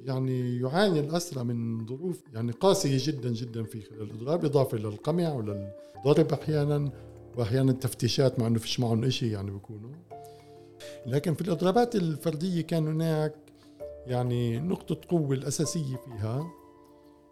يعني 0.00 0.58
يعاني 0.58 1.00
الأسرى 1.00 1.44
من 1.44 1.86
ظروف 1.86 2.22
يعني 2.34 2.52
قاسية 2.52 2.98
جدا 3.12 3.32
جدا 3.32 3.64
في 3.64 3.80
خلال 3.80 4.02
الإضراب 4.02 4.44
إضافة 4.44 4.78
للقمع 4.78 5.32
وللضرب 5.32 6.32
أحيانا 6.32 6.92
وأحيانا 7.36 7.70
التفتيشات 7.70 8.38
مع 8.38 8.46
أنه 8.46 8.58
فيش 8.58 8.80
معهم 8.80 9.10
شيء 9.10 9.32
يعني 9.32 9.50
بيكونوا. 9.50 9.90
لكن 11.06 11.34
في 11.34 11.40
الإضرابات 11.40 11.96
الفردية 11.96 12.60
كان 12.60 12.88
هناك 12.88 13.34
يعني 14.06 14.58
نقطة 14.58 14.96
قوة 15.08 15.34
الأساسية 15.34 15.96
فيها 15.96 16.46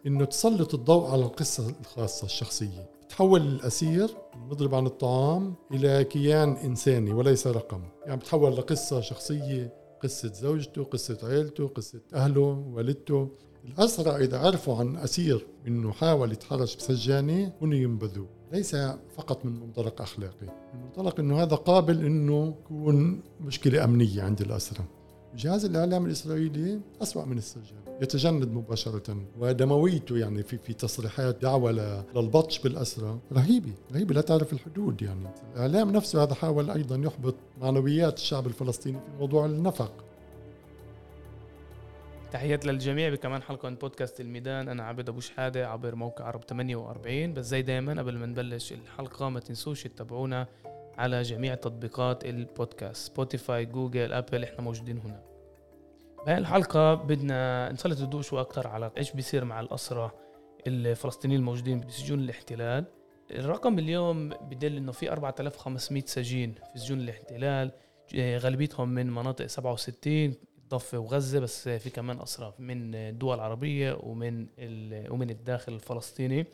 إنه 0.06 0.24
تسلط 0.24 0.74
الضوء 0.74 1.10
على 1.10 1.22
القصة 1.24 1.74
الخاصة 1.80 2.24
الشخصية. 2.24 2.90
تحول 3.08 3.40
الأسير 3.40 4.10
المضرب 4.34 4.74
عن 4.74 4.86
الطعام 4.86 5.54
إلى 5.72 6.04
كيان 6.04 6.52
إنساني 6.52 7.12
وليس 7.12 7.46
رقم. 7.46 7.82
يعني 8.06 8.20
بتحول 8.20 8.56
لقصة 8.56 9.00
شخصية 9.00 9.81
قصة 10.02 10.32
زوجته 10.32 10.84
قصة 10.84 11.18
عيلته 11.22 11.68
قصة 11.68 12.00
أهله 12.14 12.64
والدته. 12.74 13.28
الأسرى 13.64 14.24
إذا 14.24 14.38
عرفوا 14.38 14.76
عن 14.76 14.96
أسير 14.96 15.46
إنه 15.66 15.92
حاول 15.92 16.32
يتحرش 16.32 16.76
بسجانة 16.76 17.52
هن 17.62 17.72
ينبذوه 17.72 18.28
ليس 18.52 18.76
فقط 19.16 19.44
من 19.44 19.60
منطلق 19.60 20.02
أخلاقي. 20.02 20.46
من 20.74 20.82
منطلق 20.82 21.20
إنه 21.20 21.42
هذا 21.42 21.56
قابل 21.56 22.04
إنه 22.04 22.48
يكون 22.48 23.20
مشكلة 23.40 23.84
أمنية 23.84 24.22
عند 24.22 24.40
الأسرى 24.40 24.84
جهاز 25.36 25.64
الإعلام 25.64 26.06
الإسرائيلي 26.06 26.80
أسوأ 27.02 27.24
من 27.24 27.38
السجان 27.38 27.82
يتجند 28.02 28.48
مباشرة 28.52 29.16
ودمويته 29.38 30.18
يعني 30.18 30.42
في 30.42 30.58
في 30.58 30.72
تصريحات 30.72 31.42
دعوة 31.42 31.70
للبطش 32.16 32.58
بالأسرى 32.58 33.18
رهيبة 33.32 33.72
رهيبة 33.92 34.14
لا 34.14 34.20
تعرف 34.20 34.52
الحدود 34.52 35.02
يعني. 35.02 35.28
الإعلام 35.54 35.90
نفسه 35.90 36.22
هذا 36.22 36.34
حاول 36.34 36.70
أيضا 36.70 36.96
يحبط 36.96 37.34
معنويات 37.60 38.16
الشعب 38.16 38.46
الفلسطيني 38.46 38.98
في 38.98 39.18
موضوع 39.20 39.46
النفق. 39.46 39.92
تحيات 42.32 42.66
للجميع 42.66 43.08
بكمان 43.08 43.42
حلقة 43.42 43.68
من 43.68 43.74
بودكاست 43.74 44.20
الميدان. 44.20 44.68
أنا 44.68 44.82
عبد 44.82 45.08
أبو 45.08 45.20
شحادة 45.20 45.68
عبر 45.68 45.94
موقع 45.94 46.24
عرب 46.24 46.44
48 46.44 47.34
بس 47.34 47.46
زي 47.46 47.62
دايما 47.62 48.00
قبل 48.02 48.18
ما 48.18 48.26
نبلش 48.26 48.72
الحلقة 48.72 49.28
ما 49.28 49.40
تنسوش 49.40 49.82
تتابعونا 49.82 50.46
على 50.98 51.22
جميع 51.22 51.54
تطبيقات 51.54 52.24
البودكاست 52.24 53.06
سبوتيفاي 53.12 53.64
جوجل 53.66 54.12
أبل. 54.12 54.44
إحنا 54.44 54.60
موجودين 54.60 54.98
هنا. 54.98 55.31
بهاي 56.26 56.38
الحلقة 56.38 56.94
بدنا 56.94 57.72
نسلط 57.72 58.00
الضوء 58.00 58.22
شوي 58.22 58.40
أكثر 58.40 58.66
على 58.66 58.90
إيش 58.96 59.12
بيصير 59.12 59.44
مع 59.44 59.60
الأسرى 59.60 60.10
الفلسطينيين 60.66 61.40
الموجودين 61.40 61.80
بسجون 61.80 62.20
الاحتلال. 62.20 62.84
الرقم 63.30 63.78
اليوم 63.78 64.28
بدل 64.28 64.76
إنه 64.76 64.92
في 64.92 65.12
4500 65.12 66.04
سجين 66.06 66.54
في 66.72 66.78
سجون 66.78 67.00
الاحتلال 67.00 67.70
غالبيتهم 68.16 68.88
من 68.88 69.10
مناطق 69.10 69.46
67 69.46 70.34
الضفه 70.58 70.98
وغزة 70.98 71.40
بس 71.40 71.68
في 71.68 71.90
كمان 71.90 72.20
اسرى 72.20 72.54
من 72.58 72.94
الدول 72.94 73.34
العربيه 73.34 73.98
ومن 74.02 74.46
ومن 75.10 75.30
الداخل 75.30 75.72
الفلسطيني. 75.72 76.46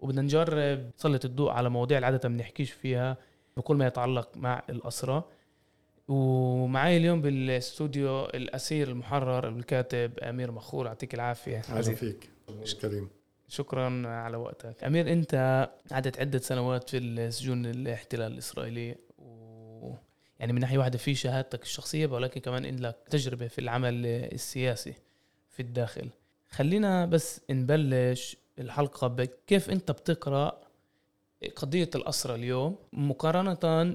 وبدنا 0.00 0.22
نجرب 0.22 0.90
نسلط 0.98 1.24
الضوء 1.24 1.50
على 1.50 1.68
مواضيع 1.68 1.98
اللي 1.98 2.06
عاده 2.06 2.28
بنحكيش 2.28 2.70
فيها 2.70 3.16
بكل 3.56 3.76
ما 3.76 3.86
يتعلق 3.86 4.36
مع 4.36 4.62
الاسرى 4.70 5.24
ومعي 6.08 6.96
اليوم 6.96 7.20
بالاستوديو 7.20 8.24
الأسير 8.24 8.88
المحرر 8.88 9.48
الكاتب 9.48 10.18
أمير 10.18 10.50
مخور 10.50 10.86
يعطيك 10.86 11.14
العافية. 11.14 11.62
أهلا 11.68 11.94
فيك. 11.94 12.30
كريم. 12.82 13.08
شكرا 13.48 14.02
على 14.06 14.36
وقتك. 14.36 14.84
أمير 14.84 15.12
أنت 15.12 15.68
قعدت 15.90 16.20
عدة 16.20 16.38
سنوات 16.38 16.90
في 16.90 16.98
السجون 16.98 17.66
الاحتلال 17.66 18.32
الإسرائيلي 18.32 18.96
و 19.18 19.90
يعني 20.40 20.52
من 20.52 20.60
ناحية 20.60 20.78
واحدة 20.78 20.98
في 20.98 21.14
شهادتك 21.14 21.62
الشخصية 21.62 22.06
ولكن 22.06 22.40
كمان 22.40 22.76
لك 22.76 22.96
تجربة 23.10 23.46
في 23.48 23.58
العمل 23.58 24.06
السياسي 24.06 24.94
في 25.48 25.60
الداخل. 25.60 26.08
خلينا 26.50 27.06
بس 27.06 27.40
نبلش 27.50 28.36
الحلقة 28.58 29.06
بكيف 29.06 29.70
أنت 29.70 29.90
بتقرأ 29.90 30.60
قضية 31.56 31.90
الأسرى 31.94 32.34
اليوم 32.34 32.76
مقارنة 32.92 33.94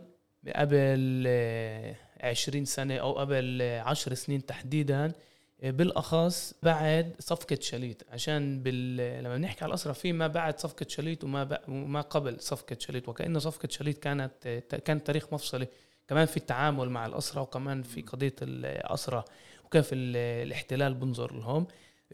قبل 0.56 1.24
عشرين 2.24 2.66
سنة 2.66 2.98
أو 2.98 3.14
قبل 3.14 3.62
عشر 3.62 4.14
سنين 4.14 4.46
تحديدا 4.46 5.12
بالأخص 5.64 6.54
بعد 6.64 7.16
صفقة 7.20 7.58
شليت 7.62 8.04
عشان 8.12 8.64
بال... 8.64 8.98
لما 9.24 9.38
بنحكي 9.38 9.64
على 9.64 9.70
الاسرى 9.70 9.94
في 9.94 10.14
ما 10.14 10.28
بعد 10.28 10.60
صفقة 10.60 10.86
شليت 10.90 11.24
وما 11.24 11.44
ب... 11.44 11.58
وما 11.68 12.02
قبل 12.02 12.40
صفقة 12.40 12.78
شليت 12.80 13.10
وكأنه 13.10 13.40
صفقة 13.40 13.68
شليت 13.72 14.00
كانت 14.00 14.64
كان 14.86 15.04
تاريخ 15.04 15.34
مفصلي. 15.34 15.68
كمان 16.08 16.26
في 16.26 16.38
التعامل 16.38 16.90
مع 16.90 17.06
الاسرى 17.06 17.42
وكمان 17.42 17.84
في 17.84 18.02
قضية 18.02 18.36
الاسرى 18.42 19.24
وكيف 19.66 19.90
الاحتلال 19.94 20.94
بنظر 20.94 21.34
لهم. 21.34 21.68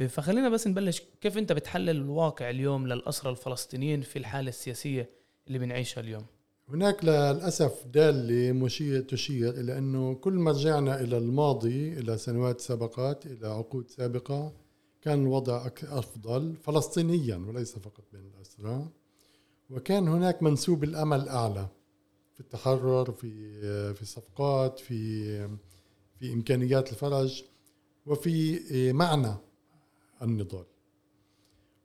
فخلينا 0.09 0.50
بس 0.50 0.68
نبلش 0.68 1.02
كيف 1.22 1.38
أنت 1.38 1.52
بتحلل 1.52 1.90
الواقع 1.90 2.50
اليوم 2.50 2.88
للاسرى 2.88 3.31
الفلسطينيين 3.31 4.02
في 4.02 4.20
الحالة 4.20 4.50
السياسية 4.50 5.09
اللي 5.47 5.59
بنعيشها 5.59 6.02
اليوم؟ 6.02 6.26
هناك 6.69 7.03
للأسف 7.03 7.88
دالة 7.88 8.52
مشير 8.52 9.02
تشير 9.02 9.50
إلى 9.50 9.78
أنه 9.78 10.13
كل 10.16 10.34
ما 10.34 10.52
رجعنا 10.52 11.02
إلى 11.02 11.18
الماضي 11.18 11.94
إلى 11.94 12.18
سنوات 12.18 12.62
سابقات 12.62 13.25
إلى 13.25 13.47
عقود 13.47 13.90
سابقة 13.90 14.53
كان 15.02 15.22
الوضع 15.22 15.68
أفضل 15.84 16.56
فلسطينيا 16.56 17.38
وليس 17.38 17.78
فقط 17.78 18.03
بين 18.13 18.31
الأسرى. 18.35 18.88
وكان 19.69 20.08
هناك 20.08 20.44
منسوب 20.44 20.84
الأمل 20.84 21.29
أعلى 21.29 21.68
في 22.34 22.40
التحرر 22.40 23.12
في 23.12 23.94
في 23.94 24.06
صفقات 24.06 24.79
في 24.79 25.24
في 26.19 26.34
إمكانيات 26.34 26.91
الفرج 26.91 27.44
وفي 28.06 28.59
معنى 28.94 29.35
النضال. 30.22 30.66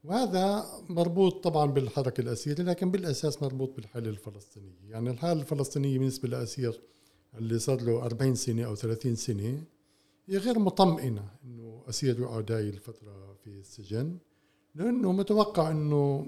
وهذا 0.05 0.67
مربوط 0.89 1.45
طبعا 1.45 1.67
بالحركة 1.67 2.21
الأسيرة 2.21 2.63
لكن 2.63 2.91
بالأساس 2.91 3.43
مربوط 3.43 3.77
بالحالة 3.77 4.11
الفلسطينية. 4.11 4.91
يعني 4.91 5.11
الحالة 5.11 5.41
الفلسطينية 5.41 5.99
بالنسبة 5.99 6.29
للأسير 6.29 6.81
اللي 7.39 7.59
صار 7.59 7.81
له 7.83 8.05
40 8.05 8.35
سنة 8.35 8.65
أو 8.65 8.75
30 8.75 9.15
سنة 9.15 9.63
هي 10.27 10.39
غير 10.39 10.59
مطمئنة 10.59 11.29
إنه 11.45 11.83
أسير 11.89 12.21
يقعد 12.21 12.53
هاي 12.53 12.69
الفترة 12.69 13.35
في 13.45 13.47
السجن 13.47 14.17
لأنه 14.75 15.13
متوقع 15.13 15.71
إنه 15.71 16.27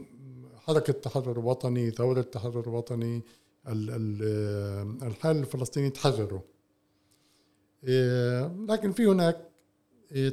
حركة 0.56 0.92
تحرر 0.92 1.38
وطني 1.38 1.90
ثورة 1.90 2.22
تحرر 2.22 2.68
وطني 2.68 3.22
الحال 5.02 5.36
الفلسطيني 5.36 5.90
تحرروا 5.90 6.40
إيه، 7.84 8.46
لكن 8.68 8.92
في 8.92 9.06
هناك 9.06 9.48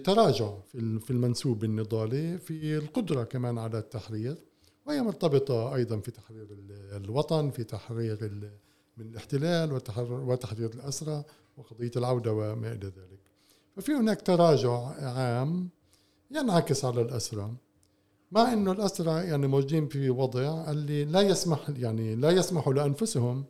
تراجع 0.04 0.52
في 0.72 1.10
المنسوب 1.10 1.64
النضالي 1.64 2.38
في 2.38 2.78
القدرة 2.78 3.24
كمان 3.24 3.58
على 3.58 3.78
التحرير 3.78 4.36
وهي 4.86 5.02
مرتبطة 5.02 5.76
أيضا 5.76 6.00
في 6.00 6.12
تحرير 6.12 6.48
الوطن 6.96 7.50
في 7.50 7.64
تحرير 7.64 8.18
من 8.98 9.06
الاحتلال 9.06 9.80
وتحرير 10.10 10.74
الأسرى 10.74 11.24
وقضية 11.58 11.92
العودة 11.96 12.34
وما 12.34 12.72
إلى 12.72 12.88
ذلك. 12.88 13.20
ففي 13.76 13.92
هناك 13.92 14.22
تراجع 14.22 14.78
عام 15.02 15.70
ينعكس 16.32 16.86
على 16.86 17.02
الأسرى 17.02 17.54
مع 18.32 18.54
إنه 18.54 18.72
الاسرى 18.72 19.28
يعني 19.28 19.48
موجودين 19.48 19.88
في 19.88 20.10
وضع 20.10 20.72
اللي 20.72 21.06
لا 21.06 21.22
يسمح 21.22 21.70
يعني 21.70 22.16
لا 22.16 22.30
يسمحوا 22.30 22.74
لأنفسهم 22.74 23.46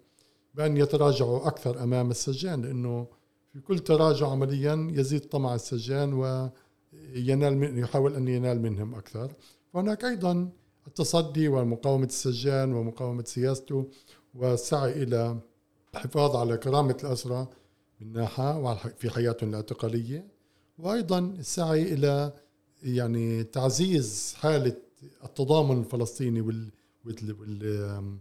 بأن 0.56 0.78
يتراجعوا 0.78 1.48
أكثر 1.48 1.84
أمام 1.84 2.12
السجان 2.12 2.62
لأنه 2.62 3.08
في 3.54 3.60
كل 3.60 3.80
تراجع 3.80 4.28
عمليا 4.28 4.88
يزيد 4.92 5.22
طمع 5.22 5.56
السجان 5.56 6.14
وينال 6.14 7.58
من 7.58 7.78
يحاول 7.78 8.16
أن 8.16 8.28
ينال 8.28 8.62
منهم 8.62 8.96
أكثر. 8.96 9.34
وهناك 9.74 10.06
أيضا 10.06 10.50
التصدي 10.88 11.48
ومقاومة 11.48 12.06
السجان 12.06 12.74
ومقاومة 12.74 13.24
سياسته 13.24 13.90
والسعي 14.36 15.04
إلى 15.04 15.40
الحفاظ 15.94 16.36
على 16.36 16.58
كرامة 16.58 16.98
الأسرى 17.04 17.48
من 18.02 18.14
ناحية 18.14 18.76
في 18.76 19.10
حياتهم 19.10 19.50
الاعتقالية. 19.50 20.28
وأيضا 20.78 21.20
السعي 21.20 21.94
إلى 21.94 22.34
يعني 22.84 23.44
تعزيز 23.44 24.34
حالة 24.38 24.76
التضامن 25.24 25.80
الفلسطيني 25.80 26.42
وال, 26.42 26.72
وال... 27.06 28.20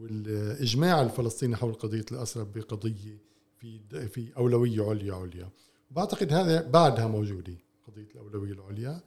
والإجماع 0.00 1.02
الفلسطيني 1.02 1.56
حول 1.56 1.74
قضية 1.74 2.04
الأسرى 2.12 2.46
بقضية 2.54 3.29
في 3.60 4.08
في 4.08 4.36
أولوية 4.36 4.88
عليا 4.90 5.14
عليا. 5.14 5.48
بعتقد 5.90 6.32
هذا 6.32 6.68
بعدها 6.68 7.06
موجودة 7.06 7.54
قضية 7.86 8.08
الأولوية 8.14 8.52
العليا. 8.52 9.00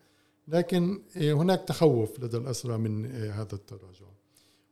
لكن 0.47 1.01
إيه، 1.15 1.33
هناك 1.33 1.61
تخوف 1.67 2.19
لدى 2.19 2.37
الاسرى 2.37 2.77
من 2.77 3.05
إيه، 3.05 3.41
هذا 3.41 3.53
التراجع. 3.53 4.05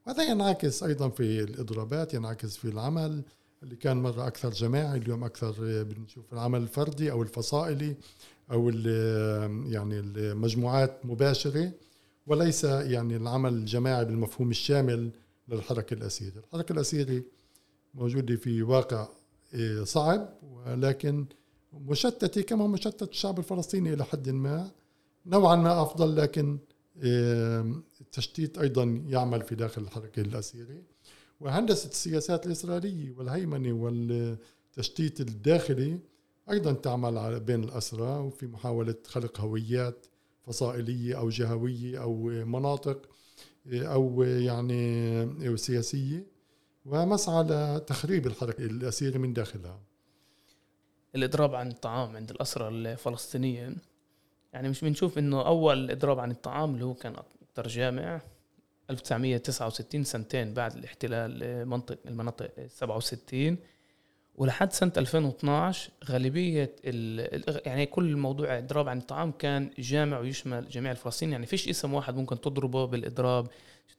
وهذا 0.07 0.23
ينعكس 0.23 0.83
أيضا 0.83 1.09
في 1.09 1.43
الإضرابات 1.43 2.13
ينعكس 2.13 2.57
في 2.57 2.65
العمل 2.65 3.23
اللي 3.63 3.75
كان 3.75 3.97
مرة 3.97 4.27
أكثر 4.27 4.49
جماعي 4.49 4.97
اليوم 4.97 5.23
أكثر 5.23 5.65
إيه، 5.65 5.83
بنشوف 5.83 6.33
العمل 6.33 6.61
الفردي 6.61 7.11
أو 7.11 7.23
الفصائلي 7.23 7.95
أو 8.51 8.69
يعني 8.69 9.99
المجموعات 9.99 11.05
مباشرة. 11.05 11.71
وليس 12.27 12.63
يعني 12.63 13.15
العمل 13.15 13.53
الجماعي 13.53 14.05
بالمفهوم 14.05 14.49
الشامل 14.49 15.11
للحركة 15.47 15.93
الأسيرة 15.93 16.39
الحركة 16.39 16.73
الأسيرة 16.73 17.23
موجودة 17.93 18.35
في 18.35 18.63
واقع 18.63 19.07
صعب 19.83 20.29
ولكن 20.43 21.25
مشتتة 21.73 22.41
كما 22.41 22.67
مشتت 22.67 23.09
الشعب 23.09 23.39
الفلسطيني 23.39 23.93
إلى 23.93 24.03
حد 24.03 24.29
ما 24.29 24.71
نوعا 25.25 25.55
ما 25.55 25.81
أفضل 25.81 26.15
لكن 26.15 26.59
التشتيت 28.01 28.57
أيضا 28.57 28.83
يعمل 29.07 29.41
في 29.41 29.55
داخل 29.55 29.81
الحركة 29.81 30.21
الأسيري. 30.21 30.83
وهندسة 31.39 31.89
السياسات 31.89 32.45
الإسرائيلية 32.45 33.11
والهيمنة 33.11 33.73
والتشتيت 33.73 35.21
الداخلي 35.21 35.99
أيضا 36.51 36.73
تعمل 36.73 37.39
بين 37.39 37.63
الأسرى 37.63 38.17
وفي 38.19 38.47
محاولة 38.47 38.95
خلق 39.07 39.41
هويات 39.41 40.05
فصائلية 40.47 41.17
أو 41.17 41.29
جهوية 41.29 42.01
أو 42.01 42.23
مناطق 42.45 43.09
أو 43.73 44.23
يعني 44.23 45.57
سياسية. 45.57 46.30
ومسعى 46.85 47.43
لتخريب 47.43 48.27
الحركة 48.27 48.65
الاسيره 48.65 49.17
من 49.17 49.33
داخلها. 49.33 49.79
الإضراب 51.15 51.55
عن 51.55 51.67
الطعام 51.71 52.15
عند 52.15 52.31
الاسرى 52.31 52.67
الفلسطينيين 52.67 53.77
يعني 54.53 54.69
مش 54.69 54.81
بنشوف 54.81 55.17
إنه 55.17 55.47
أول 55.47 55.91
إضراب 55.91 56.19
عن 56.19 56.31
الطعام 56.31 56.73
اللي 56.73 56.85
هو 56.85 56.93
كان 56.93 57.13
أكثر 57.15 57.67
جامع 57.67 58.21
1969 58.89 60.03
سنتين 60.03 60.53
بعد 60.53 60.75
الاحتلال 60.75 61.65
منطق 61.67 61.97
المناطق 62.05 62.51
67 62.67 63.57
ولحد 64.35 64.73
سنة 64.73 64.91
2012 64.97 65.91
غالبية 66.05 66.75
يعني 67.65 67.85
كل 67.85 68.15
موضوع 68.15 68.57
إضراب 68.57 68.89
عن 68.89 68.97
الطعام 68.97 69.31
كان 69.31 69.69
جامع 69.79 70.19
ويشمل 70.19 70.69
جميع 70.69 70.91
الفلسطينيين. 70.91 71.33
يعني 71.33 71.45
فيش 71.45 71.69
اسم 71.69 71.93
واحد 71.93 72.15
ممكن 72.15 72.41
تضربه 72.41 72.85
بالإضراب. 72.85 73.47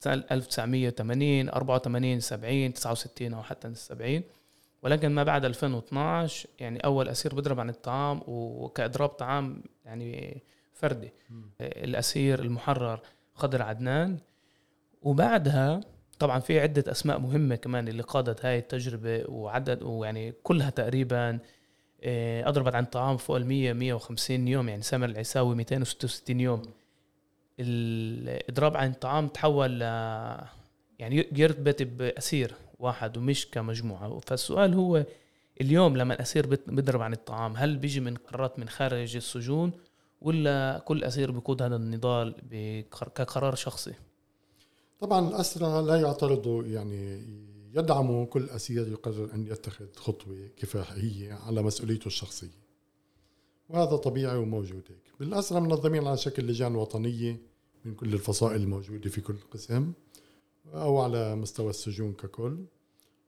سنة 0.00 0.24
1980 0.30 1.48
84 1.48 2.20
70 2.20 2.74
69 2.74 3.34
أو 3.34 3.42
حتى 3.42 3.74
70 3.74 4.22
ولكن 4.82 5.08
ما 5.08 5.22
بعد 5.22 5.44
2012 5.44 6.48
يعني 6.58 6.78
أول 6.78 7.08
أسير 7.08 7.34
بيضرب 7.34 7.60
عن 7.60 7.68
الطعام 7.68 8.20
وكإضراب 8.26 9.08
طعام 9.08 9.62
يعني 9.84 10.42
فردي. 10.72 11.12
الأسير 11.60 12.40
المحرر 12.40 13.00
خضر 13.34 13.62
عدنان. 13.62 14.18
وبعدها 15.02 15.80
طبعا 16.18 16.40
في 16.40 16.60
عدة 16.60 16.92
أسماء 16.92 17.18
مهمة 17.18 17.56
كمان 17.56 17.88
اللي 17.88 18.02
قادت 18.02 18.44
هاي 18.44 18.58
التجربة 18.58 19.24
وعدد 19.28 19.82
ويعني 19.82 20.32
كلها 20.42 20.70
تقريبا 20.70 21.38
آه، 22.04 22.48
أضربت 22.48 22.74
عن 22.74 22.84
طعام 22.84 23.16
فوق 23.16 23.36
ال 23.36 23.46
100 23.46 23.72
150 23.72 24.48
يوم 24.48 24.68
يعني 24.68 24.82
سامر 24.82 25.08
العيساوي 25.08 25.54
266 25.54 26.40
يوم. 26.40 26.62
الإضراب 27.60 28.76
عن 28.76 28.90
الطعام 28.90 29.28
تحول 29.28 29.78
ل 29.78 29.82
يعني 30.98 31.28
يرتبط 31.32 31.82
بأسير 31.82 32.54
واحد 32.78 33.18
ومش 33.18 33.50
كمجموعة 33.50 34.20
فالسؤال 34.26 34.74
هو 34.74 35.04
اليوم 35.60 35.96
لما 35.96 36.14
الأسير 36.14 36.46
بيضرب 36.66 37.02
عن 37.02 37.12
الطعام 37.12 37.56
هل 37.56 37.76
بيجي 37.76 38.00
من 38.00 38.14
قرارات 38.14 38.58
من 38.58 38.68
خارج 38.68 39.16
السجون 39.16 39.72
ولا 40.20 40.82
كل 40.84 41.04
أسير 41.04 41.30
بيقود 41.30 41.62
هذا 41.62 41.76
النضال 41.76 42.34
كقرار 42.90 43.54
شخصي؟ 43.54 43.92
طبعا 45.00 45.28
الأسرى 45.28 45.82
لا 45.86 46.00
يعترضوا 46.00 46.64
يعني 46.64 47.22
يدعموا 47.74 48.26
كل 48.26 48.48
أسير 48.50 48.88
يقرر 48.88 49.34
أن 49.34 49.46
يتخذ 49.46 49.86
خطوة 49.96 50.48
كفاحية 50.56 51.32
على 51.32 51.62
مسؤوليته 51.62 52.06
الشخصية 52.06 52.61
وهذا 53.72 53.96
طبيعي 53.96 54.36
وموجود 54.36 54.82
هيك. 54.88 55.20
بالأسرى 55.20 55.60
منظمين 55.60 56.06
على 56.06 56.16
شكل 56.16 56.46
لجان 56.46 56.74
وطنية 56.76 57.40
من 57.84 57.94
كل 57.94 58.14
الفصائل 58.14 58.60
الموجودة 58.60 59.10
في 59.10 59.20
كل 59.20 59.36
قسم 59.50 59.92
أو 60.74 60.98
على 60.98 61.36
مستوى 61.36 61.70
السجون 61.70 62.12
ككل. 62.12 62.58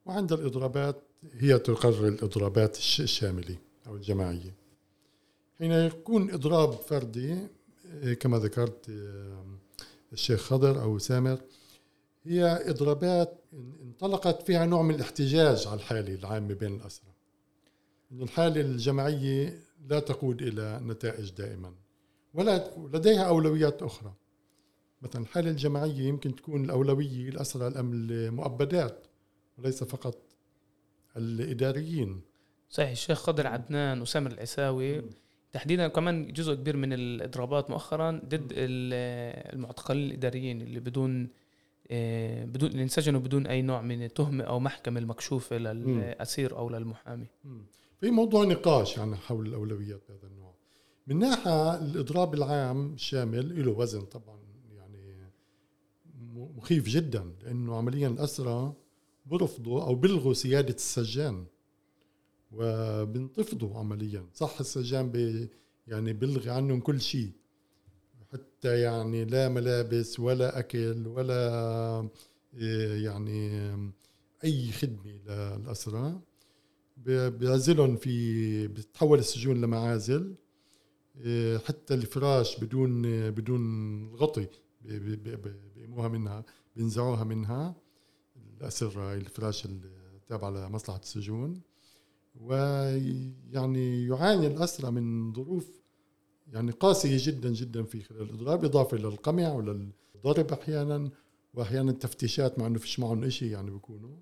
وعند 0.05 0.33
الإضرابات 0.33 1.01
هي 1.33 1.59
تقرر 1.59 2.07
الإضرابات 2.07 2.77
الشاملة 2.77 3.57
أو 3.87 3.95
الجماعية. 3.95 4.53
حين 5.59 5.71
يكون 5.71 6.31
إضراب 6.31 6.71
فردي 6.71 7.37
كما 8.19 8.39
ذكرت 8.39 8.91
الشيخ 10.13 10.41
خضر 10.41 10.81
أو 10.81 10.97
سامر 10.99 11.39
هي 12.25 12.69
إضرابات 12.69 13.37
انطلقت 13.83 14.43
فيها 14.43 14.65
نوع 14.65 14.81
من 14.81 14.95
الاحتجاج 14.95 15.67
على 15.67 15.75
الحالة 15.75 16.15
العامة 16.15 16.53
بين 16.53 16.75
الأسرى 16.75 17.09
إن 18.11 18.21
الحالة 18.21 18.61
الجماعية 18.61 19.59
لا 19.89 19.99
تقود 19.99 20.41
إلى 20.41 20.79
نتائج 20.83 21.31
دائما. 21.31 21.73
ولا 22.33 22.71
لديها 22.93 23.23
أولويات 23.23 23.83
أخرى. 23.83 24.13
مثلا 25.01 25.21
الحالة 25.21 25.49
الجماعية 25.49 26.07
يمكن 26.07 26.35
تكون 26.35 26.65
الأولوية 26.65 27.29
الأسرى 27.29 27.67
المؤبدات 27.67 29.07
وليس 29.57 29.83
فقط 29.83 30.17
الإداريين. 31.17 32.21
صحيح 32.69 32.89
الشيخ 32.89 33.17
خضر 33.17 33.47
عدنان 33.47 34.01
وسامر 34.01 34.31
العساوي. 34.31 35.01
تحديدا 35.51 35.87
كمان 35.87 36.33
جزء 36.33 36.53
كبير 36.53 36.77
من 36.77 36.93
الإضرابات 36.93 37.69
مؤخرا 37.69 38.21
ضد 38.25 38.53
المعتقلين 38.55 40.05
الإداريين 40.07 40.61
اللي 40.61 40.79
بدون 40.79 41.29
آه، 41.91 42.45
بدون 42.45 42.69
اللي 42.69 42.83
انسجنوا 42.83 43.19
بدون 43.19 43.47
أي 43.47 43.61
نوع 43.61 43.81
من 43.81 44.03
التهمه 44.03 44.43
أو 44.43 44.59
محكمة 44.59 44.99
المكشوفه 44.99 45.57
للاسير 45.57 46.57
أو 46.57 46.69
للمحامي. 46.69 47.27
في 48.05 48.11
موضوع 48.11 48.43
نقاش 48.43 48.97
يعني 48.97 49.15
حول 49.15 49.47
الأولويات 49.47 50.01
بهذا 50.09 50.27
النوع. 50.27 50.53
من 51.07 51.19
ناحية 51.19 51.75
الإضراب 51.75 52.33
العام 52.33 52.93
الشامل 52.93 53.65
له 53.65 53.71
وزن 53.71 54.01
طبعا 54.01 54.39
يعني 54.75 55.31
مخيف 56.33 56.87
جدا 56.87 57.33
لأنه 57.43 57.75
عمليا 57.75 58.07
الاسرى 58.07 58.73
برفضوا 59.25 59.83
أو 59.83 59.95
بلغوا 59.95 60.33
سيادة 60.33 60.73
السجان 60.73 61.45
وبنتفضوا 62.51 63.77
عمليا. 63.77 64.25
صح 64.33 64.59
السجان 64.59 65.11
بي 65.11 65.49
يعني 65.87 66.13
بلغي 66.13 66.49
عنهم 66.49 66.79
كل 66.79 67.01
شيء 67.01 67.31
حتى 68.33 68.79
يعني 68.79 69.25
لا 69.25 69.49
ملابس 69.49 70.19
ولا 70.19 70.59
أكل 70.59 71.07
ولا 71.07 72.09
إيه، 72.53 73.05
يعني 73.05 73.51
أي 74.43 74.71
خدمة 74.71 75.11
للأسرى. 75.27 76.19
بيعزلهم 76.97 77.95
في 77.95 78.67
بتتحول 78.67 79.19
السجون 79.19 79.61
لمعازل 79.61 80.35
إيه، 81.17 81.57
حتى 81.57 81.93
الفراش 81.93 82.59
بدون 82.59 83.01
بدون 83.31 84.07
غطي 84.15 84.47
بيقيموها 84.81 86.07
منها 86.07 86.45
بينزعوها 86.75 87.23
منها 87.23 87.75
الأسرة 88.57 89.13
الفراش 89.13 89.65
التابعة 89.65 90.49
لمصلحة 90.49 90.99
السجون. 90.99 91.61
ويعني 92.41 94.05
يعاني 94.07 94.47
الأسرى 94.47 94.91
من 94.91 95.33
ظروف 95.33 95.81
يعني 96.53 96.71
قاسية 96.71 97.17
جدا 97.19 97.53
جدا 97.53 97.83
في 97.83 98.01
خلال 98.01 98.21
الإضراب 98.21 98.65
إضافة 98.65 98.97
للقمع 98.97 99.53
وللضرب 99.53 100.51
أحيانا 100.51 101.09
وأحيانا 101.53 101.91
تفتيشات 101.91 102.59
مع 102.59 102.67
أنه 102.67 102.79
فيش 102.79 102.99
معهم 102.99 103.29
شيء 103.29 103.51
يعني 103.51 103.71
بيكونوا. 103.71 104.17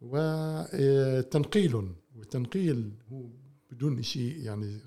وتنقيل 0.00 1.74
والتنقيل 2.16 2.90
هو 3.12 3.22
بدون 3.70 4.02
شيء 4.02 4.36
يعني 4.38 4.78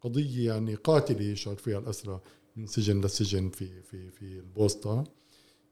قضية 0.00 0.46
يعني 0.52 0.74
قاتلة 0.74 1.22
يشعر 1.22 1.56
فيها 1.56 1.78
الأسرى 1.78 2.20
من 2.56 2.66
سجن 2.66 3.00
لسجن 3.00 3.48
في 3.48 3.82
في 3.82 4.10
في 4.10 4.22
البوسطة 4.22 5.04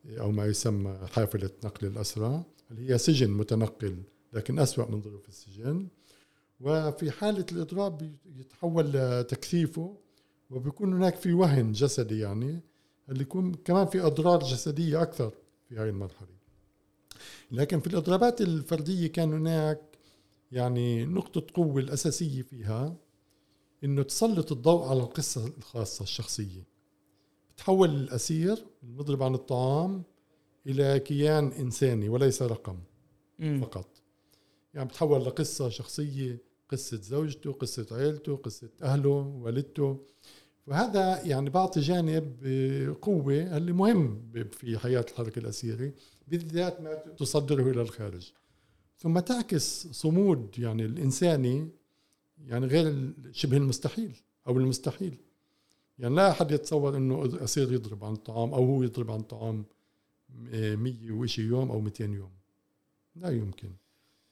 أو 0.06 0.30
ما 0.30 0.46
يسمى 0.46 0.98
حافلة 1.12 1.50
نقل 1.64 1.86
الأسرى 1.86 2.44
اللي 2.70 2.90
هي 2.92 2.98
سجن 2.98 3.30
متنقل 3.30 4.02
لكن 4.32 4.58
أسوأ 4.58 4.90
من 4.90 5.02
ظروف 5.02 5.28
السجن. 5.28 5.88
وفي 6.60 7.10
حالة 7.10 7.46
الإضراب 7.52 8.14
يتحول 8.36 8.92
لتكثيفه 8.92 9.96
وبيكون 10.50 10.94
هناك 10.94 11.16
في 11.16 11.32
وهن 11.32 11.72
جسدي 11.72 12.18
يعني 12.18 12.60
اللي 13.08 13.22
يكون 13.22 13.54
كمان 13.54 13.86
في 13.86 14.00
أضرار 14.00 14.38
جسدية 14.42 15.02
أكثر 15.02 15.34
في 15.68 15.76
هاي 15.76 15.88
المرحلة. 15.88 16.39
لكن 17.52 17.80
في 17.80 17.86
الإضرابات 17.86 18.40
الفردية 18.40 19.06
كان 19.06 19.32
هناك 19.32 19.80
يعني 20.52 21.04
نقطة 21.04 21.46
قوة 21.54 21.80
الأساسية 21.80 22.42
فيها 22.42 22.96
إنه 23.84 24.02
تسلط 24.02 24.52
الضوء 24.52 24.82
على 24.88 25.00
القصة 25.00 25.46
الخاصة 25.58 26.02
الشخصية. 26.02 26.62
تحول 27.56 27.90
الأسير 27.90 28.66
المضرب 28.82 29.22
عن 29.22 29.34
الطعام 29.34 30.02
إلى 30.66 30.98
كيان 31.00 31.52
إنساني 31.52 32.08
وليس 32.08 32.42
رقم 32.42 32.78
فقط. 33.60 33.86
يعني 34.74 34.88
بتحول 34.88 35.24
لقصة 35.24 35.68
شخصية 35.68 36.38
قصة 36.68 36.96
زوجته 36.96 37.52
قصة 37.52 37.86
عيلته 37.92 38.36
قصة 38.36 38.68
أهله 38.82 39.08
والدته. 39.42 39.98
وهذا 40.70 41.22
يعني 41.22 41.50
بعطي 41.50 41.80
جانب 41.80 42.36
قوة 43.02 43.56
اللي 43.56 43.72
مهم 43.72 44.32
في 44.50 44.78
حياة 44.78 45.04
الحركة 45.10 45.38
الأسيرة 45.38 45.92
بالذات 46.28 46.80
ما 46.80 46.94
تصدره 46.94 47.70
إلى 47.70 47.82
الخارج. 47.82 48.32
ثم 48.98 49.18
تعكس 49.18 49.86
صمود 49.86 50.58
يعني 50.58 50.84
الإنساني 50.84 51.68
يعني 52.46 52.66
غير 52.66 53.12
شبه 53.32 53.56
المستحيل 53.56 54.16
أو 54.46 54.58
المستحيل. 54.58 55.16
يعني 55.98 56.14
لا 56.14 56.30
أحد 56.30 56.50
يتصور 56.50 56.96
أنه 56.96 57.44
أسير 57.44 57.72
يضرب 57.72 58.04
عن 58.04 58.16
طعام 58.16 58.54
أو 58.54 58.64
هو 58.64 58.82
يضرب 58.82 59.10
عن 59.10 59.20
طعام 59.20 59.64
مية 60.54 61.12
وشي 61.12 61.42
يوم 61.42 61.70
أو 61.70 61.80
200 61.80 62.04
يوم. 62.04 62.30
لا 63.16 63.30
يمكن. 63.30 63.70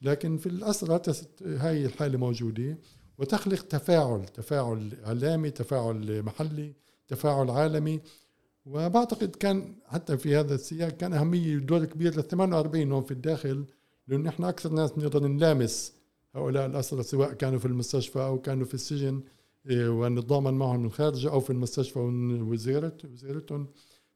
لكن 0.03 0.37
في 0.37 0.47
الأسرة 0.47 1.17
هاي 1.43 1.87
الحالة 1.87 2.19
موجودة. 2.19 2.79
وتخلق 3.19 3.63
تفاعل 3.63 4.25
تفاعل 4.25 4.93
إعلامي 5.07 5.51
تفاعل 5.51 6.23
محلي 6.23 6.75
تفاعل 7.09 7.51
عالمي. 7.51 8.01
وبعتقد 8.67 9.37
كان 9.37 9.75
حتى 9.87 10.17
في 10.19 10.37
هذا 10.37 10.55
السياق 10.55 10.89
كان 10.89 11.13
أهمية 11.13 11.57
دور 11.57 11.85
كبير 11.85 12.17
لل 12.17 12.29
48 12.29 12.93
هون 12.93 13.03
في 13.03 13.11
الداخل 13.11 13.65
لأنه 14.09 14.29
إحنا 14.29 14.49
أكثر 14.49 14.73
ناس 14.73 14.99
نقدر 14.99 15.27
نلامس 15.27 15.93
هؤلاء 16.35 16.67
الاسرى 16.67 17.03
سواء 17.03 17.33
كانوا 17.33 17.59
في 17.59 17.67
المستشفى 17.67 18.19
أو 18.19 18.41
كانوا 18.41 18.67
في 18.67 18.75
السجن 18.75 19.23
إيه، 19.71 19.89
ونتضامن 19.89 20.55
معهم 20.55 20.83
من 20.83 20.91
خارج 20.91 21.27
أو 21.27 21.41
في 21.41 21.51
المستشفى 21.51 21.99
وزيارتهم 22.43 23.67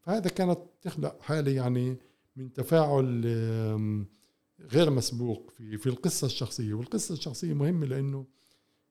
فهذا 0.00 0.28
كانت 0.28 0.59
تخلق 0.82 1.23
حالة 1.23 1.52
يعني 1.52 1.97
من 2.37 2.52
تفاعل 2.52 3.25
غير 4.61 4.90
مسبوق 4.90 5.50
في 5.56 5.78
في 5.78 5.87
القصة 5.87 6.26
الشخصية. 6.26 6.75
والقصة 6.75 7.12
الشخصية 7.12 7.54
مهمة 7.54 7.87
لأنه 7.87 8.26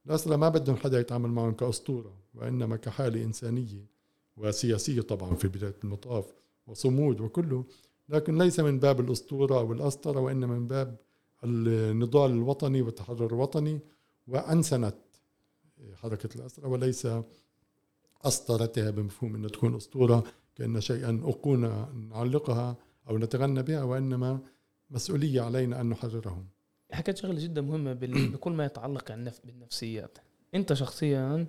الاسرى 0.06 0.38
ما 0.38 0.50
بدهم 0.50 0.76
حدا 0.76 1.00
يتعامل 1.00 1.30
معهم 1.30 1.54
كأسطورة 1.54 2.14
وإنما 2.34 2.76
كحالة 2.76 3.24
إنسانية 3.24 3.86
وسياسية 4.38 5.02
طبعا 5.02 5.36
في 5.36 5.48
بداية 5.48 5.76
المطاف 5.84 6.34
وصمود 6.68 7.22
وكله. 7.22 7.66
لكن 8.10 8.38
ليس 8.38 8.60
من 8.60 8.80
باب 8.80 9.00
الأسطورة 9.00 9.60
أو 9.60 9.74
الأسطرة 9.74 10.20
وإنما 10.20 10.60
من 10.60 10.68
باب 10.68 10.98
النضال 11.44 12.32
الوطني 12.32 12.82
والتحرر 12.82 13.26
الوطني 13.26 13.80
وأنسنت 14.28 14.96
حركة 15.94 16.30
الاسرى 16.36 16.68
وليس 16.68 17.08
أسطرتها 18.22 18.92
بمفهوم 18.92 19.36
إنها 19.36 19.50
تكون 19.50 19.76
أسطورة 19.76 20.24
كأن 20.56 20.82
شيئا 20.82 21.22
اقونا 21.24 21.94
نعلقها 22.10 22.76
أو 23.10 23.18
نتغنى 23.18 23.64
بها 23.64 23.84
وإنما 23.84 24.40
مسؤولية 24.90 25.42
علينا 25.42 25.82
أن 25.82 25.90
نحررهم. 25.90 26.48
حكيت 26.94 27.18
شغلة 27.18 27.44
جدا 27.44 27.62
مهمة 27.62 27.94
بكل 28.34 28.52
ما 28.52 28.66
يتعلق 28.66 29.12
بالنفسيات. 29.44 30.18
أنت 30.56 30.74
شخصيا 30.74 31.46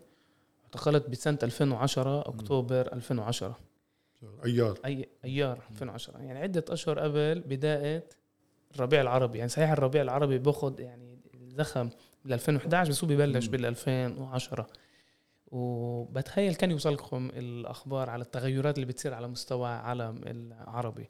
اعتقلت 0.64 1.10
بسنة 1.10 1.38
2010 1.42 2.20
أكتوبر 2.28 2.92
2010 2.92 3.58
أيار. 4.44 4.78
أي 4.84 5.08
أيار 5.24 5.62
2010 5.70 6.18
يعني 6.18 6.38
عدة 6.38 6.64
أشهر 6.68 6.98
قبل 6.98 7.40
بداية 7.40 8.04
الربيع 8.74 9.00
العربي. 9.00 9.38
يعني 9.38 9.48
صحيح 9.48 9.70
الربيع 9.70 10.02
العربي 10.02 10.38
باخذ 10.38 10.80
يعني 10.80 11.18
الزخم 11.34 11.90
بال 12.24 12.32
2011 12.32 12.90
بس 12.90 13.04
هو 13.04 13.10
ببلش 13.10 13.46
بال 13.46 13.64
2010 13.64 14.66
وبتخيل 15.52 16.54
كان 16.54 16.70
يوصلكم 16.70 17.30
الأخبار 17.34 18.10
على 18.10 18.22
التغيرات 18.22 18.74
اللي 18.74 18.86
بتصير 18.86 19.14
على 19.14 19.28
مستوى 19.28 19.68
العالم 19.68 20.20
العربي. 20.26 21.08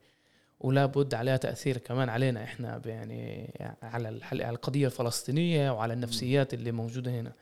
ولا 0.63 0.87
بد 0.87 1.15
عليها 1.15 1.37
تأثير 1.37 1.79
كمان 1.79 2.09
علينا 2.09 2.45
إحنا 2.45 2.83
يعني 2.87 3.55
على 3.83 4.21
على 4.23 4.51
القضية 4.51 4.87
الفلسطينية 4.87 5.71
وعلى 5.71 5.93
النفسيات 5.95 6.55
اللي 6.55 6.73
موجودة 6.73 7.11
هنا. 7.11 7.33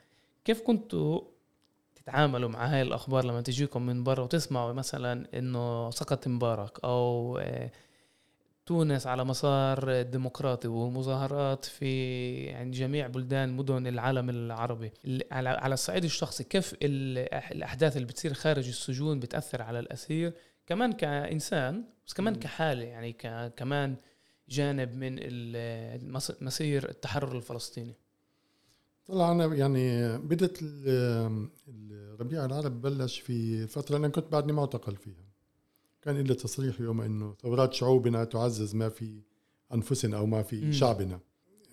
كيف 0.44 0.60
كنتوا 0.60 1.20
تتعاملوا 1.96 2.48
مع 2.48 2.66
هاي 2.66 2.82
الأخبار 2.82 3.24
لما 3.24 3.40
تجيكم 3.40 3.86
من 3.86 4.04
برا 4.04 4.22
وتسمعوا 4.22 4.72
مثلا 4.72 5.26
إنه 5.38 5.90
سقط 5.90 6.28
مبارك 6.28 6.84
أو 6.84 7.38
آه، 7.38 7.70
تونس 8.66 9.06
على 9.06 9.24
مسار 9.24 10.02
ديمقراطي 10.02 10.68
ومظاهرات 10.68 11.64
في 11.64 12.34
يعني 12.44 12.70
جميع 12.70 13.06
بلدان 13.06 13.56
مدن 13.56 13.86
العالم 13.86 14.30
العربي. 14.30 14.92
على 15.32 15.74
الصعيد 15.74 16.04
الشخصي 16.04 16.44
كيف 16.44 16.74
الأحداث 16.82 17.96
اللي 17.96 18.06
بتصير 18.06 18.34
خارج 18.34 18.68
السجون 18.68 19.20
بتأثر 19.20 19.62
على 19.62 19.78
الأسير؟ 19.78 20.32
كمان 20.66 20.92
كإنسان 20.92 21.84
بس 22.10 22.14
كمان 22.14 22.34
كحالة 22.34 22.84
يعني 22.84 23.12
كمان 23.56 23.96
جانب 24.48 24.94
من 24.94 25.14
مسير 26.40 26.88
التحرر 26.88 27.36
الفلسطيني. 27.36 27.94
طلع 29.06 29.32
أنا 29.32 29.54
يعني 29.54 30.18
بدت 30.18 30.58
الربيع 31.68 32.44
العربي 32.44 32.90
بلش 32.90 33.20
في 33.20 33.66
فترة 33.66 33.96
أنا 33.96 34.08
كنت 34.08 34.32
بعدني 34.32 34.52
معتقل 34.52 34.96
فيها. 34.96 35.24
كان 36.02 36.20
لي 36.20 36.34
تصريح 36.34 36.80
يوم 36.80 37.00
إنه 37.00 37.34
ثورات 37.42 37.72
شعوبنا 37.72 38.24
تعزز 38.24 38.74
ما 38.74 38.88
في 38.88 39.20
أنفسنا 39.74 40.16
أو 40.16 40.26
ما 40.26 40.42
في 40.42 40.64
م. 40.64 40.72
شعبنا. 40.72 41.20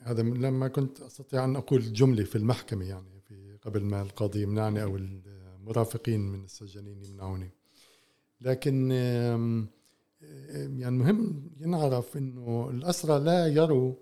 هذا 0.03 0.21
لما 0.21 0.67
كنت 0.67 1.01
أستطيع 1.01 1.45
أن 1.45 1.55
أقول 1.55 1.93
جملة 1.93 2.23
في 2.23 2.35
المحكمة 2.35 2.85
يعني 2.85 3.21
في 3.27 3.57
قبل 3.61 3.83
ما 3.83 4.01
القاضي 4.01 4.41
يمنعني 4.41 4.83
أو 4.83 4.97
المرافقين 4.97 6.19
من 6.19 6.43
السجانين 6.43 7.03
يمنعوني. 7.03 7.51
لكن 8.41 8.91
يعني 10.53 10.97
مهم 10.97 11.49
ينعرف 11.57 12.17
إنه 12.17 12.69
الاسرى 12.69 13.19
لا 13.19 13.47
يروا 13.47 13.95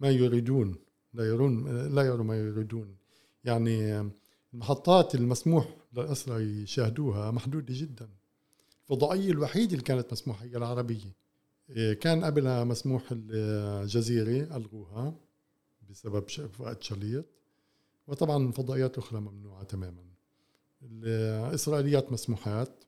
ما 0.00 0.10
يريدون 0.10 0.76
لا 1.14 1.24
يرون 1.24 1.76
لا 1.94 2.02
يروا 2.02 2.24
ما 2.24 2.36
يريدون. 2.36 2.96
يعني 3.44 4.10
المحطات 4.54 5.14
المسموح 5.14 5.76
للاسرى 5.92 6.42
يشاهدوها 6.42 7.30
محدودة 7.30 7.74
جدا. 7.78 8.08
الفضائية 8.82 9.30
الوحيدة 9.30 9.72
اللي 9.72 9.84
كانت 9.84 10.12
مسموحة 10.12 10.44
هي 10.44 10.56
العربية. 10.56 11.12
إيه، 11.70 11.94
كان 11.94 12.24
قبلها 12.24 12.64
مسموح 12.64 13.02
الجزيرة 13.12 14.56
ألغوها 14.56 15.14
بسبب 15.90 16.24
وقت 16.58 16.82
شليط. 16.82 17.24
وطبعا 18.06 18.52
فضائيات 18.52 18.98
أخرى 18.98 19.20
ممنوعة 19.20 19.64
تماما. 19.64 20.04
الإسرائيليات 20.82 22.12
مسموحات. 22.12 22.84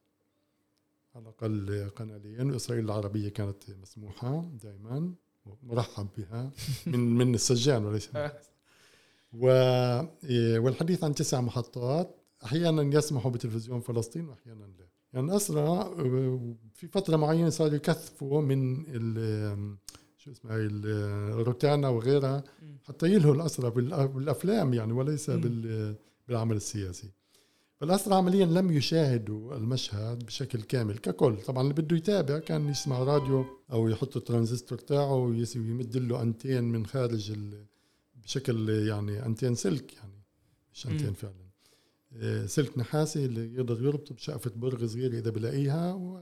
على 1.16 1.22
الأقل 1.22 1.90
قنالين 1.96 2.50
وإسرائيل 2.50 2.84
العربية 2.84 3.28
كانت 3.28 3.70
مسموحة 3.82 4.50
دائما 4.62 5.14
مرحب 5.62 6.08
بها 6.18 6.50
من 6.86 7.00
من 7.00 7.34
السجان 7.34 7.84
وليس 7.84 8.10
و 9.32 9.48
إيه، 10.24 10.58
والحديث 10.58 11.04
عن 11.04 11.14
تسع 11.14 11.40
محطات 11.40 12.16
أحيانا 12.44 12.98
يسمحوا 12.98 13.30
بتلفزيون 13.30 13.80
فلسطين 13.80 14.28
وأحيانا 14.28 14.64
لا. 14.64 14.86
يعني 15.12 15.36
أسرى 15.36 15.94
في 16.72 16.88
فترة 16.88 17.16
معينة 17.16 17.50
صاروا 17.50 17.74
يكثفوا 17.74 18.40
من 18.40 18.84
شو 20.16 20.30
اسمها 20.30 20.56
الروتانا 20.56 21.88
وغيرها 21.88 22.44
حتى 22.84 23.06
يلهوا 23.06 23.34
الأسرى 23.34 23.70
بالأفلام 23.70 24.74
يعني 24.74 24.92
وليس 24.92 25.30
بالعمل 25.30 26.56
السياسي. 26.56 27.10
فالأسرى 27.80 28.14
عمليا 28.14 28.46
لم 28.46 28.70
يشاهدوا 28.70 29.56
المشهد 29.56 30.26
بشكل 30.26 30.62
كامل 30.62 30.98
ككل. 30.98 31.36
طبعا 31.36 31.62
اللي 31.62 31.74
بده 31.74 31.96
يتابع 31.96 32.38
كان 32.38 32.68
يسمع 32.68 32.98
راديو 32.98 33.44
أو 33.72 33.88
يحط 33.88 34.16
الترانزستور 34.16 34.78
تاعه 34.78 35.14
ويمد 35.14 35.96
له 35.96 36.22
أنتين 36.22 36.64
من 36.64 36.86
خارج 36.86 37.38
بشكل 38.14 38.68
يعني 38.68 39.26
أنتين 39.26 39.54
سلك 39.54 39.94
يعني 39.94 40.22
مش 40.72 40.86
أنتين 40.86 41.12
فعلا. 41.12 41.46
آه، 42.12 42.46
سلك 42.46 42.78
نحاسي 42.78 43.24
اللي 43.24 43.54
يقدر 43.54 43.82
يربطه 43.82 44.14
بشقفة 44.14 44.50
برغ 44.56 44.86
صغيرة 44.86 45.18
إذا 45.18 45.30
بلاقيها 45.30 46.18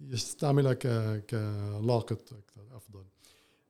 ويستعملها 0.00 0.72
كلاقط 1.18 2.32
أكثر 2.32 2.76
أفضل. 2.76 3.04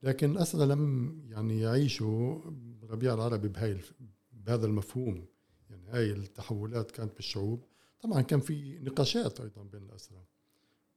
لكن 0.03 0.39
أسرى 0.39 0.67
لم 0.67 1.15
يعني 1.29 1.61
يعيشوا 1.61 2.41
ربيع 2.91 3.15
العربي 3.15 3.49
بهاي 3.49 3.79
بهذا 4.33 4.67
المفهوم. 4.67 5.25
هاي 5.93 6.13
التحولات 6.13 6.91
كانت 6.91 7.17
بالشعوب. 7.17 7.65
طبعا 8.03 8.21
كان 8.21 8.41
في 8.41 8.79
نقاشات 8.79 9.41
أيضا 9.41 9.63
بين 9.63 9.83
الأسرى 9.83 10.25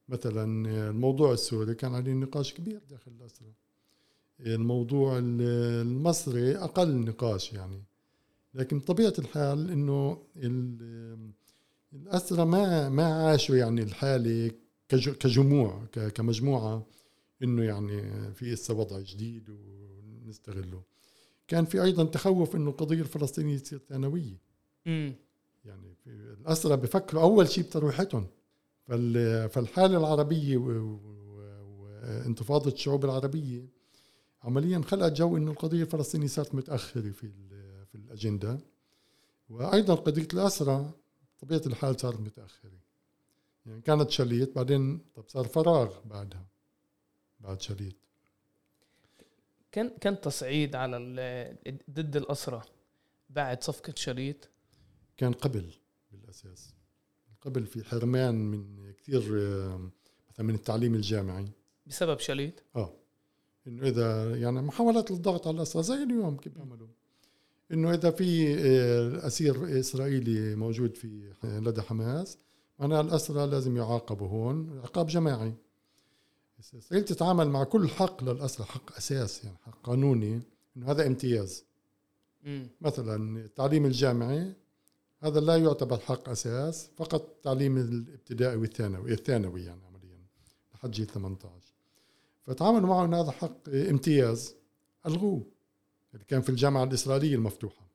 مثلا 0.08 0.44
الموضوع 0.90 1.32
السوري 1.32 1.74
كان 1.74 1.94
عليه 1.94 2.12
نقاش 2.12 2.54
كبير 2.54 2.80
داخل 2.90 3.12
الأسرى 3.20 3.52
الموضوع 4.40 5.18
المصري 5.18 6.56
أقل 6.56 6.96
نقاش 6.96 7.52
يعني. 7.52 7.82
لكن 8.54 8.80
طبيعه 8.80 9.12
الحال 9.18 9.70
إنه 9.70 10.22
الاسرى 11.92 12.44
ما 12.44 12.88
ما 12.88 13.04
عاشوا 13.04 13.56
يعني 13.56 13.82
الحالة 13.82 14.50
كجموع 14.88 15.84
كمجموعة 16.14 16.86
إنه 17.42 17.62
يعني 17.62 18.02
في 18.34 18.54
هسه 18.54 18.74
وضع 18.74 19.00
جديد 19.00 19.50
ونستغله. 19.50 20.82
كان 21.48 21.64
في 21.64 21.82
أيضا 21.82 22.04
تخوف 22.04 22.56
إنه 22.56 22.70
القضية 22.70 23.00
الفلسطينية 23.00 23.58
تصير 23.58 23.78
ثانوية. 23.88 24.53
يعني 24.86 25.96
الاسرى 26.06 26.76
بفكروا 26.76 27.22
أول 27.22 27.48
شيء 27.48 27.64
بترويحتهم. 27.64 28.26
فالحالة 29.48 29.98
العربية 29.98 30.56
وانتفاضة 31.76 32.72
الشعوب 32.72 33.04
العربية 33.04 33.66
عمليا 34.42 34.82
خلقت 34.82 35.12
جو 35.12 35.36
إنه 35.36 35.50
القضية 35.50 35.82
الفلسطينية 35.82 36.26
صارت 36.26 36.54
متأخرة 36.54 37.10
في 37.10 37.30
في 37.86 37.94
الأجندة. 37.94 38.58
وأيضا 39.50 39.94
قضية 39.94 40.28
الأسرة 40.34 40.94
طبيعة 41.40 41.62
الحال 41.66 42.00
صارت 42.00 42.20
متأخرة. 42.20 42.78
يعني 43.66 43.80
كانت 43.80 44.10
شليت 44.10 44.54
بعدين 44.56 45.00
طب 45.14 45.24
صار 45.28 45.44
فراغ 45.44 45.98
بعدها 46.04 46.46
بعد 47.40 47.62
شليت 47.62 47.96
كان 49.72 49.90
كان 50.00 50.20
تصعيد 50.20 50.76
على 50.76 50.96
ضد 51.90 52.16
الأسرة 52.16 52.64
بعد 53.30 53.62
صفقة 53.62 53.92
شليت 53.96 54.46
كان 55.16 55.32
قبل 55.32 55.70
بالأساس 56.12 56.74
قبل 57.40 57.66
في 57.66 57.84
حرمان 57.84 58.34
من 58.34 58.92
كثير 58.92 59.22
مثلا 60.30 60.46
من 60.46 60.54
التعليم 60.54 60.94
الجامعي. 60.94 61.48
بسبب 61.86 62.18
شليت؟ 62.18 62.60
آه. 62.76 62.92
إنه 63.66 63.88
إذا 63.88 64.36
يعني 64.36 64.62
محاولات 64.62 65.10
الضغط 65.10 65.46
على 65.46 65.56
الاسرى 65.56 65.82
زي 65.82 66.02
اليوم 66.02 66.36
كيف 66.36 66.52
بيعملوا؟ 66.52 66.88
إنه 67.72 67.94
إذا 67.94 68.10
في 68.10 68.54
آه، 68.54 69.26
أسير 69.26 69.80
إسرائيلي 69.80 70.56
موجود 70.56 70.96
في 70.96 71.32
لدى 71.44 71.82
حماس 71.82 72.38
معناها 72.78 73.00
الأسرى 73.00 73.46
لازم 73.46 73.76
يعاقبوا 73.76 74.28
هون 74.28 74.78
عقاب 74.78 75.06
جماعي. 75.06 75.54
إسرائيل 76.60 77.04
تتعامل 77.04 77.48
مع 77.48 77.64
كل 77.64 77.88
حق 77.88 78.24
للأسرى 78.24 78.66
حق 78.66 78.96
أساس 78.96 79.44
يعني 79.44 79.56
حق 79.56 79.82
قانوني 79.82 80.42
إنه 80.76 80.90
هذا 80.90 81.06
امتياز. 81.06 81.64
مم. 82.42 82.68
مثلا 82.80 83.44
التعليم 83.44 83.86
الجامعي 83.86 84.54
هذا 85.24 85.40
لا 85.40 85.56
يعتبر 85.56 85.98
حق 85.98 86.28
أساس 86.28 86.90
فقط 86.96 87.22
التعليم 87.22 87.76
الابتدائي 87.76 88.56
والثانوي 88.56 89.12
الثانوي 89.12 89.64
يعني 89.64 89.80
عمليا 89.84 90.18
لحد 90.74 90.90
جيل 90.90 91.06
18 91.06 91.74
فتعاملوا 92.46 92.88
معه 92.88 93.22
هذا 93.22 93.30
حق 93.30 93.68
امتياز 93.68 94.54
ألغوه. 95.06 95.46
اللي 96.14 96.24
كان 96.24 96.40
في 96.40 96.48
الجامعة 96.48 96.84
الإسرائيلية 96.84 97.34
المفتوحة. 97.34 97.86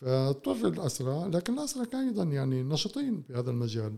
فاضطر 0.00 0.68
الأسرى 0.68 1.28
لكن 1.28 1.58
الأسرى 1.58 1.86
كانوا 1.86 2.08
أيضا 2.08 2.24
يعني 2.24 2.62
نشطين 2.62 3.22
في 3.22 3.34
هذا 3.34 3.50
المجال. 3.50 3.96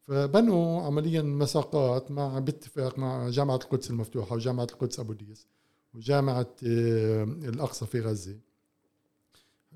فبنوا 0.00 0.82
عمليا 0.82 1.22
مساقات 1.22 2.10
مع 2.10 2.38
باتفاق 2.38 2.98
مع 2.98 3.28
جامعة 3.28 3.56
القدس 3.56 3.90
المفتوحة 3.90 4.36
وجامعة 4.36 4.68
القدس 4.72 5.00
أبو 5.00 5.12
ديس 5.12 5.46
وجامعة 5.94 6.54
آه، 6.66 7.24
الأقصى 7.24 7.86
في 7.86 8.00
غزة. 8.00 8.36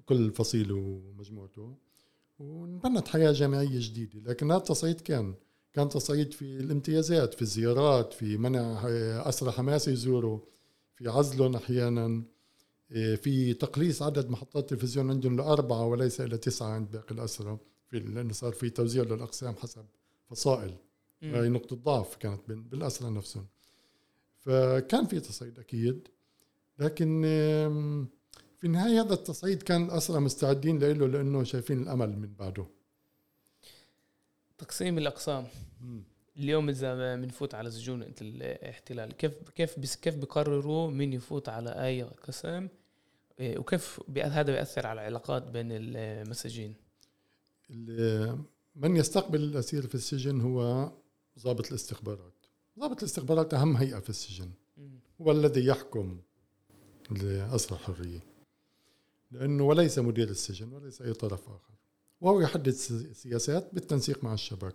كل 0.09 0.31
فصيل 0.31 0.73
ومجموعته. 0.73 1.77
وانبنت 2.39 3.09
حياة 3.09 3.33
جامعية 3.33 3.79
جديدة 3.79 4.21
لكن 4.31 4.51
هذا 4.51 4.59
التصعيد 4.59 5.01
كان 5.01 5.35
كان 5.73 5.89
تصعيد 5.89 6.33
في 6.33 6.43
الامتيازات 6.43 7.35
في 7.35 7.43
الزيارات 7.43 8.13
في 8.13 8.37
منع 8.37 8.83
أسرى 9.29 9.51
حماس 9.53 9.89
يزوروا 9.89 10.41
في 10.97 11.09
عزلهم 11.09 11.57
أحيانا. 11.57 12.23
إيه، 12.93 13.17
في 13.17 13.55
تقليص 13.55 14.03
عدد 14.03 14.31
محطات 14.31 14.73
التلفزيون 14.73 15.11
عندهم 15.11 15.37
لأربعة 15.37 15.87
وليس 15.87 16.21
إلى 16.21 16.39
تسعة 16.39 16.67
عند 16.67 16.91
باقي 16.91 17.15
الأسرى 17.15 17.59
في 17.91 17.99
لأنه 17.99 18.33
صار 18.33 18.53
في 18.53 18.71
توزيع 18.71 19.03
للأقسام 19.03 19.55
حسب 19.55 19.85
فصائل. 20.31 20.75
هاي 21.23 21.49
نقطة 21.49 21.77
ضعف 21.77 22.17
كانت 22.17 22.41
بالأسرى 22.49 23.11
نفسهم. 23.11 23.47
فكان 24.41 25.07
في 25.07 25.21
تصعيد 25.21 25.59
أكيد 25.59 26.09
لكن 26.79 27.25
في 28.59 28.67
النهاية 28.67 29.01
هذا 29.01 29.15
التصعيد 29.15 29.63
كان 29.63 29.85
الأسرى 29.85 30.21
مستعدين 30.21 30.79
له 30.79 31.07
لأنه 31.07 31.45
شايفين 31.45 31.83
الأمل 31.83 32.19
من 32.19 32.35
بعده. 32.39 32.67
تقسيم 34.59 34.99
الأقسام. 34.99 35.47
اليوم 36.37 36.69
إذا 36.69 37.17
بنفوت 37.17 37.55
على 37.55 37.71
سجون 37.71 38.03
الاحتلال 38.03 39.13
كيف 39.13 39.33
كيف 39.51 39.79
بس 39.79 39.97
كيف 39.97 40.17
بقرروا 40.17 40.91
مين 40.91 41.13
يفوت 41.13 41.49
على 41.49 41.71
أي 41.71 42.03
قسم؟ 42.03 42.69
إيه، 43.41 43.59
وكيف 43.59 44.01
هذا 44.19 44.53
بيأثر 44.53 44.87
على 44.87 45.01
العلاقات 45.01 45.43
بين 45.43 45.69
المساجين 45.73 46.75
ال- 47.71 48.39
من 48.77 48.97
يستقبل 48.97 49.43
الأسير 49.43 49.87
في 49.87 49.95
السجن 49.95 50.41
هو 50.41 50.93
ضابط 51.39 51.69
الاستخبارات. 51.69 52.33
ضابط 52.79 52.99
الاستخبارات 52.99 53.55
أهم 53.55 53.77
هيئة 53.77 53.99
في 53.99 54.11
السجن. 54.11 54.51
هو 55.23 55.33
الذي 55.33 55.67
يحكم 55.67 56.19
الأسرى 57.13 57.79
الحرية 57.79 58.21
لأنه 59.31 59.65
وليس 59.65 59.99
مدير 59.99 60.29
السجن 60.29 60.73
وليس 60.73 61.03
أي 61.03 61.13
طرف 61.13 61.49
آخر. 61.49 61.75
وهو 62.21 62.41
يحدد 62.41 62.71
سياسات 63.13 63.75
بالتنسيق 63.75 64.25
مع 64.25 64.35
الشباك. 64.35 64.75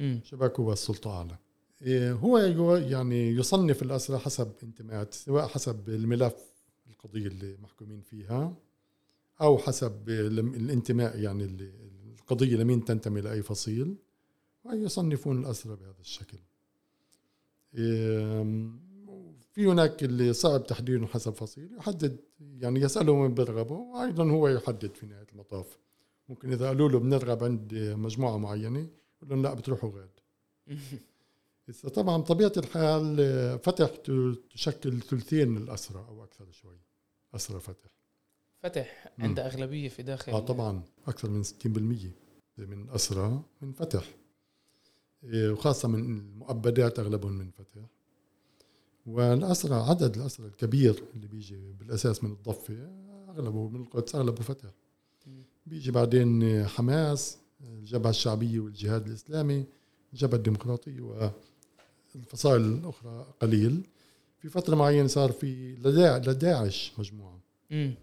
الشباك 0.00 0.60
هو 0.60 0.72
السلطة 0.72 1.10
أعلى. 1.10 1.38
إيه، 1.82 2.12
هو 2.12 2.38
يعني 2.76 3.30
يصنف 3.30 3.82
الأسرى 3.82 4.18
حسب 4.18 4.52
انتماءات 4.62 5.14
سواء 5.14 5.46
حسب 5.46 5.88
الملف 5.88 6.34
القضية 6.90 7.26
اللي 7.26 7.56
محكومين 7.62 8.00
فيها 8.00 8.56
أو 9.40 9.58
حسب 9.58 10.08
الانتماء 10.08 11.18
يعني 11.18 11.44
ال- 11.44 11.72
القضية 12.20 12.56
لمين 12.56 12.84
تنتمي 12.84 13.20
لأي 13.20 13.42
فصيل. 13.42 13.96
ويصنفون 14.64 15.38
الأسرى 15.40 15.76
بهذا 15.76 16.00
الشكل. 16.00 16.38
إيه، 17.74 18.42
في 19.58 19.66
هناك 19.66 20.04
اللي 20.04 20.32
صعب 20.32 20.66
تحديده 20.66 21.06
حسب 21.06 21.32
فصيل 21.32 21.76
يحدد 21.78 22.16
يعني 22.40 22.80
يسأله 22.80 23.16
من 23.16 23.34
بيرغبه 23.34 23.74
وأيضا 23.74 24.30
هو 24.30 24.48
يحدد 24.48 24.94
في 24.94 25.06
نهاية 25.06 25.26
المطاف. 25.32 25.78
ممكن 26.28 26.52
إذا 26.52 26.66
قالوا 26.66 26.88
له 26.88 26.98
بنرغب 26.98 27.44
عند 27.44 27.74
مجموعة 27.74 28.36
معينة 28.38 28.78
يقول 28.78 29.30
لهم 29.30 29.42
لا 29.42 29.54
بتروحوا 29.54 29.90
غاد. 29.90 30.10
هسه 31.68 31.88
طبعا 31.88 32.22
طبيعة 32.22 32.52
الحال 32.56 33.16
آه، 33.20 33.56
فتح 33.56 33.90
تشكل 34.50 35.00
ثلثين 35.00 35.48
من 35.48 35.62
الأسرى 35.62 36.04
أو 36.08 36.24
أكثر 36.24 36.50
شوي. 36.50 36.78
أسرى 37.34 37.60
فتح. 37.60 37.90
فتح 38.62 39.12
مم. 39.18 39.24
عنده 39.24 39.46
أغلبية 39.46 39.88
في 39.88 40.02
داخل 40.02 40.32
آه 40.32 40.40
طبعا 40.40 40.82
أكثر 41.06 41.30
من 41.30 41.42
60% 41.42 41.46
من 42.58 42.82
الأسرى 42.82 43.42
من 43.62 43.72
فتح. 43.72 44.14
إيه، 45.24 45.50
وخاصة 45.50 45.88
من 45.88 45.98
المؤبدات 46.18 46.98
أغلبهم 46.98 47.32
من 47.32 47.50
فتح. 47.50 47.97
والأسرى 49.08 49.74
عدد 49.74 50.16
الأسرى 50.16 50.46
الكبير 50.46 51.04
اللي 51.14 51.26
بيجي 51.26 51.72
بالأساس 51.72 52.24
من 52.24 52.32
الضفة 52.32 52.90
أغلبه 53.28 53.68
من 53.68 53.80
القدس 53.80 54.14
أغلبه 54.14 54.42
فتح. 54.42 54.68
بيجي 55.66 55.90
بعدين 55.90 56.66
حماس 56.66 57.38
الجبهة 57.60 58.10
الشعبية 58.10 58.60
والجهاد 58.60 59.06
الإسلامي 59.06 59.64
الجبهة 60.12 60.36
الديمقراطية 60.36 61.00
والفصائل 62.14 62.60
الأخرى 62.62 63.26
قليل. 63.40 63.86
في 64.38 64.48
فترة 64.48 64.76
معينة 64.76 65.06
صار 65.06 65.32
في 65.32 65.74
لداع 65.74 66.16
لداعش 66.16 66.92
مجموعة. 66.98 67.40
مم. 67.70 67.94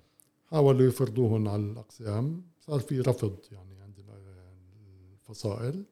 حاولوا 0.47 0.87
يفرضوهن 0.87 1.47
على 1.47 1.61
الأقسام. 1.61 2.43
صار 2.67 2.79
في 2.79 2.99
رفض 2.99 3.37
يعني 3.51 3.81
عند 3.81 3.95
الفصائل. 5.13 5.83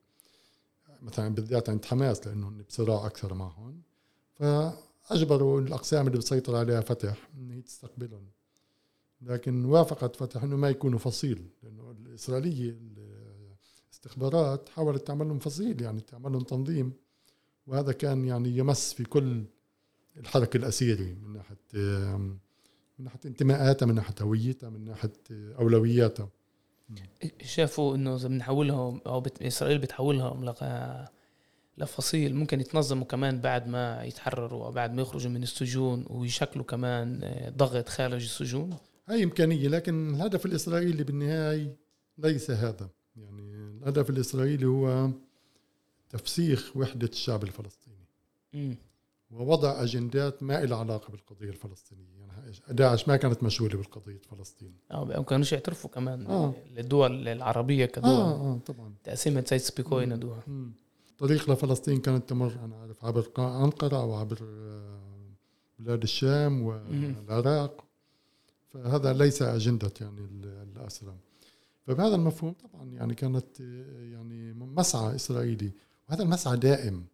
مثلا 1.02 1.36
بالذات 1.36 1.70
عند 1.70 1.86
حماس 1.86 2.28
لأنهم 2.28 2.58
بصراع 2.70 3.06
أكثر 3.06 3.34
معهم 3.34 3.82
فأجبروا 5.04 5.62
الأقسام 5.62 6.08
اللي 6.08 6.18
بتسيطر 6.18 6.56
عليها 6.56 6.82
فتح 6.82 7.30
إن 7.38 7.52
هي 7.52 7.62
تستقبلهم. 7.62 8.26
لكن 9.22 9.66
وافقت 9.66 10.16
فتح 10.16 10.44
إنه 10.44 10.56
ما 10.56 10.70
يكونوا 10.70 11.00
فصيل 11.00 11.46
لأنه 11.64 11.92
الإسرائيلية 11.92 12.78
الاستخبارات 13.90 14.70
حاولت 14.70 15.08
تعمل 15.08 15.28
لهم 15.28 15.40
فصيل 15.40 15.82
يعني 15.82 16.02
تعمل 16.02 16.32
لهم 16.32 16.42
تنظيم 16.44 16.94
وهذا 17.68 17.92
كان 17.92 18.26
يعني 18.26 18.58
يمس 18.58 18.94
في 18.94 19.04
كل 19.04 19.44
الحركة 20.18 20.58
الأسيري 20.58 21.14
من 21.14 21.34
ناحية 21.34 21.58
آم، 21.76 22.40
من 23.00 23.06
ناحية 23.06 23.20
انتماءاتها 23.26 23.86
من 23.86 23.96
ناحية 23.96 24.16
هويتها 24.22 24.70
من 24.70 24.86
ناحية 24.86 25.12
أولوياتها. 25.32 26.30
شافوا 27.42 27.96
إنه 27.96 28.16
إذا 28.16 28.28
بنحولهم 28.28 29.02
أو 29.06 29.22
بت... 29.22 29.42
إسرائيل 29.42 29.78
بتحولهم 29.78 30.46
لغ... 30.46 30.64
لفصيل 31.78 32.36
ممكن 32.36 32.60
يتنظموا 32.60 33.06
كمان 33.06 33.42
بعد 33.42 33.68
ما 33.68 34.04
يتحرروا 34.04 34.66
أو 34.66 34.72
بعد 34.72 34.94
ما 34.94 35.02
يخرجوا 35.02 35.32
من 35.32 35.44
السجون 35.44 36.06
ويشكلوا 36.10 36.66
كمان 36.66 37.20
آه، 37.24 37.50
ضغط 37.50 37.90
خارج 37.90 38.24
السجون؟ 38.24 38.78
هاي 39.08 39.24
إمكانية 39.24 39.68
لكن 39.68 40.16
الهدف 40.16 40.46
الإسرائيلي 40.46 41.04
بالنهاية 41.04 41.76
ليس 42.18 42.52
هذا. 42.52 42.90
يعني 43.16 43.56
الهدف 43.56 44.10
الإسرائيلي 44.10 44.66
هو 44.66 45.10
تفسيخ 46.10 46.78
وحدة 46.78 47.08
الشعب 47.08 47.44
الفلسطيني 47.44 48.06
مم. 48.54 48.76
ووضع 49.32 49.84
أجندات 49.84 50.44
ما 50.44 50.66
لها 50.66 50.78
علاقة 50.78 51.12
بالقضية 51.12 51.50
الفلسطينية. 51.50 52.20
يعني 52.20 52.54
داعش 52.70 53.08
ما 53.08 53.18
كانت 53.18 53.44
مشغولة 53.44 53.78
بالقضية 53.78 54.22
فلسطين. 54.32 54.74
أو 54.92 55.06
ما 55.06 55.24
كانوش 55.24 55.54
يعترفوا 55.54 55.90
كمان 55.90 56.28
آه. 56.28 56.54
الدول 56.78 57.28
العربية 57.28 57.86
كدول. 57.86 58.10
آه 58.10 58.32
آه 58.32 58.60
طبعا. 58.66 58.94
تقسيمة 59.04 59.44
زي 59.48 59.60
سبيكوين 59.60 60.20
مم. 60.48 60.72
طريق 61.18 61.50
لفلسطين 61.52 62.00
كانت 62.02 62.30
تمر 62.30 62.54
أنا 62.66 62.76
عارف 62.76 63.06
عبر 63.06 63.28
أنقرة 63.38 63.98
أو 63.98 64.14
عبر 64.16 64.38
آه، 64.42 65.00
بلاد 65.80 66.04
الشام 66.04 66.62
والعراق 66.62 67.84
فهذا 68.74 69.14
ليس 69.14 69.42
أجندة 69.42 69.92
يعني 70.02 70.20
ال- 70.22 70.68
الاسرى 70.78 71.16
فبهذا 71.88 72.16
المفهوم 72.16 72.54
طبعا 72.54 72.86
يعني 72.86 73.16
كانت 73.16 73.62
آه، 73.62 74.04
يعني 74.14 74.54
مسعى 74.54 75.16
إسرائيلي. 75.16 75.72
وهذا 76.10 76.24
المسعى 76.24 76.58
دائم. 76.58 77.06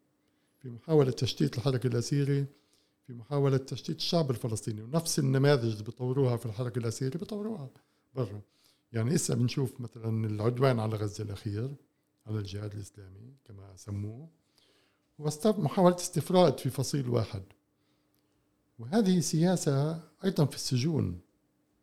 في 0.59 0.69
محاولة 0.69 1.11
تشتيت 1.11 1.57
الحركة 1.57 1.87
الأسيري 1.87 2.45
في 3.07 3.13
محاولة 3.13 3.57
تشتيت 3.57 3.97
الشعب 3.97 4.31
الفلسطيني. 4.31 4.81
ونفس 4.81 5.19
النماذج 5.19 5.71
اللي 5.71 5.83
بيطوروها 5.83 6.37
في 6.37 6.45
الحركة 6.45 6.79
الأسيري 6.79 7.17
بيطوروها 7.19 7.69
برا. 8.15 8.41
يعني 8.93 9.15
هسه 9.15 9.35
بنشوف 9.35 9.81
مثلا 9.81 10.27
العدوان 10.27 10.79
على 10.79 10.95
غزة 10.95 11.23
الأخير. 11.23 11.75
على 12.29 12.39
الجهاد 12.39 12.73
الإسلامي 12.73 13.33
كما 13.45 13.75
سموه 13.75 14.29
محاولة 15.45 15.95
استفراد 15.95 16.59
في 16.59 16.69
فصيل 16.69 17.09
واحد. 17.09 17.43
وهذه 18.79 19.19
سياسة 19.19 20.03
أيضا 20.23 20.45
في 20.45 20.55
السجون. 20.55 21.19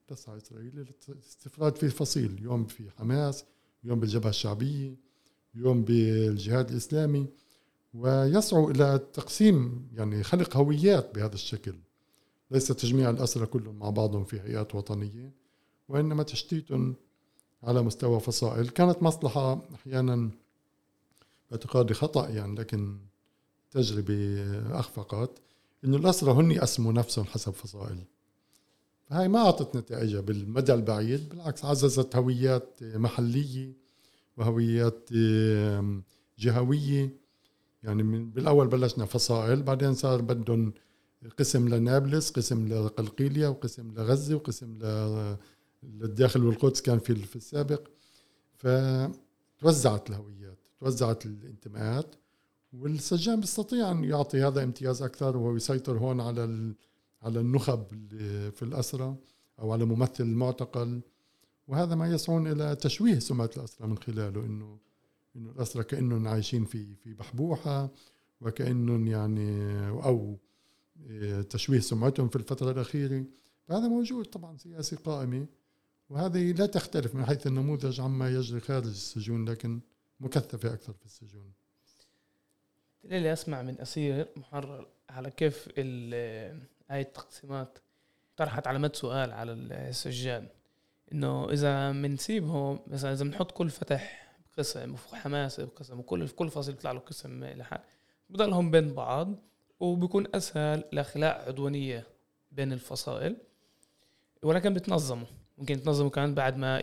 تسعى 0.08 0.36
إسرائيل 0.36 0.86
للاستفراد 1.08 1.76
في 1.76 1.88
فصيل 1.88 2.42
يوم 2.42 2.66
في 2.66 2.90
حماس 2.90 3.44
يوم 3.84 4.00
بالجبهة 4.00 4.30
الشعبية 4.30 4.96
يوم 5.54 5.84
بالجهاد 5.84 6.70
الإسلامي. 6.70 7.26
ويسعوا 7.94 8.70
إلى 8.70 8.98
تقسيم 9.12 9.88
يعني 9.92 10.22
خلق 10.22 10.56
هويات 10.56 11.14
بهذا 11.14 11.34
الشكل. 11.34 11.74
ليس 12.50 12.66
تجميع 12.66 13.10
الأسرى 13.10 13.46
كلهم 13.46 13.78
مع 13.78 13.90
بعضهم 13.90 14.24
في 14.24 14.40
هيئات 14.40 14.74
وطنية 14.74 15.32
وإنما 15.88 16.22
تشتيتهم 16.22 16.96
على 17.66 17.82
مستوى 17.82 18.20
فصائل. 18.20 18.68
كانت 18.68 19.02
مصلحة 19.02 19.60
أحيانا 19.74 20.30
باعتقادي 21.50 21.94
خطأ 21.94 22.28
يعني 22.28 22.54
لكن 22.54 22.98
تجربة 23.70 24.44
أخفقت 24.78 25.30
إنه 25.84 25.96
الأسرى 25.96 26.32
هن 26.32 26.50
يقسموا 26.50 26.92
نفسهم 26.92 27.24
حسب 27.24 27.52
فصائل. 27.52 27.98
فهي 29.06 29.28
ما 29.28 29.38
أعطت 29.38 29.76
نتائجها 29.76 30.20
بالمدى 30.20 30.74
البعيد 30.74 31.28
بالعكس 31.28 31.64
عززت 31.64 32.16
هويات 32.16 32.78
محلية 32.82 33.72
وهويات 34.36 35.08
جهوية. 36.38 37.16
يعني 37.82 38.02
من 38.02 38.30
بالأول 38.30 38.66
بلشنا 38.66 39.04
فصائل 39.04 39.62
بعدين 39.62 39.94
صار 39.94 40.22
بدهم 40.22 40.72
قسم 41.38 41.68
لنابلس 41.68 42.30
قسم 42.30 42.68
لقلقيلية 42.68 43.48
وقسم 43.48 43.94
لغزة 43.94 44.34
وقسم 44.34 44.78
للداخل 45.86 46.44
والقدس 46.44 46.80
كان 46.80 46.98
في 46.98 47.14
في 47.14 47.36
السابق 47.36 47.88
فتوزعت 48.56 50.10
الهويات 50.10 50.58
توزعت 50.80 51.26
الانتماءات 51.26 52.14
والسجان 52.72 53.40
بيستطيع 53.40 53.90
أن 53.90 54.04
يعطي 54.04 54.42
هذا 54.42 54.64
امتياز 54.64 55.02
أكثر 55.02 55.36
وهو 55.36 55.56
يسيطر 55.56 55.98
هون 55.98 56.20
على 56.20 56.74
على 57.22 57.40
النخب 57.40 57.84
في 58.50 58.62
الاسرى 58.62 59.16
أو 59.58 59.72
على 59.72 59.84
ممثل 59.84 60.24
المعتقل. 60.24 61.00
وهذا 61.68 61.94
ما 61.94 62.08
يسعون 62.08 62.46
إلى 62.46 62.76
تشويه 62.76 63.18
سمعه 63.18 63.50
الاسرى 63.56 63.86
من 63.86 63.98
خلاله 63.98 64.40
انه 64.44 64.78
إنه 65.36 65.50
الاسرى 65.50 65.84
كأنهم 65.84 66.28
عايشين 66.28 66.64
في 66.64 66.94
في 66.94 67.14
بحبوحة 67.14 67.90
وكأنهم 68.40 69.06
يعني 69.06 69.78
أو 69.88 70.38
تشويه 71.50 71.80
سمعتهم 71.80 72.28
في 72.28 72.36
الفترة 72.36 72.70
الأخيرة. 72.70 73.24
فهذا 73.68 73.88
موجود 73.88 74.24
طبعا 74.24 74.56
سياسه 74.56 74.96
قائمه 74.96 75.46
وهذه 76.10 76.52
لا 76.52 76.66
تختلف 76.66 77.14
من 77.14 77.26
حيث 77.26 77.46
النموذج 77.46 78.00
عما 78.00 78.30
يجري 78.30 78.60
خارج 78.60 78.86
السجون 78.86 79.48
لكن 79.48 79.80
مكثفة 80.20 80.74
أكثر 80.74 80.92
في 80.92 81.06
السجون. 81.06 81.52
اللي 83.04 83.32
أسمع 83.32 83.62
من 83.62 83.80
أسير 83.80 84.28
محرر 84.36 84.88
على 85.10 85.30
كيف 85.30 85.68
هاي 86.90 87.00
التقسيمات 87.00 87.78
طرحت 88.36 88.66
علامات 88.66 88.96
سؤال 88.96 89.32
على 89.32 89.52
السجان. 89.52 90.48
إنه 91.12 91.50
إذا 91.50 91.92
بنسيبهم 91.92 92.80
مثلا 92.86 93.12
إذا 93.12 93.24
بنحط 93.24 93.52
كل 93.52 93.70
فتح 93.70 94.32
قسم 94.58 94.94
وحماسه 94.94 95.64
بقسم 95.64 95.98
وكل 95.98 96.28
كل 96.28 96.50
فصل 96.50 96.72
بيطلع 96.72 96.92
له 96.92 97.00
قسم 97.00 97.44
لحد 97.44 97.80
بضلهم 98.30 98.70
بين 98.70 98.94
بعض 98.94 99.34
وبيكون 99.80 100.26
أسهل 100.34 100.84
لاخلاء 100.92 101.48
عدوانية 101.48 102.06
بين 102.52 102.72
الفصائل 102.72 103.36
ولكن 104.42 104.74
بتنظموا. 104.74 105.26
ممكن 105.58 105.74
يتنظموا 105.74 106.10
كمان 106.10 106.34
بعد 106.34 106.56
ما 106.56 106.80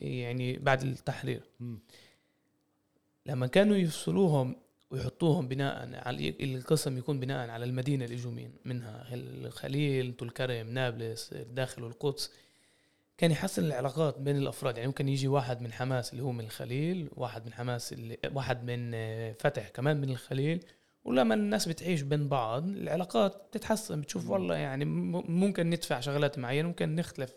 يعني 0.00 0.58
بعد 0.58 0.82
التحرير. 0.82 1.42
لما 3.26 3.46
كانوا 3.46 3.76
يفصلوهم 3.76 4.56
ويحطوهم 4.90 5.48
بناء 5.48 5.90
على 5.94 6.34
القسم 6.40 6.98
يكون 6.98 7.20
بناء 7.20 7.50
على 7.50 7.64
المدينة 7.64 8.04
اللي 8.04 8.16
يجوا 8.16 8.32
منها 8.64 9.06
الخليل 9.12 10.12
طول 10.12 10.30
كرم 10.30 10.68
نابلس 10.68 11.32
الداخل 11.32 11.84
والقدس 11.84 12.32
كان 13.18 13.30
يحسن 13.30 13.64
العلاقات 13.64 14.18
بين 14.18 14.36
الأفراد. 14.36 14.76
يعني 14.76 14.86
ممكن 14.86 15.08
يجي 15.08 15.28
واحد 15.28 15.62
من 15.62 15.72
حماس 15.72 16.12
اللي 16.12 16.22
هو 16.22 16.32
من 16.32 16.44
الخليل 16.44 17.08
واحد 17.16 17.46
من 17.46 17.52
حماس 17.52 17.92
اللي 17.92 18.18
واحد 18.32 18.64
من 18.64 18.92
فتح 19.32 19.68
كمان 19.68 20.00
من 20.00 20.10
الخليل. 20.10 20.64
ولما 21.04 21.34
الناس 21.34 21.68
بتعيش 21.68 22.02
بين 22.02 22.28
بعض 22.28 22.68
العلاقات 22.68 23.46
بتتحسن 23.48 24.00
بتشوف 24.00 24.30
والله 24.30 24.54
يعني 24.54 24.84
ممكن 24.84 25.70
ندفع 25.70 26.00
شغلات 26.00 26.38
معينة 26.38 26.68
ممكن 26.68 26.94
نختلف 26.94 27.34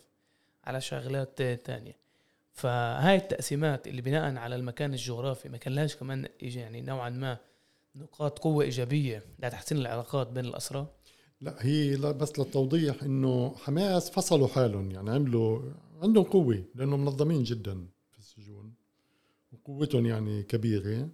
على 0.69 0.81
شغلات 0.81 1.41
تانية. 1.41 1.95
فهاي 2.51 3.15
التقسيمات 3.15 3.87
اللي 3.87 4.01
بناء 4.01 4.35
على 4.35 4.55
المكان 4.55 4.93
الجغرافي 4.93 5.49
ما 5.49 5.57
كان 5.57 5.75
لهاش 5.75 5.95
كمان 5.95 6.27
يعني 6.41 6.81
نوعا 6.81 7.09
ما 7.09 7.37
نقاط 7.95 8.39
قوة 8.39 8.63
إيجابية 8.63 9.23
لتحسين 9.39 9.77
العلاقات 9.77 10.27
بين 10.27 10.45
الأسرى 10.45 10.87
لا 11.41 11.55
هي 11.59 11.95
لا 11.95 12.11
بس 12.11 12.39
للتوضيح 12.39 13.03
إنه 13.03 13.55
حماس 13.55 14.09
فصلوا 14.09 14.47
حالهم 14.47 14.91
يعني 14.91 15.09
عملوا 15.09 15.61
عندهم 16.01 16.23
قوة 16.23 16.63
لأنه 16.75 16.97
منظمين 16.97 17.43
جدا 17.43 17.87
في 18.11 18.19
السجون 18.19 18.73
وقوتهم 19.53 20.05
يعني 20.05 20.43
كبيرة. 20.43 21.09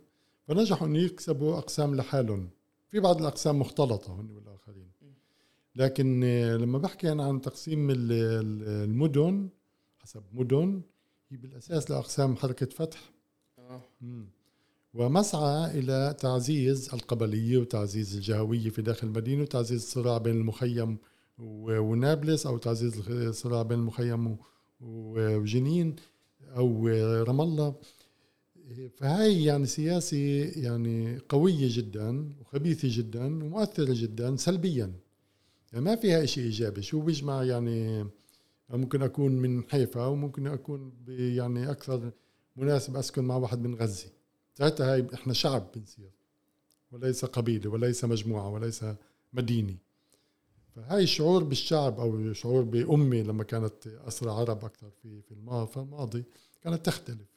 فنجحوا 0.47 0.87
إنه 0.87 0.99
يكسبوا 0.99 1.57
أقسام 1.57 1.95
لحالهم. 1.95 2.49
في 2.89 2.99
بعض 2.99 3.21
الأقسام 3.21 3.59
مختلطة 3.59 4.21
هن 4.21 4.31
والآخرين. 4.31 4.91
لكن 5.75 6.23
لما 6.59 6.77
بحكي 6.77 7.11
أنا 7.11 7.23
عن 7.25 7.41
تقسيم 7.41 7.88
المدن 7.91 9.49
حسب 9.99 10.23
مدن 10.33 10.81
هي 11.29 11.38
بالأساس 11.38 11.91
لأقسام 11.91 12.35
حركة 12.35 12.65
فتح. 12.65 13.11
آه. 13.59 13.81
ومسعى 14.93 15.79
إلى 15.79 16.15
تعزيز 16.19 16.89
القبلية 16.93 17.57
وتعزيز 17.57 18.15
الجهوية 18.15 18.69
في 18.69 18.81
داخل 18.81 19.07
المدينة 19.07 19.41
وتعزيز 19.41 19.81
الصراع 19.81 20.17
بين 20.17 20.35
المخيم 20.35 20.97
ونابلس 21.39 22.45
أو 22.45 22.57
تعزيز 22.57 23.09
الصراع 23.09 23.61
بين 23.61 23.79
المخيم 23.79 24.38
وجنين 24.81 25.95
أو 26.57 26.88
رام 27.23 27.41
الله. 27.41 27.75
فهاي 28.97 29.43
يعني 29.43 29.65
سياسة 29.65 30.17
يعني 30.55 31.19
قوية 31.29 31.67
جدا 31.77 32.33
وخبيثة 32.41 32.88
جدا 32.91 33.25
ومؤثرة 33.25 33.93
جدا 33.93 34.35
سلبيا. 34.35 34.93
يعني 35.73 35.86
ما 35.86 35.95
فيها 35.95 36.25
شيء 36.25 36.43
إيجابي. 36.43 36.82
شو 36.82 37.01
بيجمع 37.01 37.43
يعني 37.43 38.08
ممكن 38.69 39.01
أكون 39.01 39.32
من 39.32 39.63
حيفا 39.69 40.06
وممكن 40.06 40.47
أكون 40.47 40.93
يعني 41.08 41.71
أكثر 41.71 42.12
مناسب 42.56 42.95
أسكن 42.95 43.23
مع 43.23 43.36
واحد 43.36 43.62
من 43.62 43.75
غزة. 43.75 44.08
ساعتها 44.54 44.93
هاي 44.93 45.08
إحنا 45.13 45.34
شعب 45.34 45.67
بنصير. 45.75 46.12
وليس 46.91 47.25
قبيلة 47.25 47.69
وليس 47.69 48.06
مجموعة 48.06 48.49
وليس 48.49 48.86
مدينة. 49.34 49.75
فهاي 50.75 51.04
الشعور 51.04 51.43
بالشعب 51.43 51.99
أو 51.99 52.34
شعور 52.34 52.63
بأمي 52.63 53.23
لما 53.23 53.43
كانت 53.43 53.88
أسرى 53.88 54.32
عرب 54.32 54.65
أكثر 54.65 54.89
في 54.89 55.21
في 55.21 55.78
الماضي 55.78 56.23
كانت 56.63 56.86
تختلف. 56.86 57.36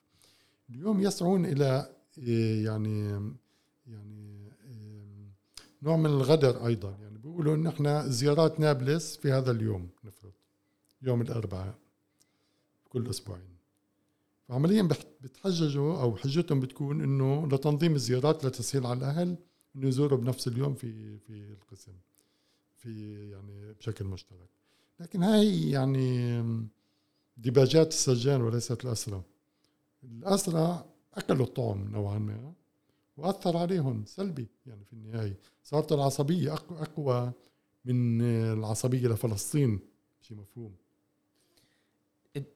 اليوم 0.71 1.01
يسعون 1.01 1.47
إلى 1.47 1.91
إيه، 2.19 2.64
يعني 2.64 3.09
يعني 3.87 4.49
إيه، 4.64 5.33
نوع 5.83 5.97
من 5.97 6.07
الغدر 6.07 6.67
أيضا. 6.67 6.91
يعني 7.03 7.08
بيقولوا 7.22 7.54
إن 7.54 7.66
إحنا 7.66 8.09
زيارات 8.09 8.61
نابلس 8.61 9.16
في 9.16 9.33
هذا 9.33 9.50
اليوم 9.50 9.88
نفرض 10.04 10.33
يوم 11.02 11.20
الأربعاء 11.20 11.74
كل 12.88 13.11
أسبوعين. 13.11 13.59
فعمليا 14.48 14.88
بتحججوا 15.20 16.00
أو 16.02 16.16
حجتهم 16.16 16.61
بتكون 16.61 17.00
إنه 17.02 17.46
لتنظيم 17.46 17.94
الزيارات 17.94 18.44
لتسهيل 18.44 18.87
على 18.87 18.98
الأهل 18.98 19.37
إنه 19.76 19.88
يزوروا 19.88 20.18
بنفس 20.18 20.48
اليوم 20.48 20.74
في 20.74 21.18
في 21.18 21.52
القسم 21.52 21.92
في 22.76 22.90
يعني 23.31 23.72
بشكل 23.72 24.04
مشترك. 24.04 24.48
لكن 25.00 25.22
هاي 25.22 25.70
يعني 25.70 26.42
ديباجات 27.37 27.88
السجان 27.88 28.40
وليست 28.40 28.85
الاسرى 28.85 29.22
الأسرى 30.04 30.85
أكلوا 31.14 31.46
الطعم 31.46 31.88
نوعا 31.92 32.18
ما. 32.18 32.52
وأثر 33.18 33.57
عليهم 33.57 34.04
سلبي 34.04 34.48
يعني 34.66 34.85
في 34.85 34.92
النهاية. 34.92 35.37
صارت 35.64 35.92
العصبية 35.92 36.54
أقوى 36.54 37.33
من 37.85 38.22
العصبية 38.52 39.09
لفلسطين. 39.09 39.81
شيء 40.22 40.37
مفهوم. 40.37 40.74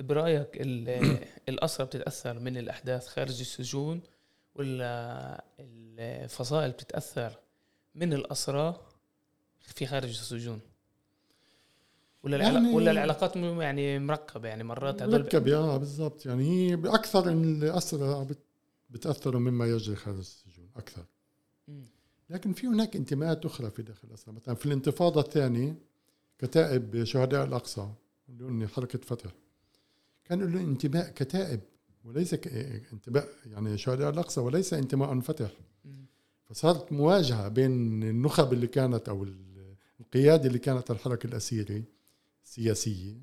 برأيك 0.00 0.48
الأسرة 1.48 1.84
بتتأثر 1.84 2.38
من 2.38 2.56
الأحداث 2.56 3.06
خارج 3.06 3.40
السجون 3.40 4.00
ولا 4.54 5.44
الفصائل 5.60 6.70
بتتأثر 6.70 7.38
من 7.94 8.12
الأسرى 8.12 8.80
في 9.60 9.86
خارج 9.86 10.08
السجون؟ 10.08 10.60
ولا 12.22 12.36
يعني 12.36 12.74
ولا 12.74 12.90
العلاقات 12.90 13.36
يعني 13.36 13.98
مركبة 13.98 14.48
يعني 14.48 14.64
مرات 14.64 15.02
هدول 15.02 15.20
مركبة 15.20 15.56
آه 15.56 15.76
بالضبط. 15.76 16.26
يعني 16.26 16.70
هي 16.70 16.74
أكثر 16.74 17.28
الاسرى 17.28 18.26
بتأثروا 18.92 19.40
مما 19.40 19.66
يجري 19.66 19.96
خارج 19.96 20.18
السجون 20.18 20.68
أكثر. 20.76 21.04
لكن 22.30 22.52
في 22.52 22.66
هناك 22.66 22.96
انتماءات 22.96 23.44
أخرى 23.44 23.70
في 23.70 23.82
داخل 23.82 24.08
الاسرى 24.08 24.34
مثلا 24.34 24.54
في 24.54 24.66
الانتفاضة 24.66 25.20
الثانية 25.20 25.76
كتائب 26.38 27.04
شهداء 27.04 27.44
الأقصى 27.44 27.88
اللي 28.28 28.68
حركة 28.68 28.98
فتح 28.98 29.30
كان 30.24 30.52
له 30.52 30.60
انتماء 30.60 31.10
كتائب 31.10 31.60
وليس 32.04 32.34
انتماء 32.92 33.28
يعني 33.46 33.78
شهداء 33.78 34.10
الأقصى 34.10 34.40
وليس 34.40 34.74
انتماء 34.74 35.20
فتح. 35.20 35.50
فصارت 36.44 36.92
مواجهة 36.92 37.48
بين 37.48 38.02
النخب 38.02 38.52
اللي 38.52 38.66
كانت 38.66 39.08
أو 39.08 39.26
القيادة 40.00 40.46
اللي 40.46 40.58
كانت 40.58 40.90
الحركة 40.90 41.26
الاسيره 41.26 41.82
سياسيه 42.44 43.14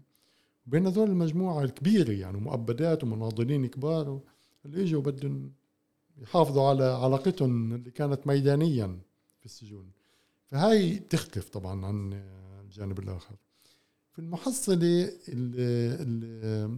بين 0.65 0.87
هذول 0.87 1.09
المجموعة 1.09 1.63
الكبيرة 1.63 2.11
يعني 2.11 2.37
مؤبدات 2.37 3.03
ومناضلين 3.03 3.67
كبار 3.67 4.19
اللي 4.65 4.83
إجوا 4.83 5.01
بدهم 5.01 5.51
يحافظوا 6.21 6.69
على 6.69 6.83
علاقتهم 6.83 7.73
اللي 7.73 7.91
كانت 7.91 8.27
ميدانيا 8.27 8.99
في 9.39 9.45
السجون. 9.45 9.91
فهاي 10.51 10.99
تختلف 10.99 11.49
طبعا 11.49 11.85
عن 11.85 12.13
الجانب 12.63 12.99
الآخر. 12.99 13.35
في 14.11 14.19
المحصلة 14.19 14.75
ال 14.77 15.13
ال 15.27 16.23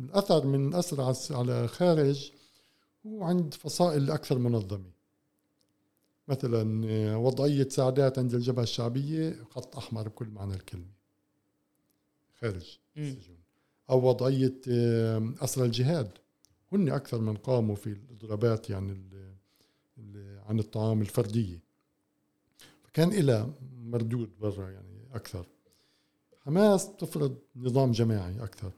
الأثر 0.06 0.48
من 0.48 0.68
الاسرى 0.68 1.14
على 1.32 1.68
خارج 1.68 2.32
هو 3.06 3.24
عند 3.24 3.54
فصائل 3.54 4.12
أكثر 4.12 4.38
منظمة. 4.40 4.92
مثلا 6.28 7.16
وضعية 7.16 7.70
سعدات 7.70 8.20
عند 8.20 8.34
الجبهة 8.34 8.64
الشعبية 8.64 9.44
خط 9.50 9.78
أحمر 9.78 10.08
بكل 10.08 10.28
معنى 10.28 10.54
الكلمة. 10.54 10.92
خارج 12.40 12.78
السجون. 12.98 13.38
أو 13.90 14.10
وضعية 14.10 14.56
آه، 14.70 15.34
أسرى 15.40 15.66
الجهاد. 15.66 16.12
هن 16.72 16.90
أكثر 16.90 17.22
من 17.22 17.36
قاموا 17.38 17.76
في 17.76 17.88
الاضرابات 17.88 18.70
يعني 18.70 19.04
عن 20.50 20.60
الطعام 20.60 21.02
الفردية. 21.02 21.60
فكان 22.84 23.10
لها 23.10 23.54
مردود 23.84 24.30
برا 24.40 24.70
يعني 24.70 25.08
أكثر. 25.14 25.46
حماس 26.46 26.96
تفرض 26.96 27.38
نظام 27.56 27.92
جماعي 27.92 28.44
أكثر 28.44 28.72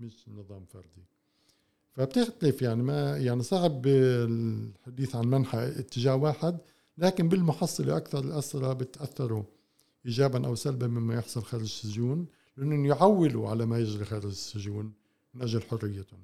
مش 0.00 0.28
نظام 0.28 0.64
فردي. 0.64 1.04
فبتختلف 1.92 2.62
يعني 2.62 2.82
ما 2.82 3.16
يعني 3.16 3.42
صعب 3.42 3.86
الحديث 3.86 5.16
عن 5.16 5.26
منحى 5.26 5.68
اتجاه 5.68 6.14
واحد 6.16 6.58
لكن 6.98 7.28
بالمحصلة 7.28 7.96
أكثر 7.96 8.24
الاسرى 8.24 8.74
بتأثروا 8.74 9.42
ايجابا 10.06 10.46
أو 10.46 10.54
سلبا 10.54 10.86
مما 10.86 11.14
يحصل 11.14 11.42
خارج 11.42 11.62
السجون 11.62 12.26
لأنهم 12.56 12.86
يعولوا 12.86 13.48
على 13.48 13.66
ما 13.66 13.78
يجري 13.78 14.04
خارج 14.04 14.24
السجون 14.24 14.92
من 15.34 15.42
أجل 15.42 15.62
حريتهم. 15.62 16.20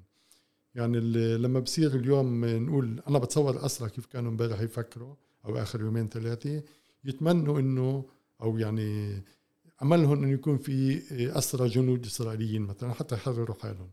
يعني 0.75 0.99
لما 1.37 1.59
بصير 1.59 1.95
اليوم 1.95 2.45
نقول 2.45 3.01
أنا 3.07 3.19
بتصور 3.19 3.55
الاسرى 3.55 3.89
كيف 3.89 4.05
كانوا 4.05 4.31
امبارح 4.31 4.59
يفكروا 4.61 5.15
أو 5.45 5.57
آخر 5.57 5.81
يومين 5.81 6.09
ثلاثة 6.09 6.63
يتمنوا 7.03 7.59
إنه 7.59 8.05
أو 8.41 8.57
يعني 8.57 9.21
أملهم 9.81 10.23
إنه 10.23 10.33
يكون 10.33 10.57
في 10.57 11.01
اسرى 11.37 11.67
جنود 11.67 12.05
إسرائيليين 12.05 12.61
مثلا 12.61 12.93
حتى 12.93 13.15
يحرروا 13.15 13.55
حالهم. 13.55 13.89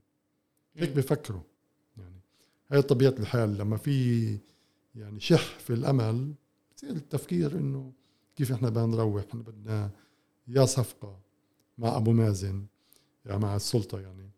هيك 0.77 0.90
بفكروا. 0.90 1.43
يعني 1.97 2.21
هي 2.73 2.83
طبيعة 2.83 3.14
الحال. 3.19 3.59
لما 3.59 3.77
في 3.77 4.38
يعني 4.95 5.21
شح 5.21 5.59
في 5.59 5.73
الأمل 5.73 6.35
بصير 6.77 6.90
التفكير 6.90 7.53
إنه 7.53 7.93
كيف 8.37 8.53
إحنا 8.53 8.69
بدنا 8.69 8.87
نروح 8.87 9.25
إحنا 9.29 9.43
بدنا 9.43 9.90
يا 10.49 10.64
صفقة 10.64 11.19
مع 11.79 11.97
أبو 11.97 12.12
مازن 12.12 12.66
يا 13.27 13.37
مع 13.37 13.57
السلطة 13.57 14.01
يعني 14.01 14.31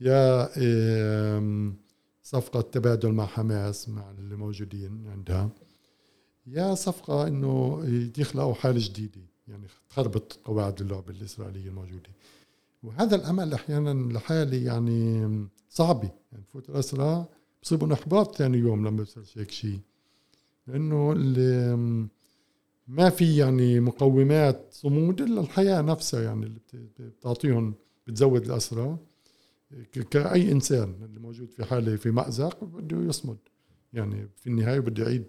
يا 0.00 0.48
صفقة 2.30 2.60
تبادل 2.60 3.12
مع 3.12 3.26
حماس 3.26 3.88
مع 3.88 4.10
اللي 4.10 4.36
موجودين 4.36 5.06
عندها. 5.08 5.50
يا 6.46 6.74
صفقة 6.74 7.26
إنه 7.26 7.82
يخلقوا 8.18 8.54
حالة 8.54 8.80
جديدة 8.88 9.20
يعني 9.48 9.66
تخربط 9.90 10.38
قواعد 10.44 10.80
اللعبة 10.80 11.10
الإسرائيلية 11.10 11.68
الموجودة. 11.68 12.10
وهذا 12.82 13.16
الأمل 13.16 13.54
أحيانا 13.54 14.12
لحالي 14.12 14.64
يعني 14.64 15.28
صعبة 15.68 16.10
يعني 16.32 16.44
فوت 16.52 16.70
الأسرى 16.70 17.26
بصيبوا 17.62 17.94
إحباط 17.94 18.36
ثاني 18.36 18.58
يوم 18.58 18.86
لما 18.86 18.96
بيصير 18.96 19.24
هيك 19.36 19.50
شيء 19.50 19.80
لأنه 20.66 21.14
ما 22.88 23.10
في 23.10 23.36
يعني 23.36 23.80
مقومات 23.80 24.66
صمود 24.70 25.20
إلا 25.20 25.40
الحياة 25.40 25.80
نفسها 25.82 26.22
يعني 26.22 26.46
اللي 26.46 26.60
بتعطيهم 26.98 27.74
بتزود 28.06 28.44
الأسرى 28.44 28.98
كأي 30.10 30.52
إنسان 30.52 30.94
اللي 31.04 31.20
موجود 31.20 31.50
في 31.50 31.64
حالة 31.64 31.96
في 31.96 32.10
مأزق 32.10 32.64
بده 32.64 33.02
يصمد. 33.02 33.38
يعني 33.92 34.28
في 34.36 34.46
النهاية 34.46 34.80
بده 34.80 35.04
يعيد 35.04 35.24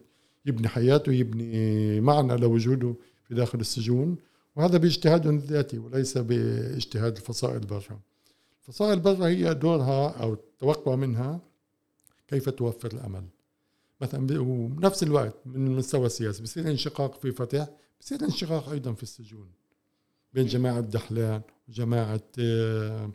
يبني 0.46 0.68
حياته 0.68 1.12
يبني 1.12 2.02
معنى 2.02 2.36
لوجوده 2.38 2.96
في 3.24 3.36
داخل 3.36 3.60
السجون 3.60 4.18
وهذا 4.56 4.78
باجتهادهم 4.78 5.36
الذاتي 5.36 5.78
وليس 5.78 6.18
باجتهاد 6.18 7.18
الفصائل 7.18 7.60
برا. 7.60 8.00
الفصائل 8.62 9.00
برا 9.00 9.28
هي 9.28 9.54
دورها 9.54 10.10
أو 10.10 10.34
التوقع 10.34 10.96
منها 10.96 11.42
كيف 12.28 12.50
توفر 12.50 12.90
الأمل. 12.94 13.24
مثلا 14.02 14.40
وبنفس 14.40 15.04
الوقت 15.04 15.36
من 15.46 15.68
المستوى 15.68 16.06
السياسي 16.06 16.44
بصير 16.44 16.68
انشقاق 16.68 17.20
في 17.22 17.32
فتح 17.32 17.70
بصير 18.02 18.24
انشقاق 18.24 18.70
أيضا 18.70 18.94
في 18.94 19.04
السجون. 19.04 19.52
بين 20.34 20.46
جماعة 20.46 20.80
دحلان 20.80 21.42
وجماعة 21.70 22.22
آه، 22.40 23.12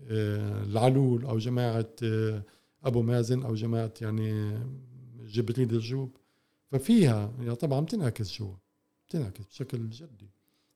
العلول 0.00 1.24
أو 1.24 1.38
جماعة 1.38 1.90
آه، 2.02 2.42
أبو 2.84 3.02
مازن 3.02 3.42
أو 3.42 3.54
جماعة 3.54 3.92
يعني 4.00 4.58
جبريل 5.20 5.74
الجوب. 5.74 6.16
ففيها 6.72 7.32
يعني 7.38 7.54
طبعا 7.54 7.80
بتنعكس 7.80 8.38
جوا 8.38 8.54
بتنعكس 9.08 9.46
بشكل 9.46 9.90
جدي 9.90 10.30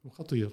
وخطير. 0.04 0.50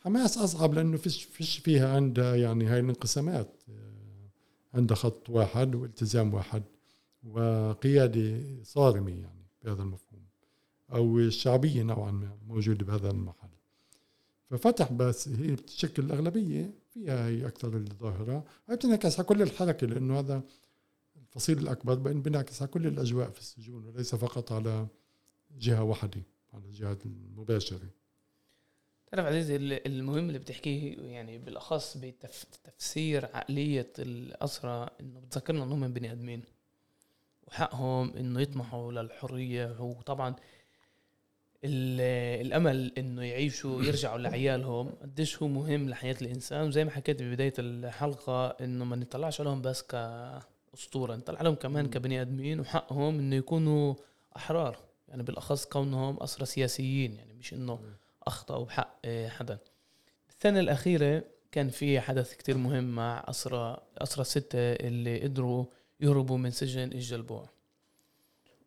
حماس 0.00 0.38
أصعب 0.38 0.74
لأنه 0.74 0.96
فيش 0.96 1.22
فيش 1.24 1.58
فيها 1.58 1.96
عندها 1.96 2.36
يعني 2.36 2.66
هاي 2.66 2.80
الانقسامات 2.80 3.62
آه، 3.68 4.30
عندها 4.74 4.96
خط 4.96 5.30
واحد 5.30 5.74
والتزام 5.74 6.34
واحد 6.34 6.62
وقيادة 7.24 8.40
صارمة 8.62 9.10
يعني 9.10 9.46
بهذا 9.64 9.82
المفهوم 9.82 10.22
أو 10.92 11.18
الشعبيه 11.18 11.82
نوعا 11.82 12.10
ما 12.10 12.36
موجودة 12.48 12.84
بهذا 12.86 13.10
المحل. 13.10 13.48
ففتح 14.50 14.92
بس 14.92 15.28
هي 15.28 15.52
بتشكل 15.52 16.02
الأغلبية 16.04 16.70
فيها 16.90 17.28
هي 17.28 17.46
أكثر 17.46 17.76
الظاهرة. 17.76 18.44
هي 18.68 18.76
بتنعكس 18.76 19.18
على 19.18 19.28
كل 19.28 19.42
الحركة 19.42 19.86
لأنه 19.86 20.18
هذا 20.18 20.42
الفصيل 21.16 21.58
الأكبر 21.58 21.94
بينعكس 22.12 22.62
على 22.62 22.70
كل 22.70 22.86
الأجواء 22.86 23.30
في 23.30 23.40
السجون 23.40 23.84
وليس 23.84 24.14
فقط 24.14 24.52
على 24.52 24.86
جهة 25.58 25.82
واحدة 25.82 26.22
على 26.54 26.64
الجهات 26.64 27.06
المباشره 27.06 27.90
تعرف 29.06 29.26
عزيزي 29.26 29.56
المهم 29.86 30.28
اللي 30.28 30.38
بتحكيه 30.38 30.96
يعني 30.98 31.38
بالأخص 31.38 31.96
بتفسير 31.96 33.24
عقلية 33.24 33.92
الاسرى 33.98 34.88
إنه 35.00 35.20
بتذكرنا 35.20 35.64
إنهم 35.64 35.92
بني 35.92 36.12
آدمين 36.12 36.42
وحقهم 37.46 38.16
إنه 38.16 38.40
يطمحوا 38.40 38.92
للحرية 38.92 39.80
وطبعا 39.80 40.36
الأمل 41.64 42.92
إنه 42.98 43.22
يعيشوا 43.22 43.82
يرجعوا 43.82 44.18
لعيالهم 44.18 44.88
قديش 45.02 45.42
هو 45.42 45.48
مهم 45.48 45.88
لحياة 45.88 46.16
الإنسان. 46.22 46.68
وزي 46.68 46.84
ما 46.84 46.90
حكيت 46.90 47.22
ببداية 47.22 47.52
الحلقة 47.58 48.46
إنه 48.48 48.84
ما 48.84 48.96
نطلعش 48.96 49.40
عليهم 49.40 49.62
بس 49.62 49.82
كأسطورة 49.82 51.16
نطلع 51.16 51.38
عليهم 51.38 51.54
كمان 51.54 51.90
كبني 51.90 52.20
آدمين. 52.20 52.60
وحقهم 52.60 53.18
إنه 53.18 53.36
يكونوا 53.36 53.94
أحرار 54.36 54.78
يعني 55.08 55.22
بالأخص 55.22 55.64
كونهم 55.64 56.22
اسرى 56.22 56.46
سياسيين 56.46 57.14
يعني 57.14 57.34
مش 57.34 57.54
إنه 57.54 57.80
اخطاوا 58.22 58.64
بحق 58.64 59.06
حدا. 59.06 59.58
السنة 60.28 60.60
الأخيرة 60.60 61.24
كان 61.52 61.68
في 61.68 62.00
حدث 62.00 62.34
كتير 62.34 62.56
مهم 62.56 62.84
مع 62.84 63.24
اسرى 63.28 63.76
اسرى 63.98 64.20
السته 64.22 64.58
اللي 64.58 65.22
قدروا 65.22 65.64
يهربوا 66.00 66.38
من 66.38 66.50
سجن 66.50 66.92
الجلبوع 66.92 67.48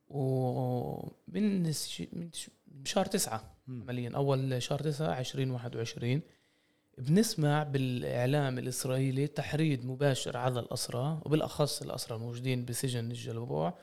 ومن 0.10 1.64
من 2.14 2.30
بشهر 2.74 3.06
تسعة 3.06 3.56
عمليا. 3.68 4.12
أول 4.16 4.62
شهر 4.64 4.80
تسعة 4.80 5.12
عشرين 5.12 5.52
واحد 5.52 5.76
وعشرين. 5.76 6.22
بنسمع 6.98 7.64
بالإعلام 7.64 8.58
الإسرائيلي 8.60 9.28
تحريض 9.28 9.86
مباشر 9.86 10.38
على 10.38 10.60
الأسرى 10.60 11.22
وبالأخص 11.26 11.82
الأسرى 11.82 12.18
الموجودين 12.18 12.66
بسجن 12.66 13.12
الجلبوع 13.12 13.78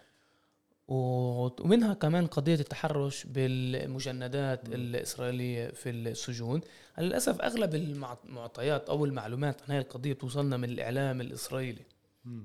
ومنها 0.88 1.94
كمان 1.94 2.26
قضية 2.26 2.55
التحرش 2.55 3.26
بالمجندات 3.26 4.68
الإسرائيلية 4.68 5.68
في 5.68 5.90
السجون. 5.90 6.61
للأسف 6.98 7.40
أغلب 7.40 7.74
المعطيات 7.74 8.88
أو 8.88 9.05
المعلومات 9.05 9.62
عن 9.62 9.74
هذه 9.74 9.83
القضية 9.83 10.12
بتوصلنا 10.12 10.57
من 10.57 10.68
الإعلام 10.68 11.20
الإسرائيلي. 11.20 11.85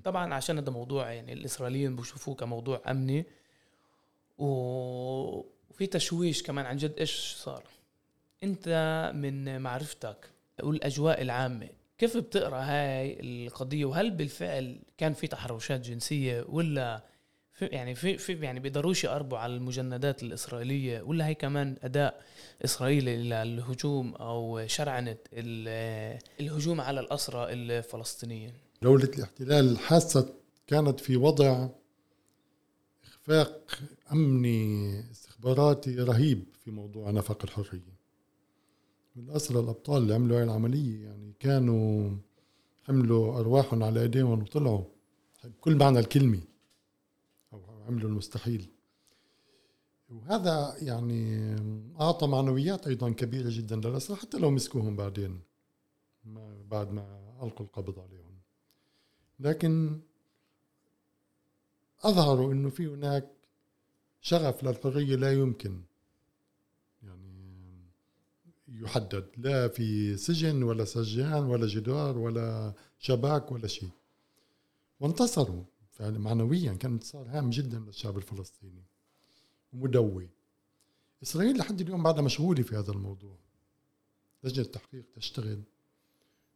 طبعا 0.03 0.33
عشان 0.33 0.57
هذا 0.57 0.71
موضوع 0.71 1.11
يعني 1.11 1.33
الإسرائيليين 1.33 1.95
بيشوفوه 1.95 2.35
كموضوع 2.35 2.81
أمني. 2.91 3.25
و... 4.37 5.54
وفي 5.75 5.87
تشويش 5.87 6.43
كمان 6.43 6.65
عن 6.65 6.77
جد 6.77 6.93
إيش 6.99 7.35
صار. 7.37 7.63
أنت 8.43 9.11
من 9.15 9.61
معرفتك 9.61 10.29
والأجواء 10.63 11.21
العامة 11.21 11.69
كيف 11.97 12.17
بتقرأ 12.17 12.59
هاي 12.61 13.17
القضية؟ 13.19 13.85
وهل 13.85 14.11
بالفعل 14.11 14.79
كان 14.97 15.13
في 15.13 15.27
تحرشات 15.27 15.79
جنسية 15.79 16.45
ولا 16.49 17.03
في 17.53 17.65
يعني 17.65 17.95
في 17.95 18.17
في 18.17 18.33
يعني 18.33 18.59
بيقدروش 18.59 19.03
يقربوا 19.03 19.37
على 19.37 19.55
المجندات 19.55 20.23
الإسرائيلية 20.23 21.01
ولا 21.01 21.27
هي 21.27 21.35
كمان 21.35 21.75
أداء 21.83 22.21
إسرائيلي 22.65 23.17
للهجوم 23.17 24.15
أو 24.15 24.67
شرعنه 24.67 25.17
الهجوم 26.39 26.81
على 26.81 26.99
الأسرى 26.99 27.53
الفلسطينيين؟ 27.53 28.53
دولة 28.81 29.09
الاحتلال 29.17 29.79
حاسه 29.79 30.33
كانت 30.67 30.99
في 30.99 31.17
وضع 31.17 31.67
إخفاق 33.05 33.79
أمني 34.11 35.03
استخباراتي 35.35 35.95
رهيب 35.95 36.45
في 36.63 36.71
موضوع 36.71 37.11
نفق 37.11 37.43
الحرية. 37.43 37.95
الأسرى 39.17 39.59
الأبطال 39.59 40.03
اللي 40.03 40.15
عملوا 40.15 40.37
هاي 40.37 40.43
العملية 40.43 41.03
يعني 41.03 41.33
كانوا 41.39 42.17
حملوا 42.83 43.39
أرواحهم 43.39 43.83
على 43.83 44.01
إيديهم 44.01 44.41
وطلعوا. 44.41 44.83
بكل 45.43 45.75
معنى 45.75 45.99
الكلمة. 45.99 46.41
أو 47.53 47.61
عملوا 47.87 48.09
المستحيل. 48.09 48.69
وهذا 50.09 50.75
يعني 50.81 51.55
أعطى 52.01 52.27
معنويات 52.27 52.87
أيضا 52.87 53.09
كبيرة 53.09 53.49
جدا 53.49 53.75
للأسرى 53.75 54.17
حتى 54.17 54.37
لو 54.37 54.51
مسكوهم 54.51 54.95
بعدين. 54.95 55.41
ما 56.25 56.63
بعد 56.71 56.91
ما 56.91 57.35
ألقوا 57.43 57.65
القبض 57.65 57.99
عليهم. 57.99 58.35
لكن 59.39 59.99
أظهروا 62.03 62.53
إنه 62.53 62.69
في 62.69 62.87
هناك 62.87 63.34
شغف 64.25 64.63
للحريه 64.63 65.15
لا 65.15 65.33
يمكن. 65.33 65.81
يعني 67.03 67.89
يحدد. 68.67 69.29
لا 69.37 69.67
في 69.67 70.17
سجن 70.17 70.63
ولا 70.63 70.85
سجان 70.85 71.43
ولا 71.43 71.67
جدار 71.67 72.17
ولا 72.17 72.73
شباك 72.99 73.51
ولا 73.51 73.67
شيء. 73.67 73.89
وانتصروا. 74.99 75.63
فعلا 75.91 76.19
معنويا 76.19 76.73
كان 76.73 76.91
انتصار 76.91 77.27
هام 77.29 77.49
جدا 77.49 77.79
للشعب 77.79 78.17
الفلسطيني. 78.17 78.83
ومدوي. 79.73 80.29
إسرائيل 81.23 81.57
لحد 81.57 81.81
اليوم 81.81 82.03
بعدها 82.03 82.21
مشغولة 82.21 82.63
في 82.63 82.75
هذا 82.75 82.91
الموضوع. 82.91 83.37
لجنة 84.43 84.65
التحقيق 84.65 85.05
تشتغل. 85.15 85.61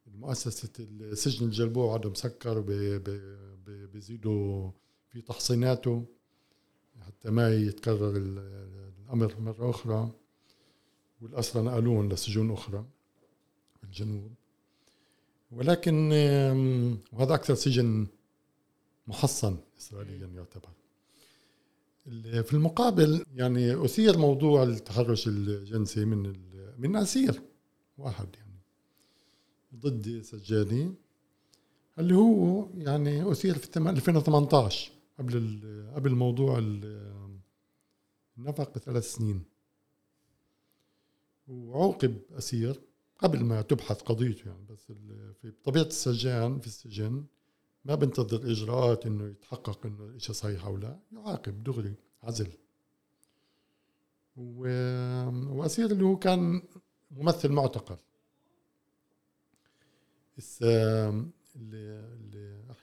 مؤسسة 0.07 0.87
سجن 1.13 1.45
الجلبوع 1.45 1.93
عدم 1.93 2.11
مسكر 2.11 2.59
بيزيدوا 3.93 4.71
في 5.09 5.21
تحصيناته. 5.21 6.05
حتى 7.09 7.29
ما 7.29 7.55
يتكرر 7.55 8.17
الأمر 8.17 9.35
مرة 9.39 9.69
أخرى. 9.69 10.11
والأسرى 11.21 11.63
نقلوهم 11.63 12.09
لسجون 12.09 12.51
أخرى 12.51 12.85
في 13.77 13.83
الجنوب. 13.83 14.31
ولكن 15.51 16.11
وهذا 17.13 17.33
أكثر 17.33 17.55
سجن 17.55 18.07
محصن 19.07 19.57
إسرائيليا 19.79 20.27
يعتبر. 20.27 20.69
في 22.43 22.53
المقابل 22.53 23.25
يعني 23.35 23.85
أثير 23.85 24.17
موضوع 24.17 24.63
التحرش 24.63 25.27
الجنسي 25.27 26.05
من 26.05 26.35
من 26.77 26.95
أسير 26.95 27.41
واحد 27.97 28.27
يعني 28.35 28.59
ضد 29.75 30.21
سجادي 30.21 30.91
اللي 31.99 32.15
هو 32.15 32.67
يعني 32.77 33.31
أثير 33.31 33.57
في 33.57 33.77
2018 33.77 34.91
قبل 35.19 35.61
قبل 35.95 36.15
موضوع 36.15 36.57
النفق 38.37 38.73
بثلاث 38.75 39.13
سنين. 39.13 39.43
وعوقب 41.47 42.17
أسير 42.31 42.81
قبل 43.19 43.43
ما 43.43 43.61
تبحث 43.61 44.01
قضيته 44.01 44.47
يعني 44.47 44.65
بس 44.69 44.91
في 45.41 45.51
طبيعة 45.63 45.83
السجان 45.83 46.59
في 46.59 46.67
السجن 46.67 47.25
ما 47.85 47.95
بنتظر 47.95 48.51
إجراءات 48.51 49.05
إنه 49.05 49.27
يتحقق 49.27 49.85
إنه 49.85 50.05
الإشي 50.05 50.33
صحيح 50.33 50.65
أو 50.65 50.77
لا 50.77 50.99
يعاقب 51.11 51.63
دغري 51.63 51.95
عزل. 52.23 52.51
وأسير 54.37 55.91
اللي 55.91 56.03
هو 56.03 56.17
كان 56.19 56.61
ممثل 57.11 57.51
معتقل. 57.51 57.97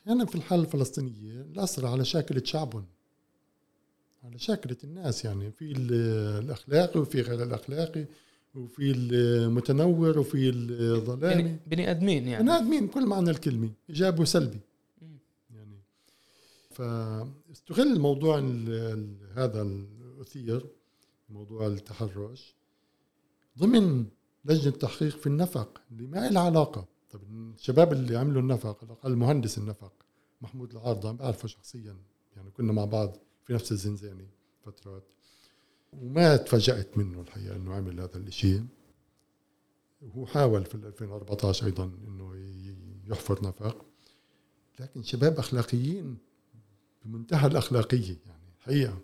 أحيانا 0.07 0.25
في 0.25 0.35
الحالة 0.35 0.63
الفلسطينية 0.63 1.41
الاسرى 1.41 1.87
على 1.87 2.05
شاكلة 2.05 2.41
شعبهم 2.45 2.85
على 4.23 4.39
شاكلة 4.39 4.77
الناس 4.83 5.25
يعني 5.25 5.51
في 5.51 5.71
الأخلاقي 5.71 6.99
وفي 6.99 7.21
غير 7.21 7.43
الأخلاقي 7.43 8.05
وفي 8.55 8.91
المتنور 8.91 10.19
وفي 10.19 10.49
الظلامي. 10.49 11.57
بني 11.67 11.91
آدمين 11.91 12.27
يعني. 12.27 12.43
بني 12.43 12.57
آدمين 12.57 12.87
كل 12.87 13.05
معنى 13.05 13.29
الكلمة 13.29 13.69
إيجابي 13.89 14.21
وسلبي. 14.21 14.59
يعني 15.55 15.77
فاستغل 16.71 17.99
موضوع 17.99 18.39
هذا 19.35 19.61
الأثير 19.61 20.65
موضوع 21.29 21.67
التحرش 21.67 22.55
ضمن 23.59 24.05
لجنة 24.45 24.73
التحقيق 24.73 25.17
في 25.17 25.27
النفق 25.27 25.81
اللي 25.91 26.07
ما 26.07 26.29
لها 26.29 26.41
علاقة 26.41 26.96
طب 27.11 27.21
الشباب 27.55 27.93
اللي 27.93 28.17
عملوا 28.17 28.41
النفق 28.41 28.83
الاقل 28.83 29.15
مهندس 29.15 29.57
النفق 29.57 29.93
محمود 30.41 30.71
العارضة 30.71 31.11
بعرفه 31.11 31.47
شخصيا 31.47 31.97
يعني 32.35 32.51
كنا 32.51 32.73
مع 32.73 32.85
بعض 32.85 33.17
في 33.45 33.53
نفس 33.53 33.71
الزنزانة 33.71 34.27
فترات 34.65 35.03
وما 35.93 36.37
تفاجأت 36.37 36.97
منه 36.97 37.21
الحقيقة 37.21 37.55
إنه 37.55 37.73
عمل 37.73 37.99
هذا 37.99 38.17
الشيء 38.17 38.65
وهو 40.01 40.25
حاول 40.25 40.65
في 40.65 40.75
2014 40.75 41.65
أيضا 41.65 41.91
إنه 42.07 42.35
يحفر 43.07 43.43
نفق. 43.43 43.85
لكن 44.79 45.03
شباب 45.03 45.39
أخلاقيين 45.39 46.17
بمنتهى 47.05 47.47
الأخلاقية 47.47 48.17
يعني 48.25 48.53
حقيقه 48.59 48.97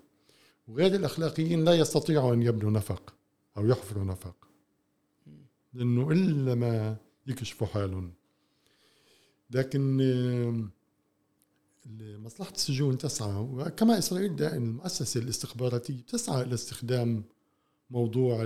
وغير 0.68 0.94
الأخلاقيين 0.94 1.64
لا 1.64 1.74
يستطيعوا 1.74 2.34
أن 2.34 2.42
يبنوا 2.42 2.70
نفق 2.70 3.14
أو 3.56 3.66
يحفروا 3.66 4.04
نفق. 4.04 4.36
لأنه 5.72 6.10
إلا 6.10 6.54
ما 6.54 6.96
يكشفوا 7.26 7.66
حالهم 7.66 8.12
لكن 9.50 9.98
مصلحة 12.00 12.52
السجون 12.52 12.98
تسعى 12.98 13.40
وكما 13.40 13.98
إسرائيل 13.98 14.36
دائما 14.36 14.66
المؤسسة 14.66 15.20
الاستخباراتية 15.20 16.00
تسعى 16.00 16.42
إلى 16.42 16.54
استخدام 16.54 17.24
موضوع 17.90 18.42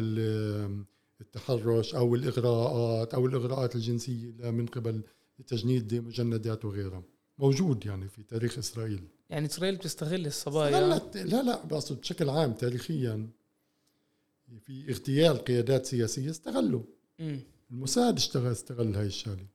التحرش 1.20 1.94
أو 1.94 2.14
الإغراءات 2.14 3.14
أو 3.14 3.26
الإغراءات 3.26 3.76
الجنسية 3.76 4.50
من 4.50 4.66
قبل 4.66 5.02
تجنيد 5.46 5.94
مجندات 5.94 6.64
وغيرها. 6.64 7.02
موجود 7.38 7.86
يعني 7.86 8.08
في 8.08 8.22
تاريخ 8.22 8.58
إسرائيل. 8.58 9.08
يعني 9.30 9.46
إسرائيل 9.46 9.76
بتستغل 9.76 10.26
الصبايا؟ 10.26 11.00
لا 11.14 11.42
لا 11.42 11.64
بقصد 11.64 12.00
بشكل 12.00 12.28
عام 12.28 12.52
تاريخيا 12.52 13.28
في 14.60 14.90
اغتيال 14.90 15.38
قيادات 15.38 15.86
سياسية 15.86 16.30
استغلوا. 16.30 16.82
الموساد 17.70 18.16
اشتغل 18.16 18.52
استغل 18.52 18.96
هاي 18.96 19.06
الشغلة. 19.06 19.46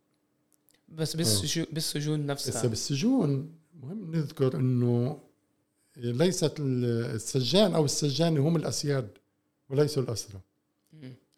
بس 0.90 1.16
آه. 1.16 1.66
بالسجون 1.72 2.26
نفسها. 2.26 2.62
بس 2.62 2.66
بالسجون 2.66 3.56
مهم 3.82 4.16
نذكر 4.16 4.56
إنه 4.56 5.20
ليست 5.98 6.56
السجان 6.60 7.76
أو 7.76 7.86
السجانة 7.86 8.48
هم 8.48 8.56
الأسياد 8.56 9.10
وليسوا 9.70 10.04
الاسرى 10.04 10.42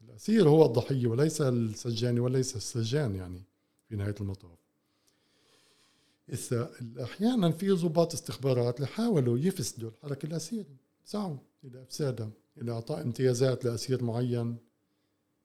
الأسير 0.01 0.49
هو 0.49 0.65
الضحية 0.65 1.07
وليس 1.07 1.41
السجاني 1.41 2.19
وليس 2.19 2.55
السجان 2.55 3.15
يعني 3.15 3.43
في 3.89 3.95
نهاية 3.95 4.15
المطاف. 4.21 4.57
إذا 6.29 6.71
أحيانا 7.03 7.51
في 7.51 7.69
ضباط 7.69 8.13
استخبارات 8.13 8.75
اللي 8.75 8.87
حاولوا 8.87 9.37
يفسدوا 9.37 9.89
الحركة 9.89 10.25
الأسيرة 10.25 10.75
سعوا 11.05 11.37
إلى 11.63 11.83
إفسادها 11.83 12.29
إلى 12.61 12.71
إعطاء 12.71 13.01
امتيازات 13.01 13.65
لأسير 13.65 14.03
معين 14.03 14.57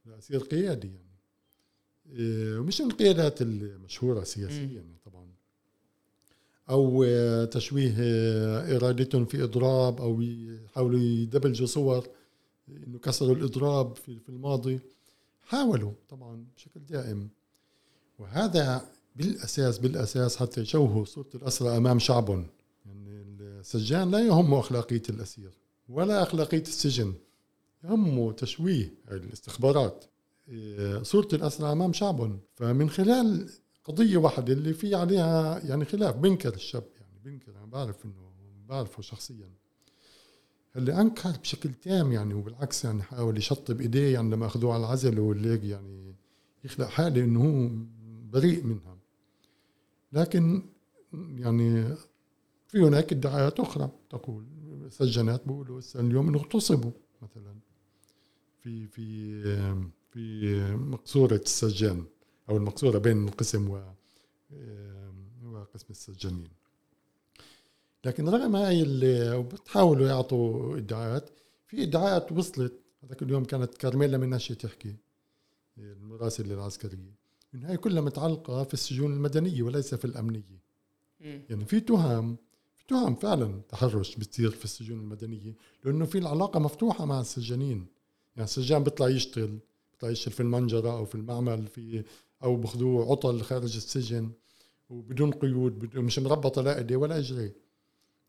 لأسير 0.07 0.41
قيادي 0.41 0.89
يعني 0.89 1.10
ومش 2.19 2.81
القيادات 2.81 3.43
المشهورة 3.43 4.25
سياسيا 4.25 4.85
طبعا. 5.05 5.27
أو 6.71 7.05
تشويه 7.45 7.95
إرادتهم 8.77 9.25
في 9.25 9.43
إضراب 9.45 10.01
أو 10.01 10.23
يحاولوا 10.23 11.01
يدبلجوا 11.01 11.67
صور 11.67 12.09
إنه 12.69 12.99
كسروا 12.99 13.35
الإضراب 13.35 13.97
في 13.97 14.29
الماضي. 14.29 14.81
حاولوا 15.43 15.93
طبعا 16.09 16.45
بشكل 16.57 16.81
دائم. 16.91 17.29
وهذا 18.19 18.89
بالأساس 19.17 19.79
بالأساس 19.79 20.37
حتى 20.37 20.61
يشوهوا 20.61 21.05
صورة 21.05 21.29
الأسرى 21.35 21.77
أمام 21.77 21.99
شعبهم. 21.99 22.47
يعني 22.87 23.25
السجان 23.41 24.11
لا 24.11 24.27
يهمه 24.27 24.61
أخلاقية 24.61 25.03
الأسير 25.11 25.51
ولا 25.89 26.23
أخلاقية 26.23 26.63
السجن. 26.63 27.15
يهمه 27.85 28.33
تشويه 28.33 28.95
الاستخبارات. 29.11 30.05
إيه، 30.05 30.11
صورة 31.03 31.29
الأسرى 31.33 31.73
أمام 31.73 31.93
شعبهم. 31.93 32.41
فمن 32.55 32.91
خلال 32.91 33.51
قضية 33.85 34.17
واحدة 34.17 34.53
اللي 34.53 34.75
في 34.75 34.95
عليها 34.95 35.59
يعني 35.59 35.85
خلاف 35.85 36.17
بنكر 36.17 36.55
الشاب 36.55 36.85
يعني 37.01 37.19
بنكر 37.25 37.57
أنا 37.57 37.67
بعرف 37.67 38.05
إنه 38.05 38.31
بعرفه 38.69 39.03
شخصيا. 39.03 39.51
اللي 40.77 41.01
أنكر 41.01 41.31
بشكل 41.31 41.75
تام 41.75 42.13
يعني 42.13 42.35
وبالعكس 42.35 42.85
يعني 42.85 43.03
حاول 43.03 43.39
يشطب 43.39 43.81
إيديه 43.81 44.15
يعني 44.15 44.31
لما 44.31 44.47
أخذوه 44.47 44.75
على 44.75 44.81
العزل 44.85 45.19
والليق 45.21 45.65
يعني 45.65 46.15
يخلق 46.65 46.87
حالة 46.87 47.25
إنه 47.25 47.41
هو 47.41 47.71
بريء 48.33 48.65
منها. 48.65 48.99
لكن 50.13 50.63
يعني 51.13 51.97
في 52.69 52.79
هناك 52.79 53.13
ادعاءات 53.13 53.61
أخرى 53.61 53.91
تقول 54.11 54.47
سجنات 54.89 55.47
بيقولوا 55.47 55.81
اليوم 55.95 56.29
إنه 56.29 56.39
اغتصبوا 56.39 56.91
مثلا 57.23 57.55
في 58.63 58.87
في 58.87 59.91
في 60.11 60.61
مقصورة 60.75 61.37
السجان 61.45 62.05
أو 62.49 62.57
المقصورة 62.57 62.99
بين 62.99 63.29
القسم 63.29 63.71
و 63.71 63.83
وقسم 65.45 65.87
السجانين 65.91 66.49
لكن 68.05 68.29
رغم 68.29 68.57
هاي 68.57 68.83
اللي 68.83 69.43
بتحاولوا 69.43 70.07
يعطوا 70.09 70.77
إدعاءات 70.77 71.31
في 71.67 71.83
إدعاءات 71.83 72.33
وصلت. 72.33 72.73
هذاك 73.05 73.23
اليوم 73.23 73.45
كانت 73.45 73.75
كارميلا 73.75 74.19
مناشي 74.19 74.55
تحكي 74.55 74.97
المراسلة 75.79 76.55
العسكرية 76.55 77.15
إن 77.55 77.65
هاي 77.65 77.77
كلها 77.77 78.01
متعلقة 78.03 78.65
في 78.65 78.75
السجون 78.75 79.13
المدنية 79.13 79.63
وليس 79.63 79.95
في 79.95 80.05
الأمنية. 80.05 80.61
يعني 81.21 81.65
في 81.65 81.81
تهم 81.81 82.37
في 82.77 82.87
تهم 82.87 83.15
فعلا 83.15 83.61
تحرش 83.69 84.17
بتصير 84.17 84.51
في 84.51 84.65
السجون 84.65 84.99
المدنية 84.99 85.55
لأنه 85.85 86.05
في 86.05 86.19
العلاقة 86.19 86.61
مفتوحة 86.61 87.05
مع 87.05 87.21
السجانين 87.21 87.87
يعني 88.37 88.45
السجان 88.45 88.85
بيطلع 88.85 89.09
يشتغل 89.09 89.59
يشتغل 90.05 90.35
في 90.35 90.41
المنجره 90.41 90.91
أو 90.91 91.05
في 91.05 91.15
المعمل 91.15 91.67
في 91.67 92.05
أو 92.43 92.57
بخذوه 92.57 93.11
عطل 93.11 93.43
خارج 93.43 93.77
السجن 93.77 94.31
وبدون 94.91 95.31
قيود 95.31 95.97
مش 95.97 96.19
مربطة 96.19 96.63
لا 96.63 96.79
إيديه 96.79 96.97
ولا 96.97 97.19
إجريه 97.19 97.57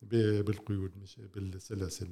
بالقيود 0.01 0.91
مش 1.03 1.19
بالسلاسل. 1.36 2.07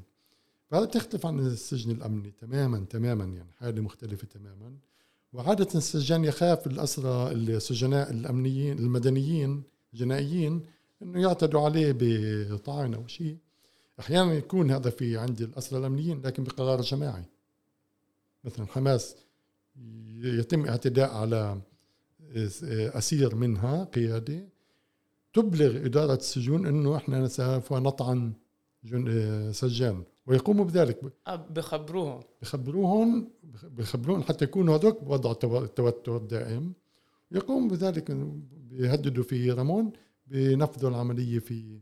فهذا 0.72 0.86
تختلف 0.86 1.26
عن 1.26 1.39
السجن 1.39 1.91
الأمني 1.91 2.32
تماما 2.32 2.86
تماما 2.89 3.26
يعني 3.26 3.51
حالة 3.51 3.82
مختلفة 3.82 4.28
تماما. 4.28 4.78
وعادة 5.34 5.68
السجان 5.76 6.26
يخاف 6.26 6.68
الأسرى 6.68 7.32
السجناء 7.32 8.12
الأمنيين 8.12 8.80
المدنيين 8.80 9.64
الجنائيين 9.93 10.66
إنه 11.01 11.22
يعتدوا 11.22 11.62
عليه 11.62 11.95
بطعن 11.99 12.93
أو 12.93 13.07
شيء. 13.07 13.38
أحيانا 13.99 14.34
يكون 14.34 14.72
هذا 14.72 14.89
في 14.89 15.18
عند 15.18 15.41
الأسرى 15.41 15.80
الأمنيين 15.80 16.22
لكن 16.22 16.43
بقرار 16.43 16.82
جماعي. 16.82 17.26
مثلا 18.43 18.66
حماس 18.66 19.16
يتم 20.24 20.66
اعتداء 20.66 21.12
على 21.12 21.62
أسير 22.98 23.36
منها 23.36 23.84
قيادي. 23.84 24.50
تبلغ 25.34 25.86
إدارة 25.86 26.16
السجون 26.16 26.66
إنه 26.66 26.96
إحنا 26.96 27.28
سوف 27.28 27.74
نطعن 27.74 28.34
سجان 29.52 30.04
ويقوموا 30.28 30.66
بذلك. 30.66 31.00
آه، 31.28 31.36
بخبروهم. 31.36 32.24
بخبروهم 32.42 33.30
بخبروهم 33.64 34.24
حتى 34.24 34.46
يكونوا 34.46 34.78
هذوك 34.78 35.04
بوضع 35.04 35.32
التوتر 35.64 36.18
الدائم. 36.18 36.74
يقوموا 37.32 37.70
بذلك 37.70 38.12
بيهددوا 38.70 39.24
في 39.24 39.52
رمون 39.52 39.92
بنفذوا 40.28 40.90
العملية 40.90 41.40
في 41.40 41.80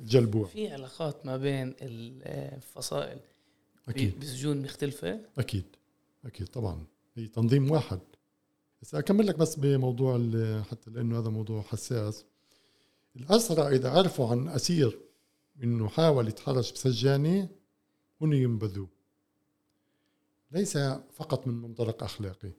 جلبوع 0.00 0.44
في 0.46 0.68
علاقات 0.72 1.26
ما 1.26 1.36
بين 1.36 1.74
الفصائل 1.82 3.18
أكيد. 3.88 4.20
بسجون 4.20 4.62
مختلفة؟ 4.62 5.20
أكيد. 5.38 5.64
أكيد 6.24 6.46
طبعا. 6.46 6.84
هي 7.14 7.26
تنظيم 7.26 7.70
واحد. 7.70 8.00
بس 8.82 8.94
أكمل 8.94 9.26
لك 9.26 9.36
بس 9.36 9.54
بموضوع 9.54 10.18
حتى 10.62 10.90
لأنه 10.90 11.18
هذا 11.18 11.28
موضوع 11.28 11.62
حساس. 11.62 12.24
الاسرى 13.16 13.76
إذا 13.76 13.90
عرفوا 13.90 14.28
عن 14.28 14.48
أسير 14.48 15.00
إنه 15.62 15.88
حاول 15.88 16.28
يتحرش 16.28 16.72
بسجانة 16.72 17.48
هن 18.20 18.32
ينبذوه 18.32 18.88
ليس 20.52 20.78
فقط 21.12 21.46
من 21.46 21.54
منطلق 21.54 22.02
أخلاقي. 22.02 22.52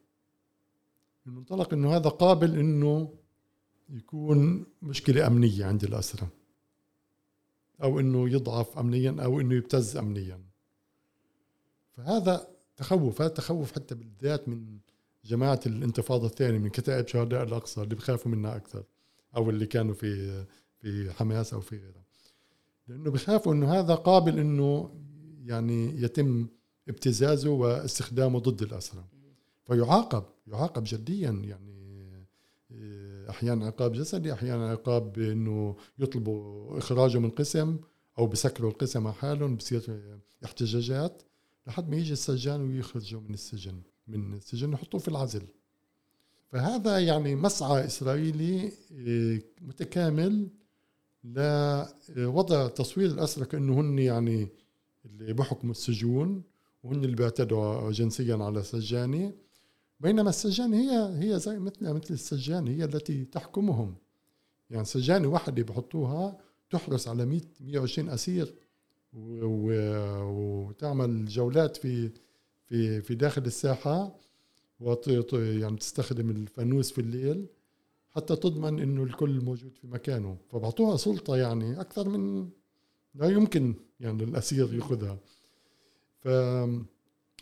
من 1.26 1.36
منطلق 1.36 1.74
إنه 1.74 1.95
هذا 1.95 2.10
قابل 2.10 2.60
إنه 2.60 3.14
يكون 3.89 4.66
مشكلة 4.82 5.28
أمنية 5.28 5.66
عند 5.66 5.84
الاسرى 5.84 6.28
أو 7.84 7.99
إنه 7.99 8.30
يضعف 8.30 8.78
امنيا 8.78 9.16
أو 9.24 9.39
إنه 9.39 9.56
يبتز 9.56 9.97
امنيا. 9.97 10.41
فهذا 11.97 12.55
تخوف 12.78 13.21
هذا 13.21 13.30
تخوف 13.30 13.71
حتى 13.71 13.95
بالذات 13.95 14.49
من 14.49 14.78
جماعة 15.26 15.59
الانتفاضة 15.65 16.28
الثانية 16.28 16.59
من 16.59 16.69
كتائب 16.69 17.07
شهداء 17.07 17.43
الأقصى 17.43 17.82
اللي 17.82 17.95
بخافوا 17.95 18.32
منها 18.32 18.55
أكثر 18.55 18.84
أو 19.36 19.49
اللي 19.49 19.65
كانوا 19.65 19.93
في 19.93 20.45
في 20.82 21.11
حماس 21.11 21.53
أو 21.53 21.61
في 21.61 21.78
غيرها. 21.78 22.05
لأنه 22.88 23.11
بخافوا 23.11 23.53
إنه 23.53 23.73
هذا 23.73 23.95
قابل 23.95 24.39
إنه 24.39 24.95
يعني 25.45 26.01
يتم 26.01 26.47
ابتزازه 26.89 27.49
واستخدامه 27.49 28.39
ضد 28.39 28.61
الأسرى. 28.61 29.05
فيعاقب 29.63 30.23
يعاقب 30.47 30.84
جديا 30.86 31.32
يعني 31.32 31.76
آه، 32.71 33.30
أحيانا 33.30 33.65
عقاب 33.65 33.93
جسدي 33.93 34.34
أحيانا 34.34 34.69
عقاب 34.69 35.13
بإنه 35.13 35.76
يطلبوا 35.99 36.78
إخراجه 36.78 37.17
من 37.17 37.30
قسم 37.30 37.78
أو 38.19 38.28
بسكروا 38.28 38.71
القسم 38.71 39.07
على 39.07 39.15
حالهم 39.15 39.55
بصير 39.55 39.99
احتجاجات. 40.45 41.23
لحد 41.68 41.89
ما 41.89 41.97
يجي 41.97 42.13
السجان 42.13 42.61
ويخرجوا 42.61 43.22
من 43.22 43.34
السجن 43.34 43.82
من 44.07 44.34
السجن 44.34 44.74
يحطوه 44.74 45.01
في 45.01 45.07
العزل. 45.07 45.47
فهذا 46.51 46.99
يعني 46.99 47.36
مسعى 47.36 47.86
إسرائيلي 47.86 48.72
آه، 48.91 49.41
متكامل 49.61 50.49
لوضع 52.16 52.68
تصوير 52.68 53.11
الأسرى 53.11 53.45
كانه 53.45 53.82
هن 53.82 53.99
يعني 53.99 54.47
اللي 55.05 55.34
بحكموا 55.34 55.72
السجون 55.72 56.43
وهن 56.84 57.03
اللي 57.03 57.16
بيعتدوا 57.16 57.91
جنسيا 57.91 58.36
على 58.36 58.63
سجانه 58.63 59.34
بينما 59.99 60.30
السجانة 60.30 60.78
هي 60.78 61.20
هي 61.20 61.39
زي 61.39 61.59
مثل 61.59 61.93
مثل 61.93 62.13
السجانة 62.13 62.72
هي 62.72 62.84
التي 62.84 63.26
تحكمهم. 63.26 63.95
يعني 64.70 64.86
سجانة 64.86 65.28
واحدة 65.28 65.63
بحطوها 65.63 66.38
تحرس 66.70 67.07
على 67.07 67.26
100 67.26 67.41
120 67.59 68.09
أسير 68.09 68.55
وتعمل 70.76 71.26
جولات 71.26 71.78
في 71.78 72.11
في 72.65 73.01
في 73.01 73.15
داخل 73.15 73.41
الساحة 73.45 74.15
يعني 75.34 75.78
تستخدم 75.78 76.30
الفانوس 76.30 76.91
في 76.91 77.01
الليل 77.01 77.47
حتى 78.15 78.36
تضمن 78.36 78.80
إنه 78.80 79.03
الكل 79.03 79.41
موجود 79.41 79.78
في 79.78 79.88
مكانه. 79.88 80.38
فبعطوها 80.51 80.97
سلطة 80.97 81.38
يعني 81.38 81.82
أكثر 81.82 82.09
من 82.09 82.49
لا 83.15 83.30
يمكن 83.30 83.76
يعني 83.99 84.23
الأسير 84.23 84.73
يأخذها. 84.73 85.17
ف 86.21 86.28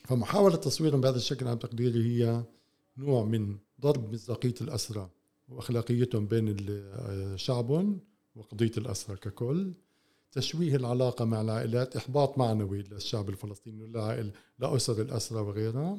فمحاولة 0.07 0.55
تصويرهم 0.55 1.01
بهذا 1.01 1.17
الشكل 1.17 1.47
عن 1.47 1.59
تقديري 1.59 2.03
هي 2.03 2.43
نوع 2.97 3.23
من 3.23 3.57
ضرب 3.81 4.13
مصداقية 4.13 4.55
الأسرى 4.61 5.09
وأخلاقيتهم 5.49 6.27
بين 6.27 6.55
شعبهم 7.35 7.99
وقضية 8.35 8.71
الأسرى 8.77 9.15
ككل. 9.15 9.73
تشويه 10.33 10.75
العلاقة 10.75 11.25
مع 11.25 11.41
العائلات 11.41 11.95
إحباط 11.95 12.37
معنوي 12.37 12.81
للشعب 12.81 13.29
الفلسطيني 13.29 13.83
وللعائل 13.83 14.31
لأسر 14.59 15.01
الأسرى 15.01 15.39
وغيرها 15.39 15.97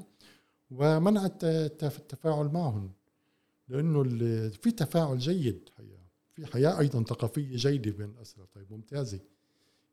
ومنع 0.71 1.27
التفاعل 1.43 2.47
معهم 2.47 2.93
لأنه 3.69 4.03
في 4.49 4.71
تفاعل 4.71 5.19
جيد 5.19 5.69
حقيقة. 5.77 6.05
في 6.33 6.47
حياة 6.47 6.79
أيضا 6.81 7.03
ثقافية 7.03 7.57
جيدة 7.57 7.91
بين 7.91 8.11
الأسرى 8.11 8.47
طيب 8.55 8.73
ممتازة. 8.73 9.21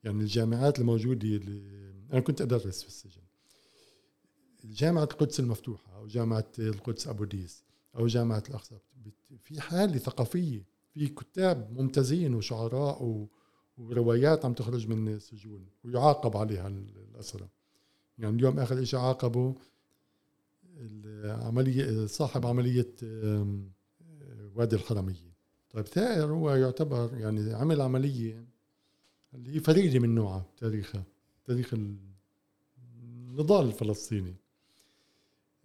يعني 0.04 0.22
الجامعات 0.22 0.80
الموجودة 0.80 1.28
اللي 1.28 1.92
أنا 2.14 2.20
كنت 2.20 2.42
أدرس 2.42 2.82
في 2.82 2.88
السجن. 2.88 3.22
جامعة 4.64 5.04
القدس 5.04 5.40
المفتوحة 5.40 5.96
أو 5.98 6.08
جامعة 6.08 6.48
القدس 6.60 7.08
أبو 7.08 7.24
ديس 7.24 7.64
أو 7.96 8.08
جامعة 8.08 8.44
الأقصى 8.50 8.78
في 9.44 9.62
حالة 9.62 9.98
ثقافية 9.98 10.64
في 10.94 11.08
كتاب 11.08 11.80
ممتازين 11.80 12.36
وشعراء 12.36 13.28
وروايات 13.78 14.46
عم 14.46 14.54
تخرج 14.54 14.88
من 14.88 15.08
السجون 15.08 15.66
ويعاقب 15.84 16.38
عليها 16.38 16.68
الأسرة 16.68 17.50
يعني 18.20 18.36
اليوم 18.36 18.60
آخر 18.60 18.84
شيء 18.84 19.00
عاقبوا 19.00 19.54
العملية 20.78 22.06
صاحب 22.06 22.46
عملية 22.46 22.96
وادي 24.56 24.76
الحرمية. 24.76 25.32
طيب 25.70 25.86
ثائر 25.86 26.26
هو 26.26 26.52
يعتبر 26.52 27.18
يعني 27.18 27.54
عمل 27.54 27.82
عملية 27.82 28.46
اللي 29.34 29.56
هي 29.56 29.60
فريدة 29.60 30.00
من 30.00 30.16
نوعها 30.16 30.46
تاريخها 30.58 31.04
تاريخ 31.46 31.74
النضال 31.74 33.66
الفلسطيني. 33.66 34.36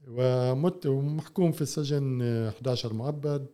ومت 0.08 0.86
ومحكوم 0.86 1.52
في 1.52 1.62
السجن 1.62 2.22
11 2.22 2.92
مؤبد 2.92 3.46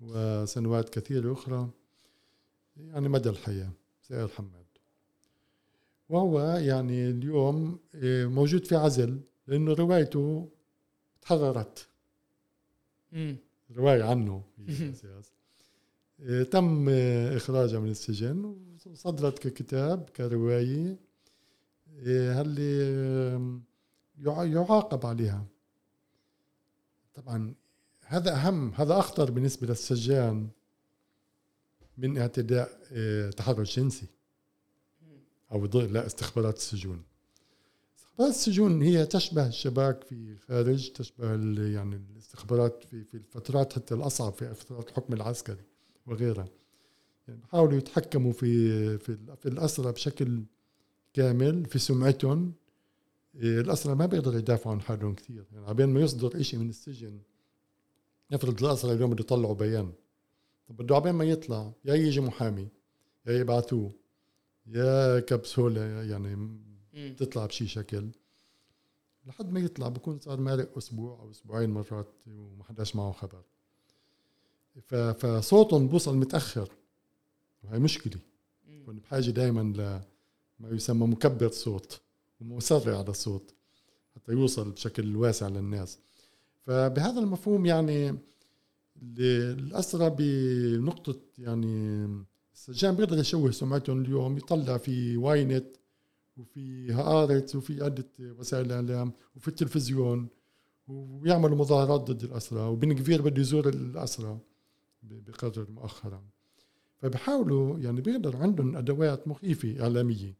وسنوات 0.00 0.88
كثيرة 0.88 1.32
أخرى. 1.32 1.70
يعني 2.76 3.08
مدى 3.08 3.28
الحياة 3.28 3.70
سائر 4.02 4.28
حماد 4.28 4.64
وهو 6.08 6.40
يعني 6.40 7.10
اليوم 7.10 7.78
آه، 7.94 8.26
موجود 8.26 8.64
في 8.64 8.76
عزل 8.76 9.20
لأنه 9.46 9.72
روايته 9.72 10.48
تحررت. 11.22 11.88
رواية 13.76 14.02
عنه. 14.02 14.42
آه، 16.20 16.42
تم 16.42 16.88
إخراجها 17.36 17.80
من 17.80 17.90
السجن 17.90 18.56
وصدرت 18.86 19.38
ككتاب 19.38 20.10
كرواية 20.10 20.96
آه، 22.06 22.32
هل 22.32 22.58
يعاقب 24.52 25.06
عليها. 25.06 25.46
طبعا 27.14 27.54
هذا 28.06 28.34
أهم 28.34 28.74
هذا 28.74 28.98
أخطر 28.98 29.30
بالنسبة 29.30 29.66
للسجان. 29.66 30.48
من 31.98 32.18
اعتداء 32.18 32.78
آه، 32.92 33.30
تحرش 33.30 33.78
جنسي 33.78 34.06
أو 35.52 35.66
لا 35.66 36.06
استخبارات 36.06 36.56
السجون. 36.56 37.02
استخبارات 37.96 38.34
السجون 38.34 38.82
هي 38.82 39.06
تشبه 39.06 39.46
الشباك 39.46 40.04
في 40.04 40.36
خارج 40.36 40.92
تشبه 40.92 41.26
يعني 41.68 41.96
الاستخبارات 41.96 42.84
في 42.84 43.04
في 43.04 43.14
الفترات 43.14 43.72
حتى 43.72 43.94
الأصعب 43.94 44.32
في 44.32 44.54
فترات 44.54 44.88
الحكم 44.88 45.12
العسكري 45.14 45.64
وغيرها. 46.06 46.48
يعني 47.28 47.40
بحاولوا 47.40 47.78
يتحكموا 47.78 48.32
في 48.32 48.98
في, 48.98 49.18
في 49.36 49.48
الاسرى 49.48 49.92
بشكل 49.92 50.44
كامل 51.12 51.64
في 51.64 51.78
سمعتهم. 51.78 52.52
إيه، 53.34 53.60
الأسرى 53.60 53.94
ما 53.94 54.06
بيقدروا 54.06 54.38
يدافعوا 54.38 54.74
عن 54.74 54.80
حالهم 54.80 55.14
كثير. 55.14 55.44
يعني 55.52 55.66
عبين 55.66 55.88
ما 55.88 56.00
يصدر 56.00 56.40
إشي 56.40 56.56
من 56.56 56.68
السجن 56.68 57.18
نفرض 58.32 58.64
الأسرى 58.64 58.92
اليوم 58.92 59.10
بده 59.10 59.24
يطلعوا 59.24 59.54
بيان. 59.54 59.92
طب 60.68 60.76
بده 60.76 60.96
عبين 60.96 61.12
ما 61.12 61.24
يطلع 61.24 61.72
يا 61.84 61.94
يجي 61.94 62.20
محامي 62.20 62.68
يا 63.26 63.32
يبعثوه 63.32 63.92
يا 64.66 65.20
كبسولة 65.20 65.80
يعني 65.80 66.58
تطلع 67.16 67.46
بشي 67.46 67.66
شكل. 67.66 68.10
لحد 69.26 69.50
ما 69.52 69.60
يطلع 69.60 69.88
بكون 69.88 70.18
صار 70.18 70.40
مارق 70.40 70.76
أسبوع 70.76 71.20
أو 71.20 71.30
أسبوعين 71.30 71.70
مرات 71.70 72.08
وما 72.26 72.64
حداش 72.64 72.96
معه 72.96 73.12
خبر. 73.12 73.42
فصوتهم 75.14 75.88
بوصل 75.88 76.16
متأخر. 76.16 76.68
وهي 77.62 77.78
مشكلة. 77.78 78.20
كون 78.84 78.98
بحاجة 78.98 79.30
دائما 79.30 79.60
لما 80.60 80.70
يسمى 80.70 81.06
مكبر 81.06 81.48
صوت 81.50 82.00
ومسرع 82.40 82.98
على 82.98 83.08
الصوت 83.08 83.54
حتى 84.14 84.32
يوصل 84.32 84.70
بشكل 84.70 85.16
واسع 85.16 85.48
للناس. 85.48 85.98
فبهذا 86.60 87.20
المفهوم 87.20 87.66
يعني 87.66 88.18
الأسرى 89.02 90.10
بنقطة 90.18 91.20
يعني 91.38 92.06
السجان 92.54 92.94
بيقدر 92.94 93.18
يشوه 93.18 93.50
سمعتهم 93.50 94.02
اليوم 94.02 94.36
يطلع 94.36 94.76
في 94.76 95.16
واينت 95.16 95.66
وفي 96.36 96.92
هآرت 96.92 97.56
وفي 97.56 97.84
عدة 97.84 98.08
وسائل 98.20 98.66
الإعلام 98.66 99.12
وفي 99.36 99.48
التلفزيون 99.48 100.28
ويعملوا 100.88 101.56
مظاهرات 101.56 102.00
ضد 102.00 102.24
الأسرى 102.24 102.60
وبن 102.60 102.92
كفير 102.92 103.22
بده 103.22 103.40
يزور 103.40 103.68
الأسرى 103.68 104.38
بقرر 105.02 105.66
مؤخرا. 105.70 106.22
فبحاولوا 106.98 107.78
يعني 107.78 108.00
بيقدر 108.00 108.36
عندهم 108.36 108.76
أدوات 108.76 109.28
مخيفة 109.28 109.80
إعلامية. 109.80 110.34